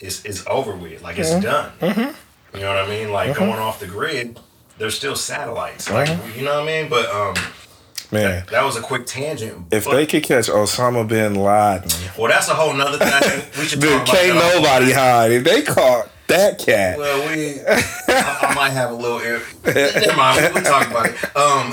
it's, 0.00 0.24
it's 0.24 0.46
over 0.46 0.74
with. 0.74 1.02
Like, 1.02 1.18
it's 1.18 1.38
done. 1.40 1.72
You 1.82 2.60
know 2.60 2.68
what 2.74 2.78
I 2.78 2.88
mean? 2.88 3.12
Like, 3.12 3.36
going 3.36 3.50
off 3.58 3.80
the 3.80 3.86
grid, 3.86 4.40
there's 4.78 4.94
still 4.96 5.14
satellites. 5.14 5.90
Like, 5.90 6.08
you 6.34 6.42
know 6.42 6.54
what 6.60 6.62
I 6.66 6.80
mean? 6.80 6.88
But, 6.88 7.04
um, 7.10 7.34
Man. 8.12 8.44
that 8.50 8.64
was 8.64 8.76
a 8.76 8.80
quick 8.80 9.06
tangent. 9.06 9.66
If 9.72 9.84
but, 9.84 9.92
they 9.94 10.06
could 10.06 10.22
catch 10.24 10.48
Osama 10.48 11.06
bin 11.06 11.34
Laden, 11.36 11.88
well, 12.18 12.28
that's 12.28 12.48
a 12.48 12.54
whole 12.54 12.72
nother 12.74 12.98
thing. 12.98 13.42
We 13.58 13.66
should 13.66 13.80
dude, 13.80 13.90
talk 13.90 14.08
about 14.08 14.16
can't 14.16 14.34
nobody 14.54 14.92
hide. 14.92 15.30
If 15.32 15.44
they 15.44 15.62
caught 15.62 16.08
that 16.26 16.58
cat, 16.58 16.98
Well, 16.98 17.28
we, 17.28 17.60
I, 17.68 18.38
I 18.50 18.54
might 18.54 18.70
have 18.70 18.90
a 18.90 18.94
little. 18.94 19.20
air- 19.20 19.40
Never 19.64 20.16
mind. 20.16 20.54
We'll 20.54 20.62
talk 20.64 20.88
about 20.90 21.06
it. 21.06 21.36
Um, 21.36 21.72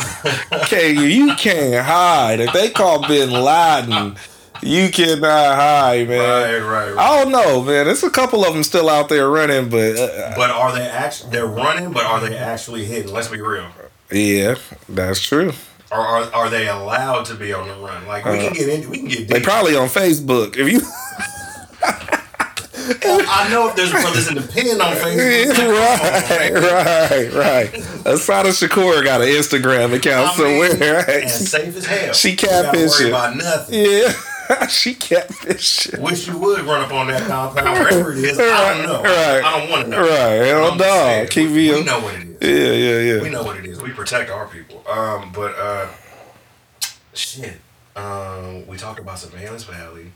okay, 0.63 0.91
you 0.91 1.35
can't 1.35 1.85
hide. 1.85 2.39
If 2.39 2.53
they 2.53 2.69
caught 2.69 3.07
Bin 3.07 3.29
Laden, 3.31 4.15
you 4.63 4.89
cannot 4.89 5.55
hide, 5.55 6.07
man. 6.07 6.19
right, 6.19 6.59
right, 6.59 6.93
right. 6.93 6.97
I 6.97 7.23
don't 7.23 7.31
know, 7.31 7.61
man. 7.63 7.85
There's 7.85 8.03
a 8.03 8.09
couple 8.09 8.43
of 8.45 8.53
them 8.53 8.63
still 8.63 8.89
out 8.89 9.09
there 9.09 9.29
running, 9.29 9.69
but 9.69 9.95
uh, 9.95 10.33
But 10.35 10.49
are 10.51 10.71
they 10.71 10.87
actually? 10.87 11.31
They're 11.31 11.45
running, 11.47 11.91
but 11.93 12.05
are 12.05 12.19
they 12.19 12.35
actually 12.37 12.85
hitting? 12.85 13.11
Let's 13.11 13.27
be 13.27 13.41
real. 13.41 13.67
yeah, 14.11 14.55
that's 14.89 15.19
true. 15.21 15.51
Or 15.91 15.99
are, 15.99 16.23
are 16.33 16.49
they 16.49 16.67
allowed 16.67 17.25
to 17.25 17.35
be 17.35 17.53
on 17.53 17.67
the 17.67 17.73
run? 17.75 18.05
Like 18.07 18.25
we 18.25 18.37
can 18.39 18.51
uh, 18.51 18.53
get 18.53 18.69
into, 18.69 18.89
we 18.89 18.97
can 18.99 19.07
get 19.07 19.27
They 19.29 19.39
probably 19.41 19.75
on 19.75 19.87
Facebook. 19.87 20.57
If 20.57 20.69
you 20.71 20.81
I 23.29 23.47
know 23.51 23.67
if 23.69 23.75
there's 23.75 23.91
brothers 23.91 24.27
in 24.29 24.35
the 24.35 24.41
pen 24.41 24.79
on 24.79 24.93
Facebook. 24.95 25.73
right, 27.33 27.33
right, 27.33 27.33
right. 27.33 28.05
Assata 28.05 28.49
Shakur 28.49 29.03
got 29.03 29.21
an 29.21 29.27
Instagram 29.27 29.93
account 29.93 30.39
I 30.39 30.43
mean, 30.43 30.71
somewhere. 30.71 30.97
and 30.99 31.07
Right? 31.07 31.29
safe 31.29 31.75
as 31.75 31.85
hell. 31.85 32.13
She 32.13 32.35
gotta 32.35 32.77
worry 32.77 33.09
about 33.09 33.35
nothing. 33.35 33.75
Yeah, 33.85 34.13
she 34.69 34.93
catfish. 34.93 35.61
Shit. 35.61 35.99
Wish 35.99 36.27
you 36.27 36.37
would 36.37 36.61
run 36.61 36.81
up 36.81 36.93
on 36.93 37.07
that 37.07 37.23
compound 37.27 37.79
wherever 37.79 38.11
it 38.13 38.19
is. 38.19 38.39
I 38.39 38.77
don't 38.77 38.87
know. 38.87 39.03
Right. 39.03 39.43
I 39.43 39.59
don't 39.59 39.69
want 39.69 39.83
to 39.85 39.89
know. 39.89 39.99
Right, 40.01 40.47
hell 40.47 40.75
no. 40.75 40.83
saying, 40.83 41.27
Keep 41.29 41.49
we, 41.51 41.71
we 41.73 41.83
know 41.83 41.99
what 41.99 42.15
it 42.15 42.23
is. 42.23 42.37
Yeah, 42.41 42.71
yeah, 42.71 43.13
yeah. 43.15 43.21
We 43.23 43.29
know 43.29 43.43
what 43.43 43.57
it 43.57 43.65
is. 43.65 43.81
We 43.81 43.91
protect 43.91 44.29
our 44.29 44.47
people. 44.47 44.83
Um, 44.89 45.31
but 45.33 45.55
uh, 45.57 45.87
shit. 47.13 47.59
Um, 47.95 48.67
we 48.67 48.77
talked 48.77 48.99
about 48.99 49.17
surveillance 49.17 49.63
valley, 49.63 50.11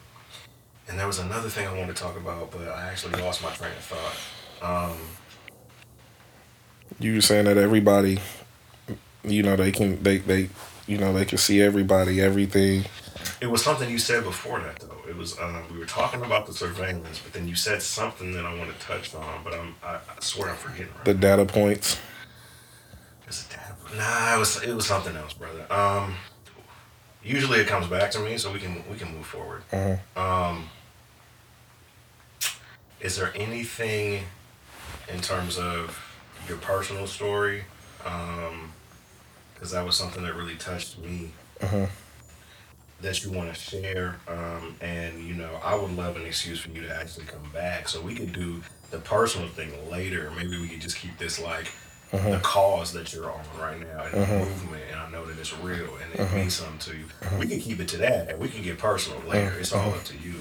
and 0.88 1.00
there 1.00 1.08
was 1.08 1.18
another 1.20 1.50
thing 1.50 1.68
I 1.68 1.74
wanted 1.78 1.96
to 1.96 2.02
talk 2.02 2.16
about, 2.16 2.52
but 2.52 2.68
I 2.68 2.88
actually 2.90 3.20
lost 3.22 3.42
my 3.42 3.50
train 3.52 3.72
of 3.72 3.84
thought. 3.84 4.92
Um, 4.92 4.98
You 7.00 7.16
were 7.16 7.22
saying 7.22 7.46
that 7.46 7.58
everybody, 7.58 8.20
you 9.24 9.42
know, 9.42 9.56
they 9.56 9.72
can, 9.72 10.02
they, 10.04 10.18
they, 10.20 10.50
you 10.86 11.00
know, 11.00 11.12
they 11.12 11.26
can 11.26 11.40
see 11.40 11.60
everybody, 11.62 12.22
everything. 12.22 12.86
It 13.42 13.50
was 13.50 13.64
something 13.64 13.90
you 13.90 13.98
said 13.98 14.24
before 14.24 14.60
that 14.60 14.80
though. 14.80 15.10
It 15.10 15.18
was 15.18 15.38
um, 15.40 15.64
we 15.72 15.80
were 15.80 15.86
talking 15.86 16.22
about 16.22 16.46
the 16.46 16.54
surveillance, 16.54 17.20
but 17.20 17.34
then 17.34 17.48
you 17.48 17.56
said 17.56 17.82
something 17.82 18.34
that 18.34 18.46
I 18.46 18.56
want 18.58 18.72
to 18.72 18.86
touch 18.86 19.14
on, 19.16 19.44
but 19.44 19.54
I'm 19.54 19.76
I, 19.84 19.96
I 19.96 20.20
swear 20.20 20.50
I'm 20.50 20.56
forgetting. 20.56 20.94
Right. 20.96 21.06
The 21.06 21.14
data 21.16 21.46
points. 21.46 22.00
Is 23.28 23.48
it 23.50 23.56
that? 23.56 23.98
Nah, 23.98 24.36
it 24.36 24.40
was 24.40 24.62
it 24.64 24.74
was 24.74 24.86
something 24.86 25.16
else, 25.16 25.34
brother. 25.34 25.66
Um, 25.74 26.16
usually 27.24 27.60
it 27.60 27.68
comes 27.68 27.88
back 27.88 28.12
to 28.12 28.20
me, 28.20 28.38
so 28.38 28.52
we 28.54 28.60
can 28.60 28.84
we 28.90 28.96
can 28.96 29.12
move 29.14 29.26
forward. 29.26 29.64
Um, 30.16 30.70
is 33.00 33.18
there 33.18 33.32
anything 33.36 34.24
in 35.12 35.20
terms 35.20 35.58
of 35.58 36.00
your 36.48 36.58
personal 36.58 37.08
story? 37.08 37.64
Because 37.98 39.72
that 39.72 39.84
was 39.84 39.96
something 39.96 40.24
that 40.24 40.36
really 40.36 40.56
touched 40.56 41.00
me. 41.00 41.32
That 43.02 43.24
you 43.24 43.32
want 43.32 43.52
to 43.52 43.60
share, 43.60 44.18
um, 44.28 44.76
and 44.80 45.28
you 45.28 45.34
know, 45.34 45.50
I 45.64 45.76
would 45.76 45.92
love 45.98 46.18
an 46.18 46.26
excuse 46.26 46.60
for 46.60 46.70
you 46.70 46.82
to 46.82 46.96
actually 46.96 47.26
come 47.26 47.50
back, 47.52 47.90
so 47.90 48.00
we 48.00 48.14
could 48.14 48.32
do 48.32 48.62
the 48.92 49.00
personal 49.00 49.48
thing 49.48 49.72
later. 49.90 50.32
Maybe 50.38 50.60
we 50.60 50.68
could 50.68 50.82
just 50.82 50.98
keep 50.98 51.18
this 51.18 51.42
like 51.42 51.72
uh-huh. 52.14 52.30
the 52.30 52.40
cause 52.40 52.94
that 52.94 53.14
you're 53.14 53.32
on 53.32 53.42
right 53.60 53.80
now 53.80 54.04
and 54.04 54.14
the 54.14 54.22
uh-huh. 54.22 54.40
movement, 54.40 54.84
and 54.92 55.00
I 55.00 55.10
know 55.10 55.26
that 55.26 55.40
it's 55.40 55.58
real 55.58 55.90
and 56.04 56.14
it 56.14 56.20
uh-huh. 56.20 56.36
means 56.36 56.54
something 56.54 56.80
to 56.80 56.98
you. 56.98 57.06
We 57.40 57.48
can 57.48 57.60
keep 57.60 57.80
it 57.80 57.88
to 57.90 57.98
that, 57.98 58.30
and 58.30 58.40
we 58.40 58.50
can 58.50 58.62
get 58.62 58.78
personal 58.78 59.20
later. 59.28 59.54
It's 59.60 59.74
all 59.74 59.94
up 59.94 60.04
to 60.06 60.18
you. 60.18 60.36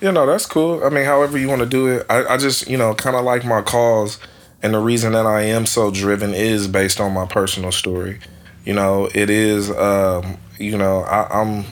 You 0.00 0.12
know, 0.12 0.26
that's 0.26 0.46
cool. 0.46 0.82
I 0.84 0.88
mean, 0.88 1.04
however 1.04 1.36
you 1.36 1.48
want 1.48 1.60
to 1.60 1.66
do 1.66 1.88
it. 1.88 2.06
I, 2.08 2.24
I 2.24 2.36
just, 2.36 2.68
you 2.68 2.78
know, 2.78 2.94
kind 2.94 3.16
of 3.16 3.24
like 3.24 3.44
my 3.44 3.62
cause. 3.62 4.18
And 4.62 4.74
the 4.74 4.80
reason 4.80 5.12
that 5.12 5.26
I 5.26 5.42
am 5.42 5.66
so 5.66 5.90
driven 5.90 6.34
is 6.34 6.68
based 6.68 7.00
on 7.00 7.12
my 7.12 7.26
personal 7.26 7.70
story. 7.70 8.20
You 8.64 8.74
know, 8.74 9.08
it 9.14 9.30
is, 9.30 9.70
um, 9.70 10.38
you 10.58 10.76
know, 10.76 11.02
I, 11.02 11.40
I'm, 11.40 11.64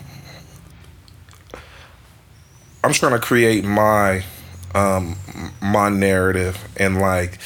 I'm 2.87 2.93
trying 2.93 3.13
to 3.13 3.19
create 3.19 3.65
my, 3.65 4.23
um, 4.73 5.17
my 5.61 5.89
narrative 5.89 6.57
and 6.77 7.01
like 7.01 7.39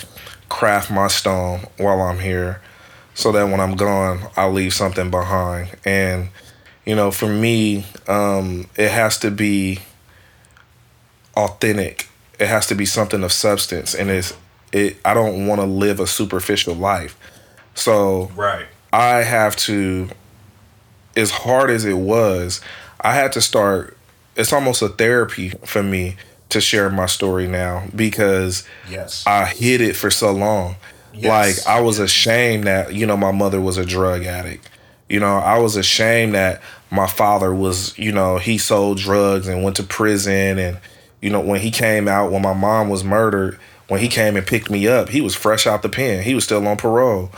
craft 0.50 0.90
my 0.90 1.08
stone 1.08 1.60
while 1.78 2.02
I'm 2.02 2.18
here 2.18 2.60
so 3.14 3.32
that 3.32 3.44
when 3.44 3.58
I'm 3.58 3.74
gone, 3.74 4.20
I'll 4.36 4.52
leave 4.52 4.74
something 4.74 5.10
behind. 5.10 5.70
And, 5.84 6.28
you 6.84 6.94
know, 6.94 7.10
for 7.10 7.26
me, 7.26 7.86
um, 8.06 8.68
it 8.76 8.90
has 8.90 9.18
to 9.20 9.30
be 9.30 9.78
authentic. 11.34 12.10
It 12.38 12.46
has 12.46 12.66
to 12.66 12.74
be 12.74 12.84
something 12.84 13.22
of 13.22 13.32
substance, 13.32 13.94
and 13.94 14.10
it's 14.10 14.34
it. 14.72 14.98
I 15.06 15.14
don't 15.14 15.46
want 15.46 15.62
to 15.62 15.66
live 15.66 16.00
a 16.00 16.06
superficial 16.06 16.74
life, 16.74 17.16
so 17.74 18.30
Right. 18.34 18.66
I 18.92 19.22
have 19.22 19.56
to. 19.56 20.08
As 21.16 21.30
hard 21.30 21.70
as 21.70 21.84
it 21.84 21.98
was, 21.98 22.60
I 23.00 23.14
had 23.14 23.32
to 23.32 23.40
start. 23.40 23.96
It's 24.40 24.52
almost 24.52 24.82
a 24.82 24.88
therapy 24.88 25.50
for 25.64 25.82
me 25.82 26.16
to 26.48 26.60
share 26.60 26.90
my 26.90 27.06
story 27.06 27.46
now 27.46 27.84
because 27.94 28.64
Yes. 28.88 29.24
I 29.26 29.46
hid 29.46 29.80
it 29.80 29.94
for 29.94 30.10
so 30.10 30.32
long. 30.32 30.76
Yes. 31.14 31.66
Like 31.66 31.66
I 31.66 31.80
was 31.80 31.98
ashamed 31.98 32.64
that 32.64 32.94
you 32.94 33.06
know 33.06 33.16
my 33.16 33.32
mother 33.32 33.60
was 33.60 33.76
a 33.78 33.84
drug 33.84 34.24
addict. 34.24 34.68
You 35.08 35.18
know, 35.18 35.38
I 35.38 35.58
was 35.58 35.76
ashamed 35.76 36.34
that 36.34 36.62
my 36.90 37.08
father 37.08 37.52
was, 37.52 37.98
you 37.98 38.12
know, 38.12 38.38
he 38.38 38.58
sold 38.58 38.98
drugs 38.98 39.48
and 39.48 39.64
went 39.64 39.76
to 39.76 39.82
prison. 39.82 40.56
And, 40.58 40.78
you 41.20 41.30
know, 41.30 41.40
when 41.40 41.60
he 41.60 41.72
came 41.72 42.06
out, 42.06 42.30
when 42.30 42.42
my 42.42 42.52
mom 42.54 42.88
was 42.88 43.02
murdered, 43.02 43.58
when 43.88 44.00
he 44.00 44.06
came 44.06 44.36
and 44.36 44.46
picked 44.46 44.70
me 44.70 44.86
up, 44.86 45.08
he 45.08 45.20
was 45.20 45.34
fresh 45.34 45.66
out 45.66 45.82
the 45.82 45.88
pen. 45.88 46.22
He 46.22 46.34
was 46.34 46.44
still 46.44 46.64
on 46.66 46.76
parole. 46.76 47.32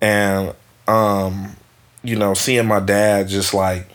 And, 0.00 0.54
um, 0.88 1.56
you 2.02 2.16
know, 2.16 2.32
seeing 2.32 2.66
my 2.66 2.80
dad 2.80 3.28
just 3.28 3.52
like, 3.52 3.86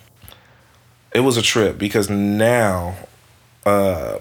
it 1.16 1.22
was 1.22 1.38
a 1.38 1.41
trip 1.41 1.78
because 1.78 2.09
now, 2.09 2.93
uh, 3.66 4.20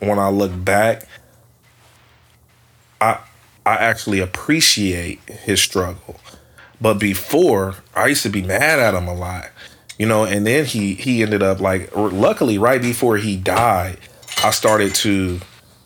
when 0.00 0.18
I 0.18 0.28
look 0.30 0.52
back, 0.64 1.06
I 3.00 3.20
I 3.64 3.76
actually 3.76 4.18
appreciate 4.18 5.20
his 5.28 5.62
struggle. 5.62 6.20
But 6.80 6.94
before, 6.94 7.76
I 7.94 8.08
used 8.08 8.24
to 8.24 8.28
be 8.28 8.42
mad 8.42 8.80
at 8.80 8.94
him 8.94 9.06
a 9.06 9.14
lot. 9.14 9.48
You 9.96 10.06
know, 10.06 10.24
and 10.24 10.44
then 10.44 10.64
he 10.64 10.94
he 10.94 11.22
ended 11.22 11.40
up 11.40 11.60
like 11.60 11.94
luckily 11.94 12.58
right 12.58 12.82
before 12.82 13.16
he 13.16 13.36
died, 13.36 13.98
I 14.42 14.50
started 14.50 14.92
to 14.96 15.40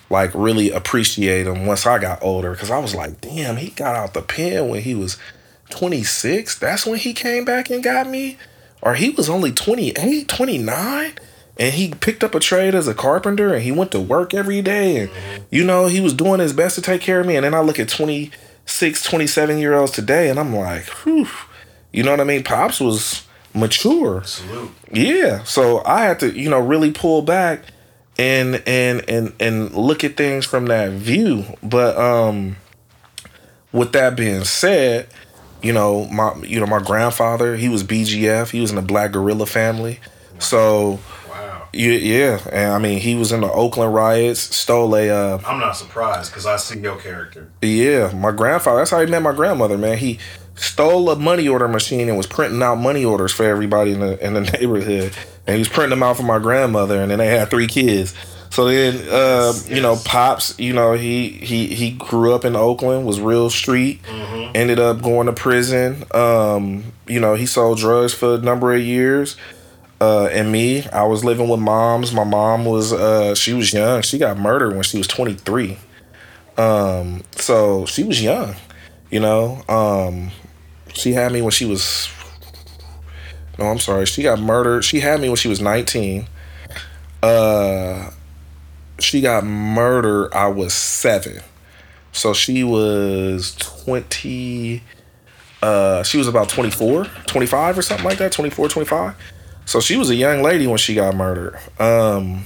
like 0.08 0.30
really 0.32 0.70
appreciate 0.70 1.46
him 1.46 1.66
once 1.66 1.86
I 1.86 1.98
got 1.98 2.22
older 2.22 2.56
cuz 2.56 2.70
I 2.70 2.78
was 2.78 2.94
like, 2.94 3.20
"Damn, 3.20 3.58
he 3.58 3.68
got 3.68 3.94
out 3.96 4.14
the 4.14 4.22
pen 4.22 4.68
when 4.68 4.80
he 4.80 4.94
was 4.94 5.18
26. 5.68 6.58
That's 6.58 6.86
when 6.86 6.98
he 6.98 7.12
came 7.12 7.44
back 7.44 7.68
and 7.68 7.82
got 7.84 8.08
me." 8.08 8.38
Or 8.80 8.94
he 8.94 9.10
was 9.10 9.28
only 9.28 9.52
28, 9.52 10.28
29? 10.28 11.12
and 11.58 11.74
he 11.74 11.90
picked 11.90 12.22
up 12.22 12.34
a 12.34 12.40
trade 12.40 12.74
as 12.74 12.86
a 12.86 12.94
carpenter 12.94 13.52
and 13.52 13.62
he 13.62 13.72
went 13.72 13.90
to 13.90 14.00
work 14.00 14.32
every 14.32 14.62
day 14.62 14.96
and 14.96 15.10
mm-hmm. 15.10 15.42
you 15.50 15.64
know 15.64 15.86
he 15.86 16.00
was 16.00 16.14
doing 16.14 16.40
his 16.40 16.52
best 16.52 16.76
to 16.76 16.82
take 16.82 17.00
care 17.00 17.20
of 17.20 17.26
me 17.26 17.36
and 17.36 17.44
then 17.44 17.54
i 17.54 17.60
look 17.60 17.78
at 17.78 17.88
26 17.88 19.02
27 19.02 19.58
year 19.58 19.74
olds 19.74 19.92
today 19.92 20.30
and 20.30 20.38
i'm 20.38 20.54
like 20.54 20.84
whew 21.02 21.26
you 21.92 22.02
know 22.02 22.10
what 22.10 22.20
i 22.20 22.24
mean 22.24 22.44
pops 22.44 22.80
was 22.80 23.26
mature 23.54 24.22
Salute. 24.24 24.70
yeah 24.92 25.42
so 25.44 25.82
i 25.84 26.02
had 26.02 26.20
to 26.20 26.38
you 26.38 26.48
know 26.48 26.60
really 26.60 26.92
pull 26.92 27.22
back 27.22 27.62
and 28.18 28.62
and 28.66 29.08
and 29.08 29.32
and 29.40 29.74
look 29.74 30.04
at 30.04 30.16
things 30.16 30.44
from 30.44 30.66
that 30.66 30.92
view 30.92 31.44
but 31.62 31.96
um 31.96 32.56
with 33.72 33.92
that 33.92 34.16
being 34.16 34.44
said 34.44 35.08
you 35.62 35.72
know 35.72 36.06
my 36.06 36.34
you 36.42 36.60
know 36.60 36.66
my 36.66 36.80
grandfather 36.80 37.56
he 37.56 37.68
was 37.68 37.82
bgf 37.82 38.50
he 38.50 38.60
was 38.60 38.70
in 38.70 38.76
the 38.76 38.82
black 38.82 39.12
guerrilla 39.12 39.46
family 39.46 39.98
so 40.38 40.98
yeah, 41.72 41.92
yeah, 41.92 42.40
and 42.50 42.72
I 42.72 42.78
mean, 42.78 42.98
he 42.98 43.14
was 43.14 43.30
in 43.30 43.42
the 43.42 43.52
Oakland 43.52 43.92
riots. 43.92 44.40
Stole 44.40 44.96
a. 44.96 45.10
Uh, 45.10 45.40
I'm 45.46 45.60
not 45.60 45.72
surprised 45.72 46.30
because 46.30 46.46
I 46.46 46.56
see 46.56 46.80
your 46.80 46.96
character. 46.96 47.50
Yeah, 47.60 48.10
my 48.14 48.32
grandfather. 48.32 48.78
That's 48.78 48.90
how 48.90 49.00
he 49.00 49.06
met 49.06 49.22
my 49.22 49.34
grandmother. 49.34 49.76
Man, 49.76 49.98
he 49.98 50.18
stole 50.54 51.10
a 51.10 51.16
money 51.16 51.46
order 51.46 51.68
machine 51.68 52.08
and 52.08 52.16
was 52.16 52.26
printing 52.26 52.62
out 52.62 52.76
money 52.76 53.04
orders 53.04 53.32
for 53.32 53.44
everybody 53.44 53.92
in 53.92 54.00
the 54.00 54.26
in 54.26 54.34
the 54.34 54.40
neighborhood, 54.58 55.12
and 55.46 55.56
he 55.56 55.58
was 55.58 55.68
printing 55.68 55.90
them 55.90 56.02
out 56.02 56.16
for 56.16 56.22
my 56.22 56.38
grandmother, 56.38 57.02
and 57.02 57.10
then 57.10 57.18
they 57.18 57.26
had 57.26 57.50
three 57.50 57.66
kids. 57.66 58.14
So 58.50 58.66
then, 58.66 58.96
uh, 59.08 59.52
yes, 59.52 59.68
you 59.68 59.80
know, 59.80 59.96
pops, 60.04 60.58
you 60.58 60.72
know, 60.72 60.94
he 60.94 61.28
he 61.28 61.66
he 61.66 61.92
grew 61.92 62.34
up 62.34 62.44
in 62.44 62.56
Oakland, 62.56 63.06
was 63.06 63.20
real 63.20 63.50
street, 63.50 64.02
mm-hmm. 64.02 64.52
ended 64.54 64.80
up 64.80 65.02
going 65.02 65.26
to 65.26 65.32
prison. 65.32 66.04
Um, 66.12 66.92
you 67.06 67.20
know, 67.20 67.34
he 67.34 67.46
sold 67.46 67.78
drugs 67.78 68.14
for 68.14 68.34
a 68.34 68.38
number 68.38 68.74
of 68.74 68.80
years 68.80 69.36
uh, 70.00 70.26
and 70.26 70.52
me, 70.52 70.86
I 70.88 71.04
was 71.04 71.24
living 71.24 71.48
with 71.48 71.60
moms. 71.60 72.12
My 72.12 72.24
mom 72.24 72.64
was 72.64 72.92
uh, 72.92 73.34
she 73.34 73.52
was 73.52 73.72
young. 73.72 74.02
She 74.02 74.18
got 74.18 74.38
murdered 74.38 74.74
when 74.74 74.84
she 74.84 74.98
was 74.98 75.08
23. 75.08 75.76
Um, 76.56 77.24
so 77.32 77.84
she 77.86 78.04
was 78.04 78.22
young, 78.22 78.54
you 79.10 79.18
know. 79.18 79.62
Um, 79.68 80.30
she 80.92 81.12
had 81.12 81.32
me 81.32 81.42
when 81.42 81.50
she 81.50 81.64
was 81.64 82.08
no, 83.58 83.66
I'm 83.66 83.80
sorry. 83.80 84.06
She 84.06 84.22
got 84.22 84.38
murdered. 84.38 84.84
She 84.84 85.00
had 85.00 85.20
me 85.20 85.28
when 85.28 85.36
she 85.36 85.48
was 85.48 85.60
19. 85.60 86.28
Uh, 87.20 88.10
she 88.98 89.20
got 89.20 89.44
murdered. 89.44 90.32
I 90.32 90.48
was 90.48 90.74
seven. 90.74 91.40
So 92.12 92.32
she 92.32 92.64
was 92.64 93.54
20. 93.56 94.82
Uh, 95.62 96.02
she 96.02 96.18
was 96.18 96.28
about 96.28 96.48
24, 96.48 97.04
25 97.26 97.78
or 97.78 97.82
something 97.82 98.06
like 98.06 98.18
that, 98.18 98.30
24, 98.32 98.68
25 98.68 99.16
so 99.68 99.80
she 99.80 99.98
was 99.98 100.08
a 100.08 100.14
young 100.14 100.42
lady 100.42 100.66
when 100.66 100.78
she 100.78 100.94
got 100.94 101.14
murdered. 101.14 101.58
Um, 101.78 102.44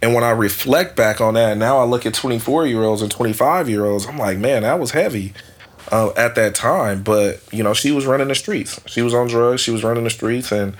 and 0.00 0.14
when 0.14 0.24
I 0.24 0.30
reflect 0.30 0.96
back 0.96 1.20
on 1.20 1.34
that, 1.34 1.58
now 1.58 1.78
I 1.78 1.84
look 1.84 2.06
at 2.06 2.14
24 2.14 2.66
year 2.66 2.82
olds 2.82 3.02
and 3.02 3.10
25 3.10 3.68
year 3.68 3.84
olds, 3.84 4.06
I'm 4.06 4.16
like, 4.16 4.38
man, 4.38 4.62
that 4.62 4.80
was 4.80 4.92
heavy 4.92 5.34
uh, 5.92 6.12
at 6.16 6.34
that 6.36 6.54
time. 6.54 7.02
But, 7.02 7.42
you 7.52 7.62
know, 7.62 7.74
she 7.74 7.90
was 7.90 8.06
running 8.06 8.28
the 8.28 8.34
streets. 8.34 8.80
She 8.86 9.02
was 9.02 9.12
on 9.12 9.26
drugs, 9.26 9.60
she 9.60 9.70
was 9.70 9.84
running 9.84 10.04
the 10.04 10.08
streets. 10.10 10.50
And 10.50 10.74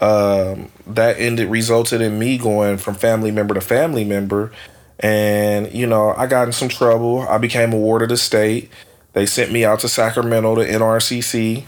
um, 0.00 0.70
that 0.86 1.18
ended, 1.18 1.48
resulted 1.48 2.00
in 2.00 2.18
me 2.18 2.38
going 2.38 2.78
from 2.78 2.94
family 2.94 3.30
member 3.30 3.54
to 3.54 3.60
family 3.60 4.04
member. 4.04 4.52
And, 5.00 5.72
you 5.72 5.86
know, 5.86 6.14
I 6.16 6.26
got 6.26 6.46
in 6.48 6.52
some 6.52 6.68
trouble. 6.68 7.20
I 7.20 7.38
became 7.38 7.72
a 7.72 7.76
ward 7.76 8.02
of 8.02 8.08
the 8.08 8.16
state. 8.16 8.70
They 9.12 9.26
sent 9.26 9.50
me 9.52 9.64
out 9.64 9.80
to 9.80 9.88
Sacramento 9.88 10.56
to 10.56 10.64
NRCC. 10.64 11.64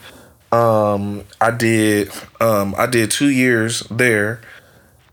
Um, 0.53 1.24
I 1.41 1.51
did 1.53 2.11
um, 2.41 2.74
I 2.76 2.87
did 2.87 3.11
two 3.11 3.28
years 3.28 3.81
there, 3.91 4.41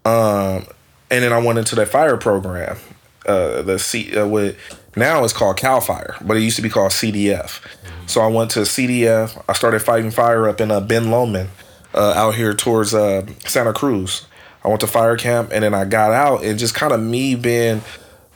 um, 0.03 0.65
and 1.11 1.23
then 1.23 1.31
I 1.31 1.37
went 1.37 1.59
into 1.59 1.75
that 1.75 1.89
fire 1.89 2.17
program. 2.17 2.77
Uh, 3.25 3.61
the 3.61 3.77
C 3.77 4.17
uh, 4.17 4.27
with 4.27 4.57
now 4.95 5.23
it's 5.23 5.33
called 5.33 5.57
Cal 5.57 5.79
Fire, 5.79 6.15
but 6.21 6.37
it 6.37 6.41
used 6.41 6.55
to 6.55 6.63
be 6.63 6.69
called 6.69 6.91
CDF. 6.91 7.61
So 8.07 8.21
I 8.21 8.27
went 8.27 8.51
to 8.51 8.61
CDF. 8.61 9.43
I 9.47 9.53
started 9.53 9.81
fighting 9.81 10.11
fire 10.11 10.47
up 10.47 10.59
in 10.59 10.71
uh, 10.71 10.79
Ben 10.79 11.11
Lomond, 11.11 11.49
uh, 11.97 12.13
out 12.15 12.35
here 12.35 12.53
towards 12.53 12.93
uh, 12.93 13.25
Santa 13.45 13.73
Cruz. 13.73 14.25
I 14.63 14.69
went 14.69 14.81
to 14.81 14.87
fire 14.87 15.17
camp, 15.17 15.49
and 15.51 15.63
then 15.63 15.73
I 15.73 15.85
got 15.85 16.11
out, 16.11 16.43
and 16.43 16.59
just 16.59 16.75
kind 16.75 16.93
of 16.93 17.01
me 17.01 17.35
being 17.35 17.81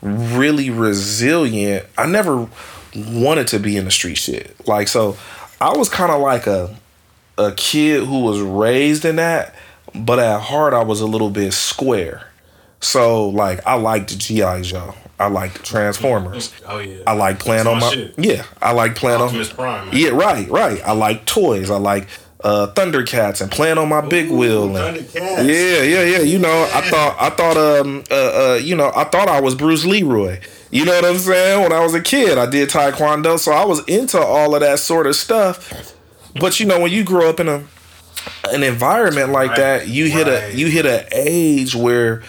really 0.01 0.69
resilient. 0.69 1.85
I 1.97 2.07
never 2.07 2.49
wanted 2.95 3.47
to 3.49 3.59
be 3.59 3.77
in 3.77 3.85
the 3.85 3.91
street 3.91 4.15
shit. 4.17 4.55
Like 4.67 4.87
so, 4.87 5.17
I 5.59 5.77
was 5.77 5.89
kind 5.89 6.11
of 6.11 6.21
like 6.21 6.47
a 6.47 6.75
a 7.37 7.51
kid 7.53 8.03
who 8.03 8.21
was 8.21 8.39
raised 8.41 9.05
in 9.05 9.17
that, 9.17 9.55
but 9.93 10.19
at 10.19 10.41
heart 10.41 10.73
I 10.73 10.83
was 10.83 11.01
a 11.01 11.07
little 11.07 11.29
bit 11.29 11.53
square. 11.53 12.27
So 12.79 13.29
like 13.29 13.65
I 13.65 13.75
liked 13.75 14.17
GI 14.17 14.61
Joe. 14.63 14.95
I 15.19 15.27
liked 15.27 15.63
Transformers. 15.63 16.51
Oh 16.67 16.79
yeah. 16.79 17.03
I 17.05 17.13
like 17.13 17.37
playing 17.39 17.67
on 17.67 17.79
my, 17.79 17.89
shit. 17.91 18.15
yeah. 18.17 18.43
I 18.59 18.71
like 18.71 18.95
playing 18.95 19.21
Optimus 19.21 19.49
on 19.51 19.55
Prime. 19.55 19.87
Man. 19.89 19.95
Yeah, 19.95 20.09
right, 20.09 20.49
right. 20.49 20.81
I 20.83 20.93
like 20.93 21.25
toys. 21.25 21.69
I 21.69 21.77
like 21.77 22.07
uh, 22.43 22.67
Thundercats 22.73 23.41
and 23.41 23.51
playing 23.51 23.77
on 23.77 23.89
my 23.89 24.01
big 24.01 24.29
wheel. 24.29 24.75
And, 24.75 24.97
Yeah, 25.13 25.81
yeah, 25.83 26.03
yeah. 26.03 26.21
You 26.21 26.39
know, 26.39 26.69
I 26.73 26.81
thought 26.89 27.17
I 27.19 27.29
thought 27.29 27.57
um 27.57 28.03
uh, 28.09 28.15
uh 28.15 28.55
you 28.55 28.75
know 28.75 28.91
I 28.95 29.03
thought 29.05 29.27
I 29.27 29.39
was 29.39 29.55
Bruce 29.55 29.85
Leroy. 29.85 30.39
You 30.71 30.85
know 30.85 30.93
what 30.93 31.05
I'm 31.05 31.17
saying? 31.17 31.63
When 31.63 31.73
I 31.73 31.81
was 31.81 31.93
a 31.93 32.01
kid, 32.01 32.37
I 32.37 32.45
did 32.45 32.69
Taekwondo, 32.69 33.37
so 33.37 33.51
I 33.51 33.65
was 33.65 33.83
into 33.85 34.19
all 34.19 34.55
of 34.55 34.61
that 34.61 34.79
sort 34.79 35.05
of 35.05 35.15
stuff. 35.15 35.93
But 36.39 36.59
you 36.59 36.65
know, 36.65 36.79
when 36.79 36.91
you 36.91 37.03
grow 37.03 37.29
up 37.29 37.39
in 37.39 37.49
a 37.49 37.63
an 38.49 38.63
environment 38.63 39.31
like 39.31 39.49
right. 39.49 39.57
that, 39.57 39.87
you 39.87 40.05
right. 40.05 40.13
hit 40.13 40.27
a 40.27 40.57
you 40.57 40.67
hit 40.67 40.85
an 40.85 41.05
age 41.11 41.75
where 41.75 42.23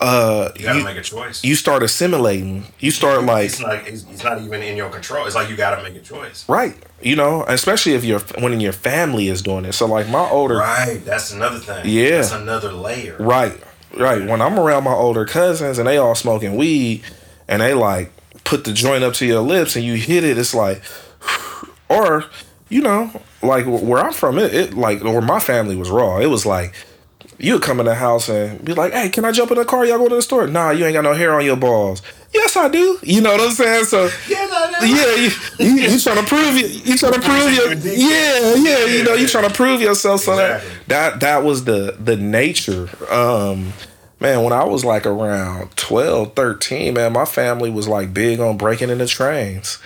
uh, 0.00 0.50
you 0.56 0.64
gotta 0.64 0.78
you, 0.78 0.84
make 0.84 0.96
a 0.96 1.02
choice. 1.02 1.44
You 1.44 1.54
start 1.54 1.82
assimilating. 1.82 2.64
You 2.78 2.90
start 2.90 3.22
like 3.24 3.46
it's 3.46 3.62
like 3.62 3.86
it's, 3.86 4.04
it's, 4.04 4.24
not 4.24 4.40
even 4.40 4.62
in 4.62 4.76
your 4.76 4.88
control. 4.88 5.26
It's 5.26 5.34
like 5.34 5.50
you 5.50 5.56
gotta 5.56 5.82
make 5.82 5.94
a 5.94 6.00
choice. 6.00 6.48
Right. 6.48 6.74
You 7.02 7.16
know, 7.16 7.44
especially 7.46 7.92
if 7.92 8.04
you're 8.04 8.20
when 8.38 8.58
your 8.60 8.72
family 8.72 9.28
is 9.28 9.42
doing 9.42 9.66
it. 9.66 9.72
So 9.74 9.86
like 9.86 10.08
my 10.08 10.26
older 10.30 10.56
Right. 10.56 11.02
That's 11.04 11.32
another 11.32 11.58
thing. 11.58 11.84
Yeah. 11.84 12.22
That's 12.22 12.32
another 12.32 12.72
layer. 12.72 13.16
Right. 13.18 13.60
Right. 13.94 14.26
When 14.26 14.40
I'm 14.40 14.58
around 14.58 14.84
my 14.84 14.94
older 14.94 15.26
cousins 15.26 15.78
and 15.78 15.86
they 15.86 15.98
all 15.98 16.14
smoking 16.14 16.56
weed 16.56 17.02
and 17.46 17.60
they 17.60 17.74
like 17.74 18.10
put 18.44 18.64
the 18.64 18.72
joint 18.72 19.04
up 19.04 19.12
to 19.14 19.26
your 19.26 19.42
lips 19.42 19.76
and 19.76 19.84
you 19.84 19.94
hit 19.94 20.24
it, 20.24 20.38
it's 20.38 20.54
like 20.54 20.82
or 21.90 22.24
you 22.70 22.80
know, 22.80 23.10
like 23.42 23.66
where 23.66 23.98
I'm 23.98 24.14
from, 24.14 24.38
it, 24.38 24.54
it 24.54 24.74
like 24.74 25.04
where 25.04 25.20
my 25.20 25.40
family 25.40 25.76
was 25.76 25.90
raw. 25.90 26.20
It 26.20 26.26
was 26.26 26.46
like 26.46 26.74
you 27.40 27.54
would 27.54 27.62
come 27.62 27.80
in 27.80 27.86
the 27.86 27.94
house 27.94 28.28
and 28.28 28.62
be 28.64 28.74
like, 28.74 28.92
"Hey, 28.92 29.08
can 29.08 29.24
I 29.24 29.32
jump 29.32 29.50
in 29.50 29.56
the 29.56 29.64
car? 29.64 29.84
Y'all 29.86 29.98
go 29.98 30.08
to 30.08 30.14
the 30.14 30.22
store?" 30.22 30.46
Nah, 30.46 30.70
you 30.70 30.84
ain't 30.84 30.94
got 30.94 31.04
no 31.04 31.14
hair 31.14 31.34
on 31.34 31.44
your 31.44 31.56
balls. 31.56 32.02
Yes, 32.32 32.56
I 32.56 32.68
do. 32.68 32.98
You 33.02 33.20
know 33.22 33.32
what 33.32 33.40
I'm 33.40 33.50
saying? 33.50 33.86
So 33.86 34.08
yeah, 34.28 35.14
you, 35.16 35.30
you, 35.58 35.90
you 35.90 35.98
trying 35.98 36.22
to 36.22 36.28
prove 36.28 36.56
you, 36.56 36.66
you 36.66 36.96
trying 36.96 37.14
to 37.14 37.20
prove 37.20 37.52
your 37.54 37.72
yeah, 37.72 38.54
yeah. 38.54 38.84
You 38.84 39.04
know, 39.04 39.14
you 39.14 39.26
trying 39.26 39.48
to 39.48 39.54
prove 39.54 39.80
yourself. 39.80 40.20
So 40.20 40.32
exactly. 40.32 40.70
that 40.88 41.12
that 41.12 41.20
that 41.20 41.44
was 41.44 41.64
the 41.64 41.96
the 41.98 42.16
nature. 42.16 42.88
Um, 43.10 43.72
man, 44.20 44.44
when 44.44 44.52
I 44.52 44.64
was 44.64 44.84
like 44.84 45.06
around 45.06 45.74
12, 45.76 46.34
13, 46.34 46.94
man, 46.94 47.12
my 47.12 47.24
family 47.24 47.70
was 47.70 47.88
like 47.88 48.12
big 48.12 48.38
on 48.38 48.58
breaking 48.58 48.90
into 48.90 49.06
trains. 49.06 49.78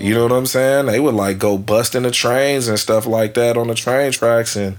You 0.00 0.14
know 0.14 0.24
what 0.24 0.32
I'm 0.32 0.46
saying? 0.46 0.86
They 0.86 0.98
would 0.98 1.14
like 1.14 1.38
go 1.38 1.58
busting 1.58 2.02
the 2.02 2.10
trains 2.10 2.66
and 2.66 2.78
stuff 2.78 3.06
like 3.06 3.34
that 3.34 3.56
on 3.56 3.68
the 3.68 3.74
train 3.74 4.10
tracks 4.10 4.56
and 4.56 4.76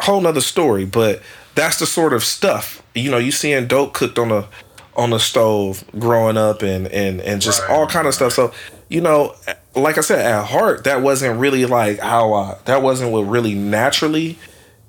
whole 0.00 0.20
nother 0.20 0.40
story. 0.40 0.84
But 0.84 1.22
that's 1.54 1.78
the 1.78 1.86
sort 1.86 2.12
of 2.12 2.24
stuff. 2.24 2.82
You 2.94 3.10
know, 3.10 3.18
you 3.18 3.30
seeing 3.30 3.66
dope 3.66 3.94
cooked 3.94 4.18
on 4.18 4.30
a 4.30 4.48
on 4.96 5.10
the 5.10 5.18
stove 5.18 5.84
growing 5.98 6.36
up 6.36 6.62
and 6.62 6.86
and 6.88 7.20
and 7.20 7.40
just 7.40 7.62
right. 7.62 7.70
all 7.70 7.86
kind 7.86 8.06
of 8.06 8.14
stuff. 8.14 8.32
So, 8.32 8.52
you 8.88 9.00
know, 9.00 9.34
like 9.74 9.98
I 9.98 10.00
said, 10.00 10.24
at 10.24 10.46
heart, 10.46 10.84
that 10.84 11.02
wasn't 11.02 11.38
really 11.38 11.66
like 11.66 11.98
how 11.98 12.32
I 12.32 12.58
that 12.64 12.82
wasn't 12.82 13.12
what 13.12 13.22
really 13.22 13.54
naturally 13.54 14.38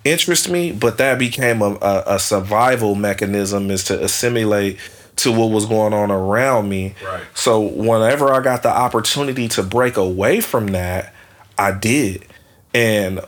interest 0.03 0.49
me, 0.49 0.71
but 0.71 0.97
that 0.97 1.19
became 1.19 1.61
a, 1.61 1.77
a, 1.81 2.03
a 2.07 2.19
survival 2.19 2.95
mechanism 2.95 3.69
is 3.69 3.83
to 3.85 4.03
assimilate 4.03 4.79
to 5.17 5.31
what 5.31 5.51
was 5.51 5.65
going 5.65 5.93
on 5.93 6.09
around 6.09 6.69
me. 6.69 6.95
Right. 7.05 7.23
So 7.35 7.61
whenever 7.61 8.33
I 8.33 8.41
got 8.41 8.63
the 8.63 8.69
opportunity 8.69 9.47
to 9.49 9.63
break 9.63 9.97
away 9.97 10.41
from 10.41 10.67
that, 10.67 11.13
I 11.57 11.71
did. 11.71 12.25
And 12.73 13.19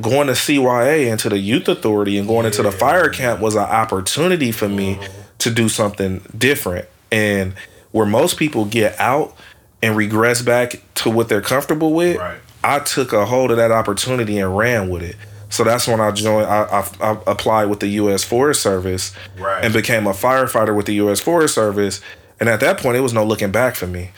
going 0.00 0.26
to 0.26 0.32
CYA 0.32 1.10
into 1.10 1.28
the 1.28 1.38
youth 1.38 1.68
authority 1.68 2.18
and 2.18 2.26
going 2.26 2.46
into 2.46 2.62
the 2.62 2.72
fire 2.72 3.08
camp 3.08 3.40
was 3.40 3.54
an 3.54 3.62
opportunity 3.62 4.50
for 4.52 4.68
me 4.68 4.98
to 5.38 5.50
do 5.50 5.68
something 5.68 6.20
different. 6.36 6.88
And 7.12 7.54
where 7.92 8.06
most 8.06 8.36
people 8.38 8.64
get 8.64 8.98
out 8.98 9.36
and 9.82 9.96
regress 9.96 10.42
back 10.42 10.82
to 10.96 11.10
what 11.10 11.28
they're 11.28 11.40
comfortable 11.40 11.92
with, 11.92 12.16
Right. 12.16 12.38
I 12.64 12.78
took 12.80 13.12
a 13.12 13.26
hold 13.26 13.50
of 13.50 13.58
that 13.58 13.70
opportunity 13.70 14.38
and 14.38 14.56
ran 14.56 14.88
with 14.88 15.02
it. 15.02 15.16
So 15.50 15.62
that's 15.62 15.86
when 15.86 16.00
I 16.00 16.10
joined. 16.10 16.46
I, 16.46 16.62
I, 17.00 17.10
I 17.12 17.18
applied 17.26 17.66
with 17.66 17.78
the 17.80 17.86
U.S. 17.88 18.24
Forest 18.24 18.62
Service 18.62 19.12
Right. 19.38 19.62
and 19.64 19.72
became 19.72 20.06
a 20.06 20.12
firefighter 20.12 20.74
with 20.74 20.86
the 20.86 20.94
U.S. 20.94 21.20
Forest 21.20 21.54
Service. 21.54 22.00
And 22.40 22.48
at 22.48 22.58
that 22.60 22.78
point, 22.78 22.96
it 22.96 23.00
was 23.00 23.12
no 23.12 23.24
looking 23.24 23.52
back 23.52 23.76
for 23.76 23.86
me. 23.86 24.10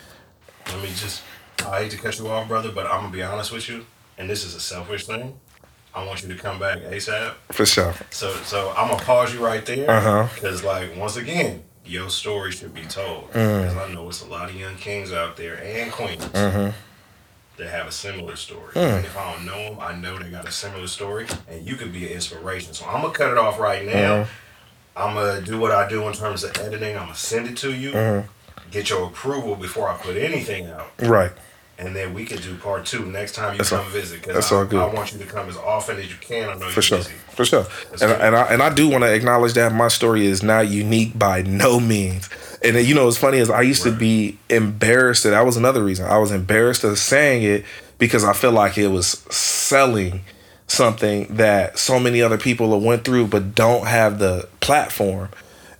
Let 0.68 0.80
me 0.80 0.88
just. 0.88 1.22
I 1.66 1.82
hate 1.82 1.90
to 1.90 1.98
cut 1.98 2.18
you 2.18 2.28
off, 2.28 2.48
brother, 2.48 2.70
but 2.72 2.86
I'm 2.86 3.00
gonna 3.02 3.12
be 3.12 3.22
honest 3.22 3.50
with 3.52 3.68
you, 3.68 3.84
and 4.16 4.30
this 4.30 4.44
is 4.44 4.54
a 4.54 4.60
selfish 4.60 5.06
thing. 5.06 5.38
I 5.96 6.04
want 6.04 6.22
you 6.22 6.28
to 6.28 6.34
come 6.40 6.58
back 6.58 6.78
ASAP. 6.78 7.32
For 7.52 7.64
sure. 7.64 7.94
So, 8.10 8.30
so 8.44 8.72
I'm 8.76 8.90
gonna 8.90 9.02
pause 9.02 9.32
you 9.32 9.42
right 9.44 9.64
there, 9.64 9.90
Uh-huh. 9.90 10.28
because 10.34 10.62
like 10.62 10.94
once 10.96 11.16
again, 11.16 11.64
your 11.86 12.10
story 12.10 12.52
should 12.52 12.74
be 12.74 12.82
told. 12.82 13.32
Mm. 13.32 13.62
Because 13.62 13.76
I 13.76 13.92
know 13.94 14.06
it's 14.08 14.20
a 14.22 14.26
lot 14.26 14.50
of 14.50 14.54
young 14.56 14.76
kings 14.76 15.10
out 15.12 15.36
there 15.38 15.54
and 15.64 15.90
queens 15.90 16.22
Mm-hmm. 16.26 16.70
that 17.56 17.68
have 17.70 17.86
a 17.86 17.92
similar 17.92 18.36
story. 18.36 18.74
Mm. 18.74 18.96
And 18.98 19.04
if 19.06 19.16
I 19.16 19.32
don't 19.32 19.46
know 19.46 19.70
them, 19.70 19.78
I 19.80 19.94
know 19.94 20.18
they 20.18 20.28
got 20.28 20.46
a 20.46 20.52
similar 20.52 20.86
story, 20.86 21.26
and 21.48 21.66
you 21.66 21.76
could 21.76 21.92
be 21.94 22.06
an 22.06 22.12
inspiration. 22.12 22.74
So 22.74 22.84
I'm 22.86 23.00
gonna 23.00 23.14
cut 23.14 23.30
it 23.30 23.38
off 23.38 23.58
right 23.58 23.84
now. 23.86 24.24
Mhm. 24.24 24.26
I'm 24.96 25.14
gonna 25.14 25.40
do 25.40 25.58
what 25.58 25.72
I 25.72 25.88
do 25.88 26.06
in 26.08 26.12
terms 26.12 26.44
of 26.44 26.56
editing. 26.58 26.94
I'm 26.96 27.04
gonna 27.04 27.14
send 27.14 27.46
it 27.48 27.56
to 27.58 27.72
you. 27.72 27.92
Mhm. 27.92 28.24
Get 28.70 28.90
your 28.90 29.06
approval 29.06 29.54
before 29.56 29.88
I 29.88 29.94
put 29.96 30.16
anything 30.16 30.68
out 30.70 30.90
Right. 30.98 31.30
And 31.78 31.94
then 31.94 32.14
we 32.14 32.24
can 32.24 32.38
do 32.40 32.56
part 32.56 32.86
two 32.86 33.04
next 33.06 33.34
time 33.34 33.52
you 33.52 33.58
That's 33.58 33.70
come 33.70 33.80
all- 33.84 33.90
visit. 33.90 34.22
that's 34.22 34.50
I, 34.50 34.56
all 34.56 34.64
good. 34.64 34.80
I 34.80 34.86
want 34.92 35.12
you 35.12 35.18
to 35.18 35.26
come 35.26 35.48
as 35.48 35.56
often 35.56 35.98
as 35.98 36.08
you 36.08 36.16
can. 36.20 36.48
I 36.48 36.54
know 36.54 36.60
For 36.70 36.76
you're 36.76 36.82
sure. 36.82 36.98
busy. 36.98 37.12
For 37.34 37.44
sure. 37.44 37.66
That's 37.90 38.02
And, 38.02 38.12
good. 38.12 38.20
and 38.20 38.36
I 38.36 38.42
and 38.52 38.62
I 38.62 38.70
do 38.72 38.88
want 38.88 39.04
to 39.04 39.12
acknowledge 39.12 39.52
that 39.54 39.72
my 39.72 39.88
story 39.88 40.26
is 40.26 40.42
not 40.42 40.68
unique 40.68 41.18
by 41.18 41.42
no 41.42 41.78
means. 41.80 42.28
And 42.62 42.76
you 42.76 42.94
know 42.94 43.04
what's 43.04 43.18
funny 43.18 43.38
is 43.38 43.50
I 43.50 43.60
used 43.62 43.82
to 43.82 43.92
be 43.92 44.38
embarrassed 44.48 45.24
that 45.24 45.30
that 45.30 45.44
was 45.44 45.56
another 45.56 45.84
reason. 45.84 46.06
I 46.06 46.18
was 46.18 46.32
embarrassed 46.32 46.82
of 46.84 46.98
saying 46.98 47.42
it 47.42 47.64
because 47.98 48.24
I 48.24 48.32
feel 48.32 48.52
like 48.52 48.76
it 48.78 48.88
was 48.88 49.08
selling 49.30 50.22
something 50.66 51.26
that 51.36 51.78
so 51.78 52.00
many 52.00 52.20
other 52.22 52.38
people 52.38 52.72
have 52.72 52.82
went 52.82 53.04
through 53.04 53.26
but 53.28 53.54
don't 53.54 53.86
have 53.86 54.18
the 54.18 54.48
platform. 54.60 55.28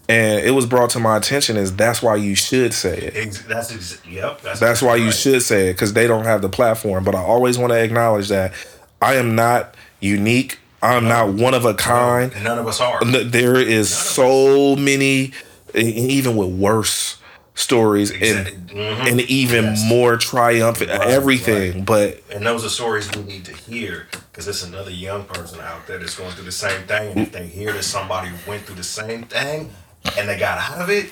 And 0.09 0.44
it 0.44 0.52
was 0.52 0.66
brought 0.66 0.90
to 0.90 1.00
my 1.00 1.16
attention 1.16 1.57
is 1.57 1.74
that's 1.74 2.00
why 2.00 2.14
you 2.16 2.34
should 2.36 2.72
say 2.72 2.96
it. 2.96 3.16
Ex- 3.16 3.42
that's 3.42 3.72
ex- 3.72 4.00
yep. 4.07 4.40
That's, 4.40 4.61
That's 4.61 4.80
why 4.82 4.96
you 4.96 5.07
right. 5.07 5.14
should 5.14 5.42
say 5.42 5.70
it 5.70 5.72
because 5.72 5.94
they 5.94 6.07
don't 6.07 6.24
have 6.24 6.42
the 6.42 6.48
platform. 6.48 7.02
But 7.02 7.14
I 7.16 7.22
always 7.22 7.59
want 7.59 7.72
to 7.72 7.82
acknowledge 7.82 8.28
that 8.28 8.52
I 9.02 9.14
am 9.16 9.34
not 9.34 9.74
unique. 10.00 10.59
I'm 10.82 11.09
not 11.09 11.30
one 11.30 11.54
of 11.54 11.64
a 11.64 11.74
kind. 11.74 12.32
And 12.32 12.44
none 12.44 12.59
of 12.59 12.68
us 12.68 12.80
are. 12.80 13.00
There 13.04 13.57
is 13.57 13.92
so 13.92 14.76
many, 14.76 15.32
even 15.74 16.36
with 16.36 16.50
worse 16.50 17.16
stories 17.57 18.11
and 18.11 18.22
Exactly. 18.22 18.74
Mhm. 18.76 19.11
and 19.11 19.20
even 19.22 19.64
Yes. 19.64 19.82
more 19.88 20.16
triumphant 20.18 20.90
Right, 20.90 21.09
everything. 21.09 21.84
But 21.84 22.20
And 22.30 22.46
those 22.46 22.64
are 22.64 22.68
stories 22.68 23.11
we 23.16 23.22
need 23.22 23.46
to 23.46 23.52
hear 23.52 24.07
because 24.30 24.46
it's 24.46 24.62
another 24.62 24.90
young 24.90 25.24
person 25.24 25.59
out 25.61 25.86
there 25.86 25.96
that's 25.98 26.14
going 26.14 26.32
through 26.32 26.44
the 26.44 26.52
same 26.52 26.82
thing. 26.82 27.12
And 27.12 27.20
if 27.22 27.32
they 27.32 27.46
hear 27.46 27.72
that 27.72 27.82
somebody 27.84 28.28
went 28.46 28.66
through 28.66 28.76
the 28.76 28.82
same 28.84 29.22
thing 29.24 29.70
and 30.18 30.28
they 30.28 30.38
got 30.38 30.59
out 30.59 30.80
of 30.80 30.90
it, 30.90 31.11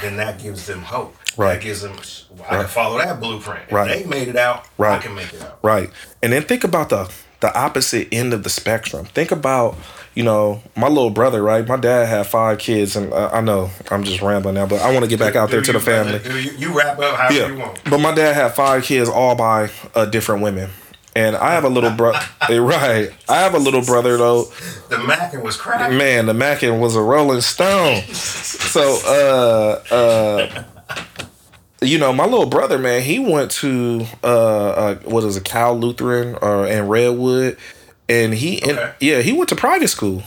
then 0.00 0.16
that 0.16 0.40
gives 0.40 0.66
them 0.66 0.82
hope. 0.82 1.14
Right. 1.36 1.54
That 1.54 1.62
gives 1.62 1.80
them, 1.82 1.92
well, 1.96 2.46
I 2.48 2.54
Right. 2.56 2.60
can 2.60 2.68
follow 2.68 2.98
that 2.98 3.20
blueprint. 3.20 3.62
If 3.68 3.72
Right. 3.72 3.88
they 4.02 4.04
made 4.08 4.28
it 4.28 4.36
out, 4.36 4.64
Right. 4.78 4.98
I 4.98 5.02
can 5.02 5.14
make 5.14 5.32
it 5.32 5.42
out. 5.42 5.58
Right. 5.62 5.90
And 6.22 6.32
then 6.32 6.42
think 6.42 6.64
about 6.64 6.88
the 6.88 7.10
the 7.40 7.52
opposite 7.58 8.06
end 8.12 8.32
of 8.32 8.44
the 8.44 8.48
spectrum. 8.48 9.04
Think 9.04 9.32
about, 9.32 9.76
you 10.14 10.22
know, 10.22 10.62
my 10.76 10.86
little 10.86 11.10
brother, 11.10 11.42
right? 11.42 11.66
My 11.66 11.76
dad 11.76 12.06
had 12.06 12.24
five 12.28 12.58
kids, 12.58 12.94
and 12.94 13.12
uh, 13.12 13.30
I 13.32 13.40
know 13.40 13.68
I'm 13.90 14.04
just 14.04 14.22
rambling 14.22 14.54
now, 14.54 14.64
but 14.66 14.80
I 14.80 14.92
want 14.92 15.02
to 15.02 15.08
get 15.08 15.18
back 15.18 15.34
out 15.34 15.50
there 15.50 15.58
Do 15.60 15.72
to 15.72 15.72
the 15.72 15.78
you, 15.80 15.84
family. 15.84 16.40
You, 16.40 16.50
you 16.56 16.78
wrap 16.78 17.00
up 17.00 17.16
however 17.16 17.52
you 17.52 17.58
want. 17.58 17.80
But 17.90 17.98
my 17.98 18.14
dad 18.14 18.34
had 18.36 18.54
five 18.54 18.84
kids, 18.84 19.08
all 19.08 19.34
by 19.34 19.70
uh, 19.92 20.04
different 20.04 20.42
women. 20.42 20.70
And 21.14 21.36
I 21.36 21.52
have 21.52 21.64
a 21.64 21.68
little 21.68 21.90
brother. 21.90 22.18
right. 22.62 23.10
I 23.28 23.40
have 23.40 23.54
a 23.54 23.58
little 23.58 23.82
brother 23.84 24.16
though. 24.16 24.44
The 24.88 24.98
Mackin 24.98 25.42
was 25.42 25.56
crack. 25.56 25.92
Man, 25.92 26.26
the 26.26 26.34
Mackin 26.34 26.80
was 26.80 26.96
a 26.96 27.02
Rolling 27.02 27.42
Stone. 27.42 28.02
So, 28.14 28.98
uh, 29.06 29.94
uh, 29.94 30.64
you 31.82 31.98
know, 31.98 32.12
my 32.12 32.24
little 32.24 32.46
brother, 32.46 32.78
man, 32.78 33.02
he 33.02 33.18
went 33.18 33.50
to 33.52 34.06
uh, 34.24 34.26
uh 34.26 34.94
what 35.04 35.24
is 35.24 35.36
it, 35.36 35.44
Cal 35.44 35.78
Lutheran 35.78 36.36
or 36.40 36.66
in 36.66 36.88
Redwood, 36.88 37.58
and 38.08 38.32
he, 38.32 38.62
and, 38.62 38.78
Okay. 38.78 38.92
yeah, 39.00 39.20
he 39.20 39.32
went 39.32 39.48
to 39.50 39.56
private 39.56 39.88
school. 39.88 40.22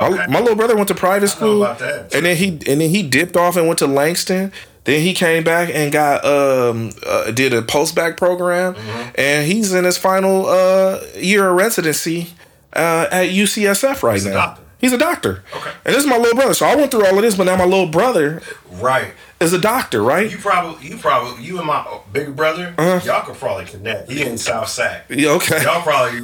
My, 0.00 0.08
Okay. 0.08 0.26
my 0.28 0.40
little 0.40 0.56
brother 0.56 0.74
went 0.76 0.88
to 0.88 0.94
private 0.94 1.28
school, 1.28 1.62
about 1.62 1.78
that. 1.78 2.14
and 2.14 2.26
then 2.26 2.36
he 2.36 2.48
and 2.48 2.80
then 2.80 2.90
he 2.90 3.02
dipped 3.02 3.36
off 3.36 3.56
and 3.56 3.66
went 3.66 3.78
to 3.78 3.86
Langston. 3.86 4.52
Then 4.84 5.00
he 5.02 5.14
came 5.14 5.44
back 5.44 5.70
and 5.72 5.92
got 5.92 6.24
um 6.24 6.90
uh, 7.06 7.30
did 7.30 7.52
a 7.54 7.62
post-bac 7.62 8.16
program, 8.16 8.74
Mm-hmm. 8.74 9.10
and 9.16 9.46
he's 9.46 9.72
in 9.72 9.84
his 9.84 9.96
final 9.98 10.46
uh 10.46 11.00
year 11.16 11.48
of 11.50 11.56
residency 11.56 12.28
uh, 12.74 13.06
at 13.12 13.28
UCSF 13.28 14.02
right 14.02 14.14
He's 14.14 14.26
a 14.26 14.30
now. 14.30 14.34
doctor. 14.46 14.62
He's 14.78 14.92
a 14.92 14.98
doctor. 14.98 15.44
Okay. 15.54 15.70
And 15.84 15.94
this 15.94 16.02
is 16.02 16.08
my 16.10 16.16
little 16.16 16.34
brother. 16.34 16.54
So 16.54 16.66
I 16.66 16.74
went 16.74 16.90
through 16.90 17.06
all 17.06 17.14
of 17.16 17.22
this, 17.22 17.36
but 17.36 17.44
now 17.44 17.54
my 17.56 17.64
little 17.64 17.86
brother 17.86 18.42
Right. 18.72 19.12
is 19.38 19.52
a 19.52 19.58
doctor, 19.60 20.02
right? 20.02 20.28
You 20.28 20.38
probably, 20.38 20.88
you 20.88 20.96
probably, 20.96 21.44
you 21.44 21.58
and 21.58 21.66
my 21.68 21.86
big 22.12 22.34
brother, 22.34 22.74
Uh-huh. 22.76 23.00
y'all 23.04 23.24
could 23.24 23.36
probably 23.36 23.66
connect. 23.66 24.10
He 24.10 24.22
in 24.24 24.36
South 24.38 24.68
Sac. 24.68 25.04
Yeah, 25.08 25.30
okay. 25.38 25.62
Y'all 25.62 25.82
probably, 25.82 26.22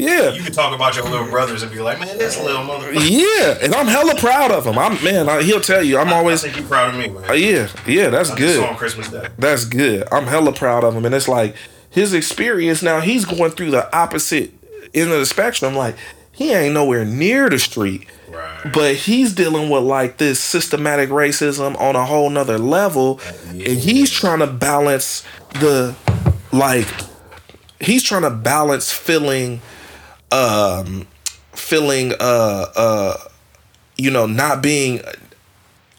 Yeah. 0.00 0.32
You 0.32 0.42
can 0.42 0.52
talk 0.52 0.74
about 0.74 0.96
your 0.96 1.04
little 1.08 1.26
brothers 1.28 1.62
and 1.62 1.70
be 1.70 1.80
like, 1.80 2.00
man, 2.00 2.16
this 2.18 2.38
little 2.40 2.62
motherfucker. 2.62 3.08
Yeah, 3.10 3.58
and 3.62 3.74
I'm 3.74 3.86
hella 3.86 4.14
proud 4.16 4.50
of 4.50 4.66
him. 4.66 4.78
I'm 4.78 5.02
man. 5.04 5.28
I, 5.28 5.42
he'll 5.42 5.60
tell 5.60 5.82
you. 5.82 5.98
I'm 5.98 6.08
I 6.08 6.14
always. 6.16 6.42
think 6.42 6.56
you 6.56 6.62
proud 6.62 6.94
of 6.94 7.00
me, 7.00 7.08
man. 7.08 7.28
Uh, 7.30 7.34
yeah, 7.34 7.68
yeah. 7.86 8.08
That's 8.08 8.30
I 8.30 8.38
good. 8.38 8.68
on 8.68 8.76
Christmas 8.76 9.08
Day. 9.10 9.26
That's 9.38 9.64
good. 9.64 10.08
I'm 10.12 10.26
hella 10.26 10.52
proud 10.52 10.84
of 10.84 10.94
him, 10.94 11.04
and 11.04 11.14
it's 11.14 11.28
like 11.28 11.54
his 11.90 12.14
experience. 12.14 12.82
Now 12.82 13.00
he's 13.00 13.24
going 13.24 13.52
through 13.52 13.70
the 13.72 13.94
opposite 13.96 14.52
end 14.94 15.10
of 15.10 15.18
the 15.18 15.26
spectrum. 15.26 15.74
Like 15.74 15.96
he 16.32 16.52
ain't 16.52 16.74
nowhere 16.74 17.04
near 17.04 17.48
the 17.50 17.58
street. 17.58 18.06
Right. 18.30 18.72
but 18.72 18.94
he's 18.94 19.34
dealing 19.34 19.70
with 19.70 19.82
like 19.82 20.18
this 20.18 20.38
systematic 20.38 21.10
racism 21.10 21.76
on 21.80 21.96
a 21.96 22.06
whole 22.06 22.30
nother 22.30 22.58
level 22.58 23.20
and 23.48 23.60
he's 23.60 24.08
trying 24.08 24.38
to 24.38 24.46
balance 24.46 25.24
the 25.54 25.96
like 26.52 26.86
he's 27.80 28.04
trying 28.04 28.22
to 28.22 28.30
balance 28.30 28.92
feeling 28.92 29.60
um 30.32 31.06
feeling 31.52 32.12
uh 32.20 32.66
uh 32.76 33.16
you 33.96 34.10
know 34.10 34.26
not 34.26 34.62
being 34.62 35.00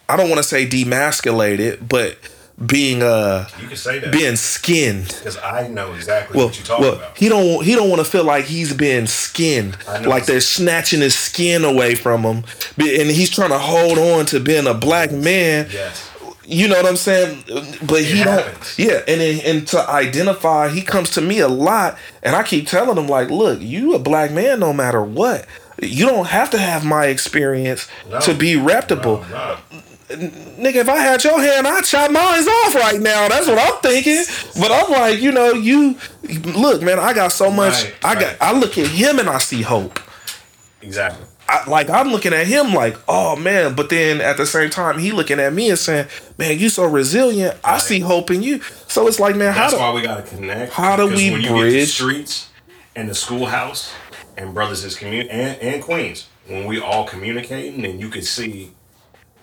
i 0.10 0.16
don't 0.16 0.30
want 0.30 0.38
to 0.38 0.44
say 0.48 0.66
demasculated 0.66 1.88
but 1.88 2.18
being 2.64 3.02
uh 3.02 3.48
You 3.60 3.68
can 3.70 3.76
say 3.78 4.00
that 4.00 4.12
being 4.12 4.36
skinned 4.36 5.08
because 5.08 5.36
I 5.38 5.68
know 5.68 5.94
exactly 5.94 6.38
well, 6.38 6.48
what 6.48 6.58
you're 6.58 6.66
talking 6.66 6.86
well, 6.86 6.96
about. 6.96 7.18
he 7.18 7.28
don't 7.28 7.64
he 7.66 7.74
don't 7.74 7.90
want 7.90 8.06
to 8.06 8.10
feel 8.10 8.24
like 8.24 8.46
he's 8.46 8.72
been 8.74 9.08
skinned, 9.08 9.78
like 9.88 10.26
they're 10.28 10.42
snatching 10.42 11.00
his 11.00 11.16
skin 11.18 11.64
away 11.64 11.96
from 11.96 12.22
him, 12.22 12.44
and 12.78 13.10
he's 13.10 13.32
trying 13.32 13.50
to 13.50 13.58
hold 13.58 13.98
on 13.98 14.28
to 14.28 14.40
being 14.40 14.68
a 14.68 14.76
black 14.76 15.12
man. 15.12 15.70
yes. 15.72 16.11
You 16.44 16.68
know 16.68 16.76
what 16.76 16.86
I'm 16.88 16.96
saying? 16.98 17.44
But 17.84 18.04
he 18.04 18.24
don't. 18.24 18.76
Yeah, 18.78 19.04
and 19.08 19.22
then, 19.22 19.42
and 19.46 19.68
to 19.70 19.88
identify, 19.90 20.70
he 20.70 20.82
comes 20.82 21.12
to 21.12 21.22
me 21.22 21.40
a 21.40 21.48
lot, 21.48 21.98
and 22.24 22.36
I 22.36 22.44
keep 22.44 22.68
telling 22.68 22.98
him 22.98 23.08
like, 23.08 23.30
look, 23.30 23.62
you 23.62 23.94
a 23.94 24.00
black 24.00 24.32
man 24.32 24.60
no 24.60 24.74
matter 24.74 25.02
what. 25.04 25.46
You 25.82 26.06
don't 26.08 26.28
have 26.28 26.50
to 26.52 26.58
have 26.58 26.84
my 26.86 27.06
experience 27.08 27.88
No. 28.10 28.20
to 28.22 28.34
be 28.34 28.56
reputable. 28.56 29.24
No, 29.30 29.58
no. 29.72 29.78
Nigga, 30.18 30.76
if 30.76 30.90
I 30.90 30.98
had 30.98 31.24
your 31.24 31.40
hand, 31.42 31.66
I'd 31.66 31.86
chop 31.86 32.12
mine 32.12 32.44
off 32.44 32.76
right 32.76 33.00
now. 33.00 33.30
That's 33.30 33.48
what 33.48 33.58
I'm 33.58 33.80
thinking. 33.82 34.24
But 34.60 34.70
I'm 34.72 34.92
like, 34.92 35.22
you 35.22 35.32
know, 35.32 35.54
you 35.54 35.96
look, 36.44 36.82
man, 36.82 37.00
I 37.00 37.14
got 37.14 37.32
so 37.32 37.50
much. 37.50 37.86
Right, 37.86 37.94
I 38.04 38.14
got. 38.16 38.24
right. 38.24 38.38
I 38.42 38.52
look 38.60 38.78
at 38.78 38.88
him 38.88 39.20
and 39.20 39.30
I 39.30 39.38
see 39.38 39.62
hope. 39.62 40.00
Exactly. 40.82 41.26
I, 41.52 41.70
like 41.70 41.90
I'm 41.90 42.10
looking 42.12 42.34
at 42.34 42.48
him 42.48 42.74
like, 42.74 42.98
oh 43.08 43.36
man. 43.36 43.76
But 43.76 43.90
then 43.90 44.22
at 44.22 44.38
the 44.38 44.46
same 44.46 44.70
time, 44.70 44.98
he 45.00 45.12
looking 45.12 45.40
at 45.40 45.54
me 45.54 45.70
and 45.70 45.78
saying, 45.78 46.08
man, 46.38 46.58
you 46.58 46.70
so 46.70 46.86
resilient. 46.86 47.58
I 47.64 47.78
see 47.80 48.00
hope 48.00 48.32
in 48.32 48.42
you. 48.42 48.62
So 48.88 49.08
it's 49.08 49.20
like, 49.20 49.36
man, 49.36 49.54
how 49.54 49.62
That's 49.64 49.74
do 49.74 49.80
why 49.80 49.94
we 49.94 50.02
gotta 50.02 50.24
connect. 50.24 50.74
how 50.74 50.96
do 50.96 51.08
we 51.08 51.32
when 51.32 51.42
you 51.42 51.48
get 51.48 51.48
the 51.54 51.60
bridge- 51.60 51.90
streets 51.94 52.50
and 52.96 53.10
the 53.10 53.16
schoolhouse 53.16 53.92
and 54.38 54.54
brothers 54.54 54.84
is 54.84 54.96
commun 54.96 55.28
and, 55.30 55.60
and 55.62 55.84
queens 55.84 56.28
when 56.48 56.66
we 56.66 56.80
all 56.80 57.06
communicating 57.06 57.86
and 57.86 58.00
you 58.00 58.10
can 58.10 58.22
see 58.22 58.72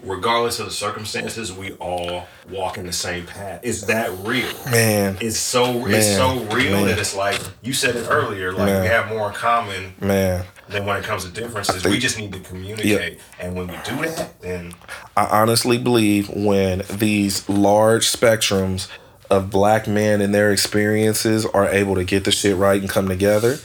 regardless 0.02 0.60
of 0.60 0.66
the 0.66 0.72
circumstances 0.72 1.52
we 1.52 1.72
all 1.74 2.26
walk 2.50 2.78
in 2.78 2.86
the 2.86 2.92
same 2.92 3.26
path 3.26 3.64
Is 3.64 3.86
that 3.86 4.10
real 4.26 4.48
man, 4.70 5.16
it's 5.20 5.36
so 5.38 5.86
it's 5.86 6.14
so 6.14 6.38
real 6.54 6.72
man. 6.72 6.86
that 6.86 6.98
it's 6.98 7.14
like 7.16 7.40
you 7.62 7.72
said 7.72 7.96
it 7.96 8.06
earlier 8.10 8.52
like 8.52 8.66
Man. 8.66 8.82
we 8.82 8.88
have 8.88 9.08
more 9.08 9.28
in 9.28 9.34
common 9.34 9.94
man. 10.00 10.44
Then 10.68 10.84
when 10.84 10.98
it 10.98 11.04
comes 11.04 11.24
to 11.24 11.30
differences, 11.30 11.84
we 11.84 11.98
just 11.98 12.18
need 12.18 12.32
to 12.32 12.40
communicate. 12.40 13.20
And 13.40 13.54
when 13.54 13.68
we 13.68 13.74
do 13.84 13.96
that, 13.96 14.40
then 14.40 14.74
I 15.16 15.24
honestly 15.26 15.78
believe 15.78 16.28
when 16.28 16.82
these 16.90 17.48
large 17.48 18.06
spectrums 18.06 18.88
of 19.30 19.50
black 19.50 19.86
men 19.86 20.20
and 20.20 20.34
their 20.34 20.52
experiences 20.52 21.46
are 21.46 21.68
able 21.68 21.94
to 21.94 22.04
get 22.04 22.24
the 22.24 22.32
shit 22.32 22.56
right 22.56 22.80
and 22.80 22.88
come 22.88 23.08
together, 23.08 23.58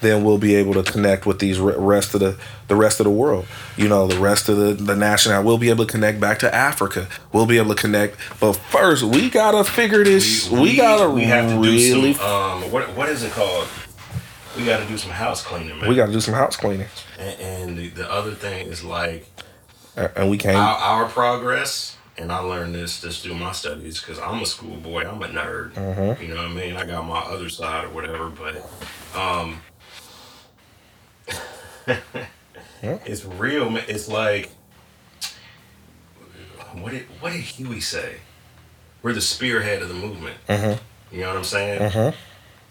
then 0.00 0.24
we'll 0.24 0.38
be 0.38 0.54
able 0.54 0.82
to 0.82 0.92
connect 0.92 1.26
with 1.26 1.38
these 1.38 1.58
rest 1.58 2.14
of 2.14 2.20
the 2.20 2.36
the 2.68 2.76
rest 2.76 3.00
of 3.00 3.04
the 3.04 3.10
world. 3.10 3.46
You 3.76 3.88
know, 3.88 4.06
the 4.06 4.18
rest 4.18 4.48
of 4.48 4.56
the 4.56 4.72
the 4.72 4.96
national. 4.96 5.42
We'll 5.42 5.58
be 5.58 5.70
able 5.70 5.86
to 5.86 5.92
connect 5.92 6.20
back 6.20 6.38
to 6.40 6.54
Africa. 6.54 7.08
We'll 7.32 7.46
be 7.46 7.58
able 7.58 7.74
to 7.74 7.80
connect. 7.80 8.16
But 8.40 8.54
first, 8.54 9.02
we 9.02 9.28
gotta 9.28 9.64
figure 9.64 10.04
this. 10.04 10.48
We, 10.50 10.76
gotta 10.76 11.10
we 11.10 11.24
have 11.24 11.50
to 11.50 11.58
really. 11.58 12.12
do 12.12 12.14
some 12.14 12.26
um 12.26 12.70
what 12.70 12.94
what 12.96 13.08
is 13.08 13.22
it 13.22 13.32
called? 13.32 13.68
We 14.56 14.64
got 14.64 14.80
to 14.80 14.86
do 14.86 14.98
some 14.98 15.12
house 15.12 15.42
cleaning, 15.42 15.78
man. 15.78 15.88
we 15.88 15.94
gotta 15.94 16.12
do 16.12 16.20
some 16.20 16.34
house 16.34 16.56
cleaning, 16.56 16.88
and, 17.18 17.40
and 17.40 17.78
the, 17.78 17.88
the 17.88 18.10
other 18.10 18.32
thing 18.32 18.66
is 18.66 18.82
like 18.84 19.26
and 19.96 20.10
and 20.16 20.30
we 20.30 20.38
can't. 20.38 20.56
our, 20.56 20.76
our 21.02 21.08
progress 21.08 21.96
and 22.18 22.30
i 22.30 22.38
learned 22.38 22.74
this 22.74 23.00
just 23.00 23.22
through 23.22 23.34
my 23.34 23.52
studies 23.52 24.00
because 24.00 24.18
i'm 24.18 24.42
a 24.42 24.46
schoolboy 24.46 25.04
i'm 25.06 25.22
a 25.22 25.26
nerd 25.28 25.72
Mhm. 25.72 26.20
you 26.20 26.28
know 26.28 26.36
what 26.36 26.44
i 26.46 26.48
mean 26.48 26.76
i 26.76 26.84
got 26.84 27.06
my 27.06 27.18
other 27.20 27.48
side 27.48 27.84
or 27.84 27.88
whatever 27.90 28.28
but 28.28 28.56
um 29.18 29.60
it's 32.82 33.24
real 33.24 33.70
man. 33.70 33.84
it's 33.88 34.08
like 34.08 34.50
what 36.74 36.92
did 36.92 37.02
what 37.20 37.32
did 37.32 37.40
huey 37.40 37.80
say 37.80 38.16
we're 39.02 39.12
the 39.12 39.20
spearhead 39.20 39.80
of 39.82 39.88
the 39.88 39.94
movement 39.94 40.36
Mhm. 40.48 40.78
you 41.10 41.20
know 41.20 41.28
what 41.28 41.36
i'm 41.36 41.44
saying 41.44 41.80
Mhm. 41.90 42.14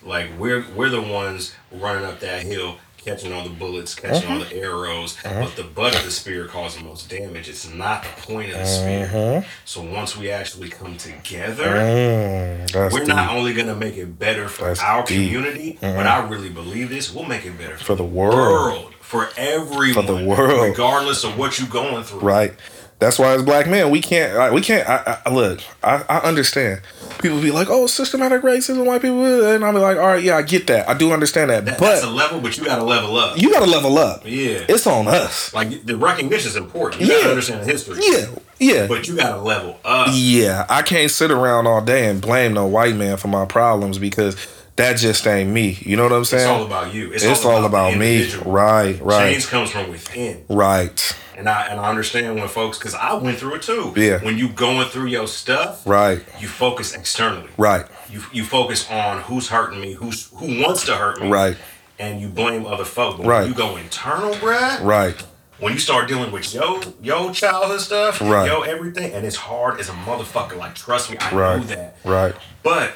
Like 0.04 0.28
we're 0.38 0.66
we're 0.76 0.90
the 0.90 1.02
ones 1.02 1.54
running 1.72 2.06
up 2.06 2.20
that 2.20 2.44
hill 2.44 2.76
catching 2.98 3.32
all 3.32 3.44
the 3.44 3.50
bullets 3.50 3.96
catching 3.96 4.30
all 4.30 4.40
the 4.40 4.54
arrows 4.56 5.18
but 5.24 5.56
the 5.56 5.64
butt 5.64 5.96
of 5.96 6.04
the 6.04 6.12
spear 6.12 6.46
causes 6.48 6.78
the 6.80 6.84
most 6.84 7.10
damage 7.10 7.48
it's 7.48 7.68
not 7.70 8.04
the 8.04 8.22
point 8.24 8.52
of 8.52 8.58
the 8.58 8.66
spear 8.66 9.08
Mhm. 9.08 9.46
so 9.66 9.82
once 9.82 10.18
we 10.18 10.30
actually 10.30 10.68
come 10.70 10.98
together 10.98 11.66
Mm, 11.76 12.72
that's 12.72 12.94
we're 12.94 13.00
deep. 13.00 13.08
not 13.10 13.32
only 13.34 13.54
gonna 13.54 13.76
make 13.76 13.96
it 13.96 14.20
better 14.20 14.50
for 14.50 14.66
That's 14.66 14.82
our 14.82 15.04
deep. 15.06 15.30
community 15.32 15.78
but 15.82 16.06
i 16.06 16.20
really 16.28 16.50
believe 16.50 16.90
this 16.90 17.14
we'll 17.14 17.26
make 17.26 17.46
it 17.46 17.58
better 17.58 17.78
for, 17.78 17.84
for 17.86 17.96
the 17.96 18.04
the 18.04 18.10
world. 18.10 18.74
world 18.74 18.94
for 19.00 19.30
everyone 19.38 20.26
world. 20.26 20.62
regardless 20.70 21.24
of 21.24 21.38
what 21.38 21.58
you're 21.58 21.70
going 21.70 22.04
through 22.04 22.20
Right. 22.20 22.54
That's 23.00 23.18
why 23.18 23.34
as 23.34 23.44
black 23.44 23.68
men 23.68 23.90
we 23.92 24.02
can't 24.02 24.36
like, 24.36 24.52
we 24.52 24.60
can't. 24.62 24.88
I, 24.88 25.20
I 25.26 25.30
look. 25.34 25.62
I, 25.82 26.04
I 26.10 26.18
understand. 26.20 26.82
People 27.22 27.42
be 27.42 27.50
like, 27.52 27.68
"Oh, 27.70 27.88
systematic 27.88 28.42
racism, 28.42 28.86
white 28.86 29.02
people," 29.02 29.24
and 29.46 29.64
I'll 29.64 29.72
be 29.74 29.80
like, 29.80 29.98
"All 29.98 30.08
right, 30.08 30.22
yeah, 30.24 30.36
I 30.36 30.42
get 30.42 30.68
that. 30.68 30.88
I 30.90 30.94
do 30.96 31.12
understand 31.14 31.50
that, 31.50 31.66
That- 31.66 31.80
that's 31.80 32.04
a 32.04 32.10
level 32.10 32.42
but 32.42 32.58
you 32.58 32.66
gotta 32.66 32.84
level 32.84 33.18
up 33.18 33.38
you 33.42 33.52
got 33.52 33.62
to 33.64 33.70
level 33.70 33.98
up. 33.98 34.22
yeah 34.26 34.66
It's 34.70 34.86
on 34.88 35.08
us. 35.08 35.54
like 35.54 35.86
the 35.86 35.96
recognition 35.98 36.50
is 36.50 36.56
important 36.58 37.02
you 37.02 37.08
Yeah. 37.08 37.18
gotta 37.20 37.30
understand 37.32 37.62
the 37.66 37.72
history 37.72 37.98
Yeah, 38.02 38.26
yeah, 38.60 38.88
but 38.88 39.08
you 39.08 39.16
gotta 39.16 39.42
level 39.42 39.78
up 39.86 40.10
yeah. 40.12 40.66
I 40.70 40.82
can't 40.82 41.10
sit 41.12 41.32
around 41.32 41.68
all 41.68 41.82
day 41.82 42.08
and 42.08 42.22
blame 42.22 42.54
no 42.54 42.68
white 42.68 42.96
man 42.96 43.18
for 43.18 43.28
my 43.30 43.46
problems 43.46 43.98
because 43.98 44.36
that 44.78 44.94
just 44.98 45.26
ain't 45.28 45.50
me. 45.50 45.78
You 45.82 45.98
know 45.98 46.04
what 46.04 46.14
I'm 46.14 46.24
saying? 46.26 46.44
It's 46.44 46.50
all 46.50 46.66
about 46.66 46.94
you. 46.94 47.12
It's, 47.12 47.24
It's 47.26 47.44
all 47.44 47.66
about 47.66 47.92
the 47.94 47.98
me. 48.00 48.34
Right, 48.46 48.98
right, 49.02 49.34
Change 49.34 49.48
comes 49.48 49.72
from 49.72 49.90
within, 49.90 50.46
right, 50.48 51.16
and 51.40 51.48
I 51.48 51.68
and 51.68 51.80
I 51.80 51.90
understand 51.90 52.36
when 52.36 52.48
folks, 52.50 52.78
because 52.78 52.94
I 52.94 53.14
went 53.14 53.38
through 53.40 53.56
it 53.56 53.62
too. 53.62 53.94
Yeah. 53.96 54.20
When 54.22 54.38
you 54.38 54.50
going 54.50 54.90
through 54.90 55.06
your 55.08 55.26
stuff, 55.26 55.88
right, 55.88 56.22
you 56.40 56.50
focus 56.50 56.94
externally. 56.94 57.50
right, 57.58 57.86
You 58.10 58.22
you 58.34 58.44
focus 58.44 58.90
on 58.92 59.22
who's 59.22 59.48
hurting 59.48 59.80
me, 59.80 59.94
who's 59.94 60.28
who 60.36 60.62
wants 60.62 60.86
to 60.88 60.96
hurt 60.96 61.22
me, 61.22 61.30
right, 61.32 61.56
and 61.98 62.20
you 62.20 62.28
blame 62.28 62.66
other 62.66 62.84
folks. 62.84 63.18
But 63.18 63.26
Right. 63.26 63.40
when 63.44 63.48
you 63.52 63.56
go 63.56 63.78
internal, 63.78 64.34
bruh, 64.36 64.84
right. 64.84 65.16
when 65.60 65.72
you 65.72 65.80
start 65.80 66.10
dealing 66.10 66.32
with 66.34 66.54
your 66.54 66.82
your 67.02 67.32
childhood 67.32 67.80
stuff, 67.80 68.20
Right. 68.20 68.46
yo 68.48 68.62
everything, 68.64 69.14
and 69.14 69.26
it's 69.26 69.38
hard 69.38 69.80
as 69.80 69.88
a 69.88 69.94
motherfucker. 69.94 70.58
Like 70.58 70.76
trust 70.76 71.10
me, 71.10 71.18
I 71.22 71.32
know 71.32 71.38
Right. 71.38 71.68
that. 71.70 71.96
Right. 72.04 72.36
But 72.64 72.92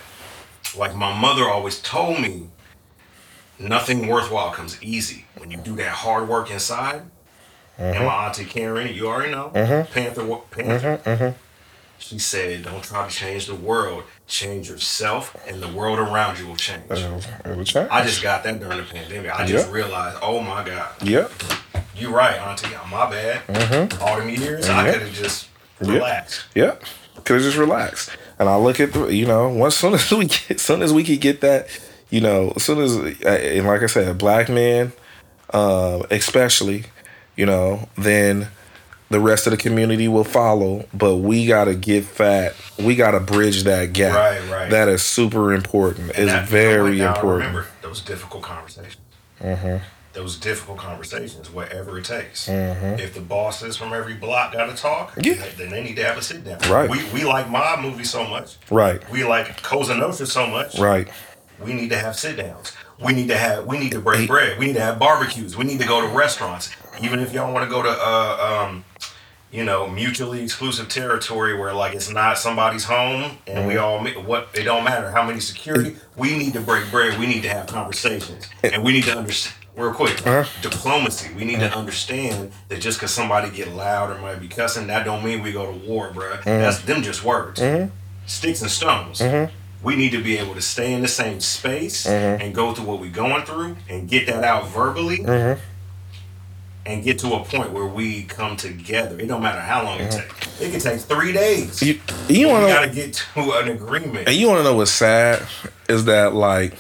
like 0.76 0.94
my 0.96 1.18
mother 1.18 1.50
always 1.50 1.80
told 1.80 2.20
me, 2.20 2.50
nothing 3.58 4.08
worthwhile 4.08 4.52
comes 4.52 4.78
easy. 4.84 5.26
When 5.38 5.50
you 5.50 5.58
do 5.58 5.76
that 5.78 5.92
hard 6.04 6.28
work 6.28 6.52
inside, 6.52 7.04
and 7.78 8.06
my 8.06 8.26
auntie 8.28 8.46
Karen, 8.46 8.94
you 8.94 9.08
already 9.08 9.32
know, 9.32 9.52
uh-huh. 9.54 9.86
Panther, 9.92 10.26
wa- 10.26 10.38
uh-huh, 10.38 10.62
Panther. 10.62 11.02
Uh-huh. 11.06 11.32
She 12.00 12.20
said, 12.20 12.64
"Don't 12.64 12.84
try 12.84 13.08
to 13.08 13.14
change 13.14 13.46
the 13.46 13.56
world. 13.56 14.04
Change 14.28 14.70
yourself, 14.70 15.36
and 15.48 15.62
the 15.62 15.70
world 15.70 16.00
around 16.00 16.38
you 16.38 16.48
will 16.48 16.58
change." 16.58 16.84
Uh, 16.92 16.96
it'll, 16.96 17.52
it'll 17.52 17.64
change. 17.64 17.88
I 17.90 18.04
just 18.04 18.22
got 18.22 18.44
that 18.44 18.60
during 18.60 18.78
the 18.78 18.84
pandemic. 18.84 19.32
I 19.34 19.46
just 19.46 19.68
Yeah. 19.68 19.74
realized, 19.74 20.18
oh 20.22 20.42
my 20.42 20.64
god, 20.64 20.90
Yep. 21.02 21.32
You're 21.96 22.12
right, 22.12 22.40
auntie. 22.42 22.68
My 22.90 23.10
bad. 23.10 23.46
Mm-hmm. 23.48 24.04
All 24.04 24.18
them 24.18 24.30
years, 24.30 24.68
I 24.68 24.84
mm-hmm. 24.84 24.92
could 24.92 25.02
have 25.04 25.14
just 25.14 25.48
relaxed. 25.80 26.44
Yeah, 26.56 26.76
could 27.24 27.36
have 27.36 27.44
just 27.44 27.58
relaxed. 27.58 28.10
And 28.40 28.50
I 28.50 28.58
look 28.58 28.80
at 28.80 28.94
the, 28.94 29.06
you 29.14 29.26
know, 29.26 29.48
once 29.50 29.76
soon 29.80 29.94
as 29.94 30.12
we 30.12 30.26
get, 30.26 30.60
soon 30.60 30.82
as 30.82 30.92
we 30.92 31.04
could 31.04 31.22
get 31.22 31.42
that, 31.42 31.68
you 32.10 32.20
know, 32.20 32.52
as 32.56 32.64
soon 32.64 32.80
as, 32.80 32.98
uh, 32.98 33.30
and 33.30 33.66
like 33.66 33.82
I 33.84 33.86
said, 33.86 34.18
black 34.18 34.50
men, 34.50 34.92
um, 35.52 36.02
uh, 36.02 36.04
especially, 36.12 36.86
you 37.36 37.46
know, 37.46 37.88
then 37.98 38.48
the 39.10 39.20
rest 39.20 39.46
of 39.48 39.52
the 39.52 39.58
community 39.58 40.08
will 40.08 40.24
follow. 40.24 40.86
But 40.94 41.18
we 41.18 41.46
gotta 41.46 41.76
get 41.76 42.16
that. 42.16 42.56
We 42.80 42.96
gotta 42.96 43.20
bridge 43.20 43.64
that 43.64 43.94
gap. 43.94 44.16
Right, 44.16 44.52
right. 44.52 44.70
That 44.70 44.88
is 44.90 45.02
super 45.04 45.54
important. 45.54 46.10
And 46.12 46.24
It's 46.24 46.32
that- 46.32 46.48
very 46.48 46.98
now 46.98 47.14
I 47.14 47.16
important. 47.16 47.48
Remember 47.50 47.68
those 47.82 48.02
difficult 48.02 48.44
conversations. 48.44 48.98
Mm-hmm. 49.42 49.78
Those 50.14 50.38
difficult 50.38 50.78
conversations, 50.78 51.50
whatever 51.50 51.98
it 51.98 52.06
takes. 52.06 52.48
Mhm. 52.48 53.00
If 53.00 53.16
the 53.16 53.20
bosses 53.20 53.76
from 53.78 53.94
every 53.94 54.14
block 54.14 54.54
got 54.54 54.68
to 54.68 54.76
talk, 54.80 55.14
Yeah. 55.20 55.34
then 55.58 55.70
they 55.72 55.82
need 55.84 55.96
to 55.96 56.04
have 56.06 56.18
a 56.20 56.22
sit 56.22 56.44
down. 56.46 56.60
Right. 56.72 56.88
We, 56.88 57.04
we 57.12 57.24
like 57.24 57.50
mob 57.50 57.80
movies 57.80 58.12
so 58.12 58.24
much. 58.24 58.58
Right. 58.70 59.02
We 59.10 59.24
like 59.24 59.64
Cosa 59.64 59.96
Nostra 59.96 60.28
so 60.28 60.46
much. 60.46 60.78
Right. 60.78 61.08
We 61.60 61.74
need 61.74 61.90
to 61.90 61.98
have 61.98 62.16
sit 62.16 62.38
downs. 62.38 62.74
We 63.04 63.14
need 63.14 63.28
to 63.30 63.38
have. 63.38 63.66
We 63.66 63.78
need 63.80 63.92
to 63.92 64.00
break 64.00 64.28
bread. 64.28 64.58
We 64.60 64.68
need 64.68 64.74
to 64.76 64.82
have 64.82 65.00
barbecues. 65.00 65.58
We 65.58 65.64
need 65.66 65.80
to 65.82 65.88
go 65.88 66.02
to 66.02 66.08
restaurants. 66.08 66.72
Even 67.02 67.20
if 67.20 67.34
y'all 67.34 67.52
want 67.54 67.64
to 67.66 67.70
go 67.70 67.82
to, 67.84 67.90
uh, 67.90 68.68
um, 68.70 68.86
you 69.52 69.64
know, 69.64 69.88
mutually 69.88 70.42
exclusive 70.42 70.90
territory 70.90 71.58
where 71.58 71.74
like 71.74 71.94
it's 71.94 72.10
not 72.10 72.38
somebody's 72.38 72.86
home 72.86 73.38
and 73.48 73.68
we 73.68 73.78
all 73.78 74.00
ma- 74.00 74.10
what 74.12 74.48
it 74.54 74.64
don't 74.64 74.84
matter 74.84 75.12
how 75.12 75.24
many 75.26 75.40
security. 75.40 75.96
We 76.18 76.38
need 76.38 76.54
to 76.54 76.62
break 76.62 76.90
bread. 76.92 77.20
We 77.20 77.28
need 77.28 77.44
to 77.44 77.50
have 77.50 77.68
conversations 77.68 78.48
and 78.64 78.84
we 78.84 78.94
need 78.94 79.04
to 79.06 79.18
understand. 79.18 79.58
Real 79.76 79.92
quick, 79.92 80.26
Uh-huh. 80.28 80.44
diplomacy. 80.62 81.34
We 81.34 81.46
need 81.46 81.60
to 81.60 81.76
understand 81.76 82.52
that 82.70 82.80
just 82.80 83.00
because 83.00 83.12
somebody 83.12 83.50
get 83.50 83.70
loud 83.70 84.12
or 84.12 84.20
might 84.22 84.40
be 84.40 84.48
cussing, 84.48 84.86
that 84.86 85.04
don't 85.04 85.26
mean 85.26 85.42
we 85.42 85.52
go 85.52 85.66
to 85.66 85.88
war, 85.88 86.10
bruh. 86.12 86.44
That's 86.44 86.78
them 86.82 87.02
just 87.02 87.24
words. 87.24 87.60
Sticks 88.28 88.62
and 88.62 88.70
stones 88.70 89.20
we 89.84 89.96
need 89.98 90.12
to 90.12 90.24
be 90.24 90.38
able 90.38 90.56
to 90.56 90.62
stay 90.62 90.94
in 90.94 91.02
the 91.02 91.08
same 91.08 91.40
space 91.42 92.08
mm-hmm. 92.08 92.42
and 92.42 92.56
go 92.56 92.74
through 92.74 92.86
what 92.86 93.00
we're 93.00 93.12
going 93.12 93.44
through 93.44 93.76
and 93.90 94.08
get 94.08 94.26
that 94.28 94.44
out 94.44 94.68
verbally 94.70 95.20
mm-hmm. 95.20 95.62
and 96.86 97.04
get 97.04 97.20
to 97.20 97.34
a 97.34 97.44
point 97.44 97.72
where 97.72 97.86
we 97.86 98.24
come 98.24 98.56
together. 98.56 99.20
It 99.20 99.28
don't 99.28 99.42
matter 99.42 99.60
how 99.60 99.84
long 99.84 100.00
it 100.00 100.12
mm-hmm. 100.12 100.40
takes. 100.40 100.62
It 100.62 100.72
can 100.72 100.80
take 100.80 101.02
three 101.02 101.34
days. 101.34 101.82
You, 101.82 102.00
you 102.30 102.48
want 102.48 102.66
to 102.66 102.74
gotta 102.74 102.90
get 102.90 103.14
to 103.34 103.52
an 103.60 103.70
agreement. 103.70 104.28
And 104.28 104.38
you 104.38 104.48
want 104.48 104.60
to 104.60 104.64
know 104.64 104.76
what's 104.76 104.92
sad 104.92 105.46
is 105.90 106.06
that 106.06 106.34
like, 106.34 106.76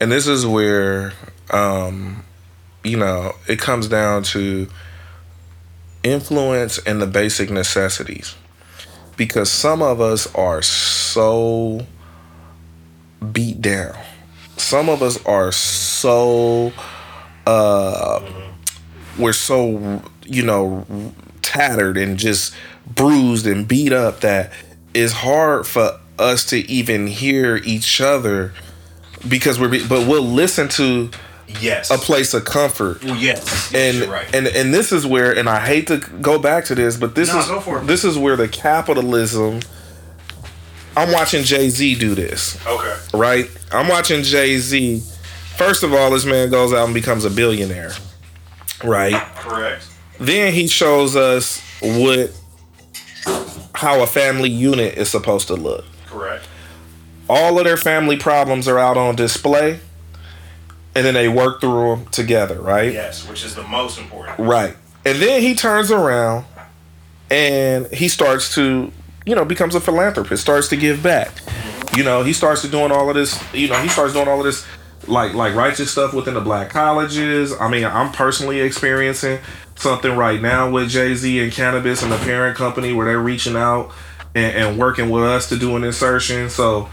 and 0.00 0.12
this 0.12 0.26
is 0.26 0.46
where, 0.46 1.14
um, 1.50 2.24
you 2.82 2.98
know, 2.98 3.32
it 3.48 3.58
comes 3.58 3.88
down 3.88 4.22
to 4.24 4.68
influence 6.02 6.78
and 6.80 7.00
the 7.00 7.06
basic 7.06 7.50
necessities, 7.50 8.34
because 9.16 9.50
some 9.50 9.80
of 9.80 10.02
us 10.02 10.26
are 10.34 10.60
so 10.60 11.86
beat 13.32 13.60
down. 13.60 13.96
Some 14.56 14.88
of 14.88 15.02
us 15.02 15.24
are 15.26 15.50
so, 15.52 16.72
uh, 17.46 18.20
we're 19.18 19.32
so 19.32 20.02
you 20.26 20.42
know 20.42 20.86
tattered 21.42 21.96
and 21.96 22.18
just 22.18 22.54
bruised 22.86 23.46
and 23.46 23.66
beat 23.68 23.92
up 23.92 24.20
that 24.20 24.52
it's 24.94 25.12
hard 25.12 25.66
for 25.66 25.98
us 26.18 26.44
to 26.46 26.58
even 26.70 27.06
hear 27.06 27.56
each 27.64 28.00
other 28.00 28.52
because 29.28 29.58
we're 29.60 29.68
be- 29.68 29.86
but 29.86 30.06
we'll 30.08 30.22
listen 30.22 30.68
to 30.68 31.10
yes. 31.60 31.90
a 31.90 31.98
place 31.98 32.32
of 32.34 32.44
comfort 32.44 33.02
Well, 33.04 33.16
yes. 33.16 33.70
yes 33.72 33.74
and 34.02 34.10
right. 34.10 34.34
and 34.34 34.46
and 34.46 34.72
this 34.72 34.92
is 34.92 35.06
where 35.06 35.36
and 35.36 35.48
I 35.48 35.60
hate 35.66 35.86
to 35.88 35.98
go 35.98 36.38
back 36.38 36.64
to 36.66 36.74
this 36.74 36.96
but 36.96 37.14
this 37.14 37.32
No, 37.32 37.40
is 37.40 37.46
go 37.46 37.60
for 37.60 37.78
it. 37.80 37.86
this 37.86 38.04
is 38.04 38.16
where 38.16 38.36
the 38.36 38.48
capitalism 38.48 39.60
I'm 40.96 41.12
watching 41.12 41.42
Jay-Z 41.44 41.96
do 41.96 42.14
this 42.14 42.64
okay. 42.66 42.96
right? 43.12 43.50
I'm 43.72 43.88
watching 43.88 44.22
Jay 44.22 44.58
Z. 44.58 45.00
First 45.56 45.82
of 45.82 45.92
all, 45.92 46.10
this 46.10 46.24
man 46.24 46.50
goes 46.50 46.72
out 46.72 46.84
and 46.84 46.94
becomes 46.94 47.24
a 47.24 47.30
billionaire, 47.30 47.92
right? 48.82 49.14
Correct. 49.36 49.86
Then 50.18 50.52
he 50.52 50.66
shows 50.68 51.16
us 51.16 51.60
what 51.80 52.32
how 53.74 54.02
a 54.02 54.06
family 54.06 54.50
unit 54.50 54.96
is 54.96 55.08
supposed 55.08 55.48
to 55.48 55.54
look. 55.54 55.84
Correct. 56.06 56.46
All 57.28 57.58
of 57.58 57.64
their 57.64 57.76
family 57.76 58.16
problems 58.16 58.68
are 58.68 58.78
out 58.78 58.96
on 58.96 59.16
display. 59.16 59.80
and 60.96 61.04
then 61.04 61.14
they 61.14 61.28
work 61.28 61.60
through 61.60 61.96
them 61.96 62.06
together, 62.06 62.60
right? 62.60 62.92
Yes, 62.92 63.28
which 63.28 63.44
is 63.44 63.54
the 63.56 63.64
most 63.64 63.98
important. 63.98 64.38
Right. 64.38 64.76
And 65.04 65.20
then 65.20 65.40
he 65.42 65.54
turns 65.56 65.90
around 65.90 66.44
and 67.30 67.86
he 67.92 68.06
starts 68.08 68.54
to, 68.54 68.92
you 69.26 69.34
know, 69.34 69.44
becomes 69.44 69.74
a 69.74 69.80
philanthropist, 69.80 70.42
starts 70.42 70.68
to 70.68 70.76
give 70.76 71.02
back. 71.02 71.32
You 71.96 72.04
know, 72.04 72.22
he 72.22 72.32
starts 72.32 72.62
to 72.62 72.68
doing 72.68 72.92
all 72.92 73.08
of 73.08 73.14
this, 73.14 73.42
you 73.54 73.68
know, 73.68 73.80
he 73.80 73.88
starts 73.88 74.12
doing 74.12 74.28
all 74.28 74.38
of 74.38 74.44
this 74.44 74.66
like 75.06 75.34
like 75.34 75.54
righteous 75.54 75.90
stuff 75.90 76.14
within 76.14 76.34
the 76.34 76.40
black 76.40 76.70
colleges. 76.70 77.52
I 77.58 77.68
mean, 77.68 77.84
I'm 77.84 78.10
personally 78.12 78.60
experiencing 78.60 79.38
something 79.76 80.16
right 80.16 80.40
now 80.40 80.70
with 80.70 80.88
Jay-Z 80.88 81.42
and 81.42 81.52
cannabis 81.52 82.02
and 82.02 82.10
the 82.10 82.18
parent 82.18 82.56
company 82.56 82.92
where 82.92 83.06
they're 83.06 83.20
reaching 83.20 83.56
out 83.56 83.92
and, 84.34 84.56
and 84.56 84.78
working 84.78 85.10
with 85.10 85.24
us 85.24 85.48
to 85.50 85.58
do 85.58 85.76
an 85.76 85.84
insertion. 85.84 86.48
So 86.48 86.88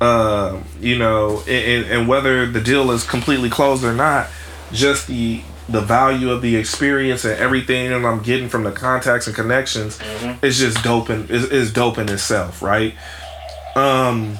uh, 0.00 0.62
you 0.80 0.98
know, 0.98 1.42
and, 1.48 1.86
and 1.86 2.08
whether 2.08 2.46
the 2.46 2.60
deal 2.60 2.90
is 2.90 3.04
completely 3.04 3.48
closed 3.48 3.84
or 3.84 3.94
not, 3.94 4.28
just 4.72 5.06
the 5.06 5.42
the 5.68 5.80
value 5.80 6.30
of 6.30 6.42
the 6.42 6.56
experience 6.56 7.24
and 7.24 7.38
everything 7.40 7.90
that 7.90 8.04
I'm 8.06 8.22
getting 8.22 8.48
from 8.48 8.62
the 8.64 8.72
contacts 8.72 9.26
and 9.26 9.34
connections 9.34 9.98
is 10.42 10.58
just 10.58 10.82
dope 10.84 11.08
and 11.08 11.28
is, 11.30 11.50
is 11.50 11.72
dope 11.72 11.98
in 11.98 12.08
itself, 12.08 12.62
right? 12.62 12.94
Um, 13.74 14.38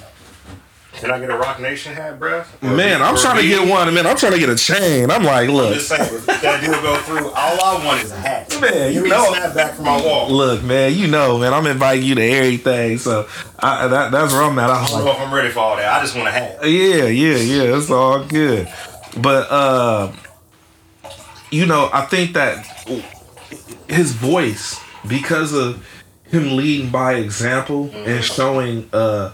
Can 0.95 1.11
I 1.11 1.19
get 1.19 1.29
a 1.31 1.37
Roc 1.37 1.61
Nation 1.61 1.95
hat, 1.95 2.19
bruh? 2.19 2.47
Or 2.63 2.75
man, 2.75 3.03
I'm 3.03 3.17
trying 3.17 3.37
to 3.43 3.47
get 3.47 3.69
one. 3.69 3.93
Man, 3.93 4.07
I'm 4.07 4.17
trying 4.17 4.33
to 4.33 4.39
get 4.39 4.49
a 4.49 4.57
chain. 4.57 5.11
I'm 5.11 5.25
like, 5.25 5.49
I'm 5.49 5.55
look, 5.55 5.75
just 5.75 5.89
saying, 5.89 6.23
that 6.27 6.61
deal 6.63 6.81
go 6.81 6.97
through, 7.03 7.29
all 7.31 7.61
I 7.61 7.85
want 7.85 8.03
is 8.03 8.13
a 8.13 8.17
hat. 8.17 8.57
Man, 8.61 8.95
you 8.95 9.03
me 9.03 9.11
know- 9.11 9.33
snapback 9.35 9.75
for 9.75 9.83
my 9.83 10.01
wall. 10.01 10.31
look, 10.31 10.63
man, 10.63 10.95
you 10.95 11.07
know, 11.09 11.39
man, 11.39 11.53
I'm 11.53 11.67
inviting 11.67 12.05
you 12.07 12.15
to 12.15 12.23
everything. 12.23 12.97
So 12.99 13.29
I, 13.59 13.89
that 13.89 14.11
that's 14.13 14.33
where 14.33 14.43
I'm 14.43 14.59
at. 14.59 14.71
I'm 14.71 14.87
don't 14.87 14.95
like, 14.95 15.05
know 15.05 15.11
if 15.11 15.29
I'm 15.29 15.35
ready 15.35 15.51
for 15.51 15.59
all 15.59 15.77
that. 15.77 15.93
I 15.93 16.01
just 16.03 16.15
want 16.17 16.29
a 16.29 16.31
hat. 16.33 16.61
Yeah, 16.63 17.07
yeah, 17.07 17.37
yeah. 17.37 17.77
It's 17.77 17.91
all 17.91 18.25
good. 18.25 18.73
But 19.19 19.51
uh 19.51 20.13
you 21.51 21.67
know, 21.67 21.91
I 21.93 22.03
think 22.07 22.33
that 22.35 22.65
his 23.89 24.13
voice, 24.13 24.81
because 25.09 25.53
of 25.53 25.87
him 26.25 26.57
leading 26.57 26.91
by 26.91 27.15
example 27.15 27.91
and 27.95 28.25
showing 28.25 28.89
uh 28.93 29.33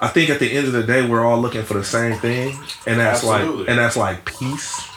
I 0.00 0.08
think 0.08 0.30
at 0.30 0.38
the 0.38 0.50
end 0.50 0.66
of 0.66 0.72
the 0.72 0.82
day 0.82 1.06
we're 1.06 1.24
all 1.24 1.40
looking 1.40 1.62
for 1.62 1.74
the 1.74 1.84
same 1.84 2.18
thing. 2.20 2.56
And 2.86 3.00
that's 3.00 3.24
Absolutely. 3.24 3.58
like 3.60 3.68
and 3.68 3.78
that's 3.78 3.96
like 3.96 4.24
peace. 4.24 4.89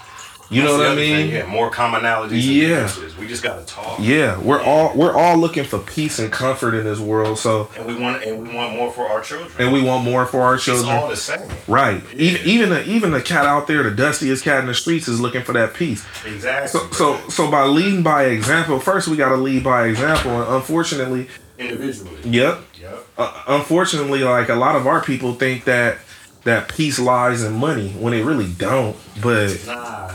You 0.54 0.64
know 0.64 0.78
what 0.78 0.86
I 0.86 0.90
other 0.90 0.96
thing, 1.02 1.28
mean? 1.28 1.36
Yeah, 1.36 1.46
more 1.48 1.72
commonalities. 1.72 2.44
Yeah. 2.44 2.90
We 3.20 3.28
just 3.28 3.44
gotta 3.44 3.66
talk. 3.66 4.00
Yeah, 4.00 4.38
we're 4.40 4.62
all 4.62 4.96
we're 4.96 5.14
all 5.14 5.38
looking 5.38 5.64
for 5.64 5.80
peace 5.80 6.20
and 6.20 6.32
comfort 6.32 6.74
in 6.74 6.84
this 6.84 7.00
world. 7.00 7.40
So 7.40 7.70
And 7.78 7.86
we 7.86 7.96
want 7.96 8.24
and 8.24 8.48
we 8.48 8.54
want 8.56 8.74
more 8.76 8.92
for 8.92 9.08
our 9.08 9.22
children. 9.22 9.50
and 9.60 9.72
we 9.74 9.82
want 9.82 10.04
more 10.04 10.26
for 10.26 10.42
our 10.42 10.58
children. 10.58 10.88
it's 10.94 11.02
all 11.04 11.10
the 11.10 11.16
same. 11.16 11.50
Right. 11.68 12.02
Even 12.14 12.42
even 12.46 12.70
the 12.70 12.84
even 12.90 13.12
the 13.12 13.22
cat 13.22 13.46
out 13.46 13.68
there, 13.68 13.84
the 13.84 13.92
dustiest 13.92 14.44
cat 14.44 14.60
in 14.60 14.68
the 14.68 14.74
streets, 14.74 15.08
is 15.08 15.20
looking 15.22 15.44
for 15.44 15.54
that 15.54 15.74
peace. 15.74 16.06
Exactly. 16.26 16.68
So 16.80 16.90
so 16.92 17.30
so 17.30 17.50
by 17.52 17.64
leading 17.66 18.04
by 18.04 18.26
example, 18.26 18.80
first 18.80 19.08
we 19.08 19.18
got 19.18 19.30
to 19.30 19.38
lead 19.38 19.64
by 19.64 19.88
example, 19.88 20.32
and 20.44 20.56
unfortunately, 20.56 21.28
individually. 21.58 22.18
yep. 22.26 22.60
Yep. 22.82 23.06
Uh, 23.18 23.44
unfortunately, 23.48 24.24
like 24.24 24.50
a 24.50 24.56
lot 24.56 24.76
of 24.76 24.86
our 24.88 25.02
people 25.02 25.34
think 25.36 25.64
that 25.66 25.98
that 26.44 26.68
peace 26.68 27.00
lies 27.00 27.42
in 27.42 27.54
money 27.54 27.90
when 27.92 28.12
it 28.14 28.26
really 28.26 28.52
don't. 28.52 28.98
But 29.22 29.64
Nah, 29.66 29.74
nah. 29.76 30.14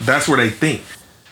That's 0.00 0.28
where 0.28 0.36
they 0.36 0.50
think. 0.50 0.82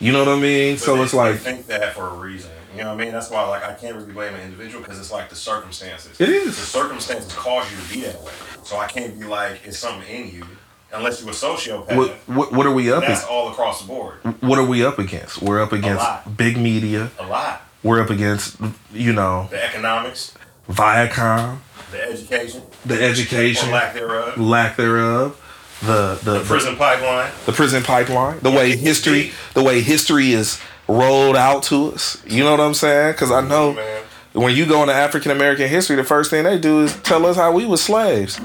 You 0.01 0.13
know 0.13 0.25
what 0.25 0.29
I 0.37 0.41
mean? 0.41 0.75
But 0.75 0.81
so 0.81 0.97
they- 0.97 1.03
it's 1.03 1.15
like 1.15 1.33
they 1.35 1.39
think 1.53 1.67
that 1.69 1.95
for 1.95 2.09
a 2.09 2.15
reason. 2.15 2.51
You 2.75 2.83
know 2.83 2.89
what 2.95 3.01
I 3.01 3.05
mean? 3.05 3.13
That's 3.13 3.31
why 3.31 3.47
like 3.49 3.63
I 3.65 3.73
can't 3.75 3.95
really 3.97 4.13
blame 4.13 4.35
an 4.35 4.41
individual 4.41 4.83
because 4.83 4.99
it's 4.99 5.13
like 5.13 5.29
the 5.31 5.37
circumstances. 5.37 6.21
It 6.21 6.29
is. 6.29 6.47
The 6.57 6.67
circumstances 6.67 7.33
cause 7.35 7.71
you 7.71 7.79
to 7.81 7.95
be 7.95 8.01
that 8.11 8.21
way. 8.23 8.33
So 8.65 8.77
I 8.79 8.87
can't 8.89 9.19
be 9.19 9.27
like 9.27 9.61
it's 9.65 9.79
something 9.79 10.09
in 10.09 10.31
you 10.35 10.45
unless 10.93 11.21
you're 11.21 11.31
a 11.31 11.33
sociopath. 11.33 11.97
what 11.97 12.11
what, 12.27 12.53
what 12.53 12.67
are 12.67 12.73
we 12.75 12.91
up? 12.91 13.03
That's 13.03 13.21
Against? 13.21 13.29
all 13.31 13.49
across 13.51 13.81
the 13.83 13.87
board. 13.87 14.15
What 14.41 14.59
are 14.59 14.65
we 14.67 14.85
up 14.85 14.99
against? 14.99 15.41
We're 15.41 15.63
up 15.63 15.73
against 15.73 16.05
big 16.37 16.57
media. 16.57 17.11
A 17.21 17.27
lot. 17.27 17.63
We're 17.85 18.01
up 18.03 18.11
against 18.11 18.57
you 18.93 19.13
know 19.13 19.47
The 19.51 19.63
economics, 19.65 20.35
Viacom, 20.69 21.59
the 21.93 22.03
education, 22.03 22.63
the 22.85 22.99
or 22.99 23.03
education, 23.09 23.71
lack 23.71 23.95
thereof, 23.95 24.37
lack 24.39 24.77
thereof, 24.77 25.41
the 25.87 26.19
the, 26.23 26.39
the 26.41 26.45
prison 26.45 26.77
pipeline. 26.77 27.31
the 27.47 27.53
prison 27.53 27.83
pipeline, 27.83 28.39
the 28.41 28.51
Yeah, 28.51 28.57
way 28.59 28.77
history, 28.77 29.23
deep. 29.25 29.33
the 29.55 29.63
way 29.63 29.81
history 29.81 30.33
is 30.33 30.61
rolled 30.89 31.37
out 31.37 31.63
to 31.65 31.93
us. 31.93 32.23
You 32.27 32.45
know 32.45 32.51
what 32.53 32.61
I'm 32.61 32.75
saying? 32.75 33.13
Because 33.13 33.31
I 33.31 33.41
know 33.41 33.73
Man. 33.75 34.03
when 34.33 34.55
you 34.55 34.67
go 34.67 34.83
into 34.83 34.95
African 34.95 35.31
American 35.31 35.69
history, 35.69 35.97
the 35.97 36.05
first 36.05 36.31
thing 36.31 36.45
they 36.45 36.59
do 36.59 36.81
is 36.83 36.97
tell 37.03 37.25
us 37.27 37.37
how 37.37 37.53
we 37.53 37.67
was 37.67 37.83
slaves, 37.83 38.39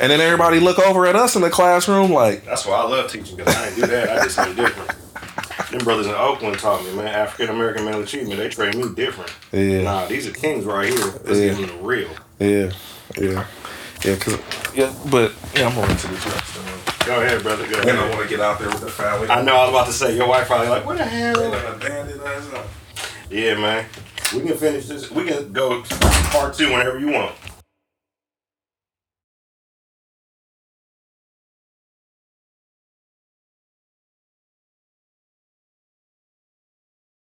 and 0.00 0.10
then 0.10 0.20
everybody 0.20 0.60
look 0.60 0.78
over 0.78 1.06
at 1.06 1.16
us 1.16 1.36
in 1.36 1.42
the 1.42 1.50
classroom 1.50 2.10
like, 2.12 2.44
That's 2.44 2.66
why 2.66 2.76
I 2.76 2.84
love 2.84 3.10
teaching 3.10 3.36
because 3.36 3.54
I 3.54 3.64
didn't 3.70 3.80
do 3.80 3.86
that. 3.88 4.08
I 4.10 4.22
did 4.24 4.30
something 4.32 4.56
different. 4.64 4.90
Them 5.70 5.80
brothers 5.84 6.06
in 6.06 6.14
Oakland 6.14 6.58
taught 6.58 6.82
me, 6.84 6.94
man. 6.94 7.08
African 7.08 7.54
American 7.54 7.84
male 7.84 8.00
achievement. 8.02 8.38
They 8.38 8.48
train 8.48 8.78
me 8.80 8.94
different. 8.94 9.30
Yeah. 9.52 9.82
Nah, 9.82 10.06
these 10.06 10.26
are 10.26 10.30
kings 10.32 10.64
right 10.64 10.88
here. 10.88 10.98
Let's 11.24 11.38
Yeah. 11.38 11.54
the 11.66 11.78
real. 11.82 12.08
yeah, 12.38 12.70
yeah, 13.18 13.44
yeah, 14.04 14.16
cause 14.16 14.38
yeah, 14.74 14.94
but 15.10 15.32
yeah, 15.54 15.68
I'm 15.68 15.74
going 15.74 15.96
to 15.96 16.06
this 16.08 16.26
rest. 16.26 17.06
Go 17.06 17.20
ahead, 17.22 17.42
brother. 17.42 17.66
Go 17.66 17.80
And 17.80 17.90
I 17.90 17.94
ahead. 17.94 18.10
want 18.14 18.22
to 18.22 18.28
get 18.28 18.40
out 18.40 18.58
there 18.58 18.68
with 18.68 18.80
the 18.80 18.90
family. 18.90 19.28
I 19.28 19.42
know 19.42 19.56
I 19.56 19.60
was 19.62 19.70
about 19.70 19.86
to 19.86 19.92
say 19.92 20.14
your 20.16 20.28
wife 20.28 20.46
probably 20.46 20.68
like, 20.68 20.84
what 20.84 20.98
the 20.98 21.04
hell? 21.04 21.52
abandoned 21.74 22.20
us. 22.20 22.66
Yeah, 23.30 23.54
man. 23.54 23.86
We 24.34 24.40
can 24.42 24.56
finish 24.58 24.86
this. 24.86 25.10
We 25.10 25.24
can 25.24 25.52
go 25.52 25.82
part 26.30 26.54
two 26.54 26.70
whenever 26.70 26.98
you 26.98 27.08
want. 27.12 27.34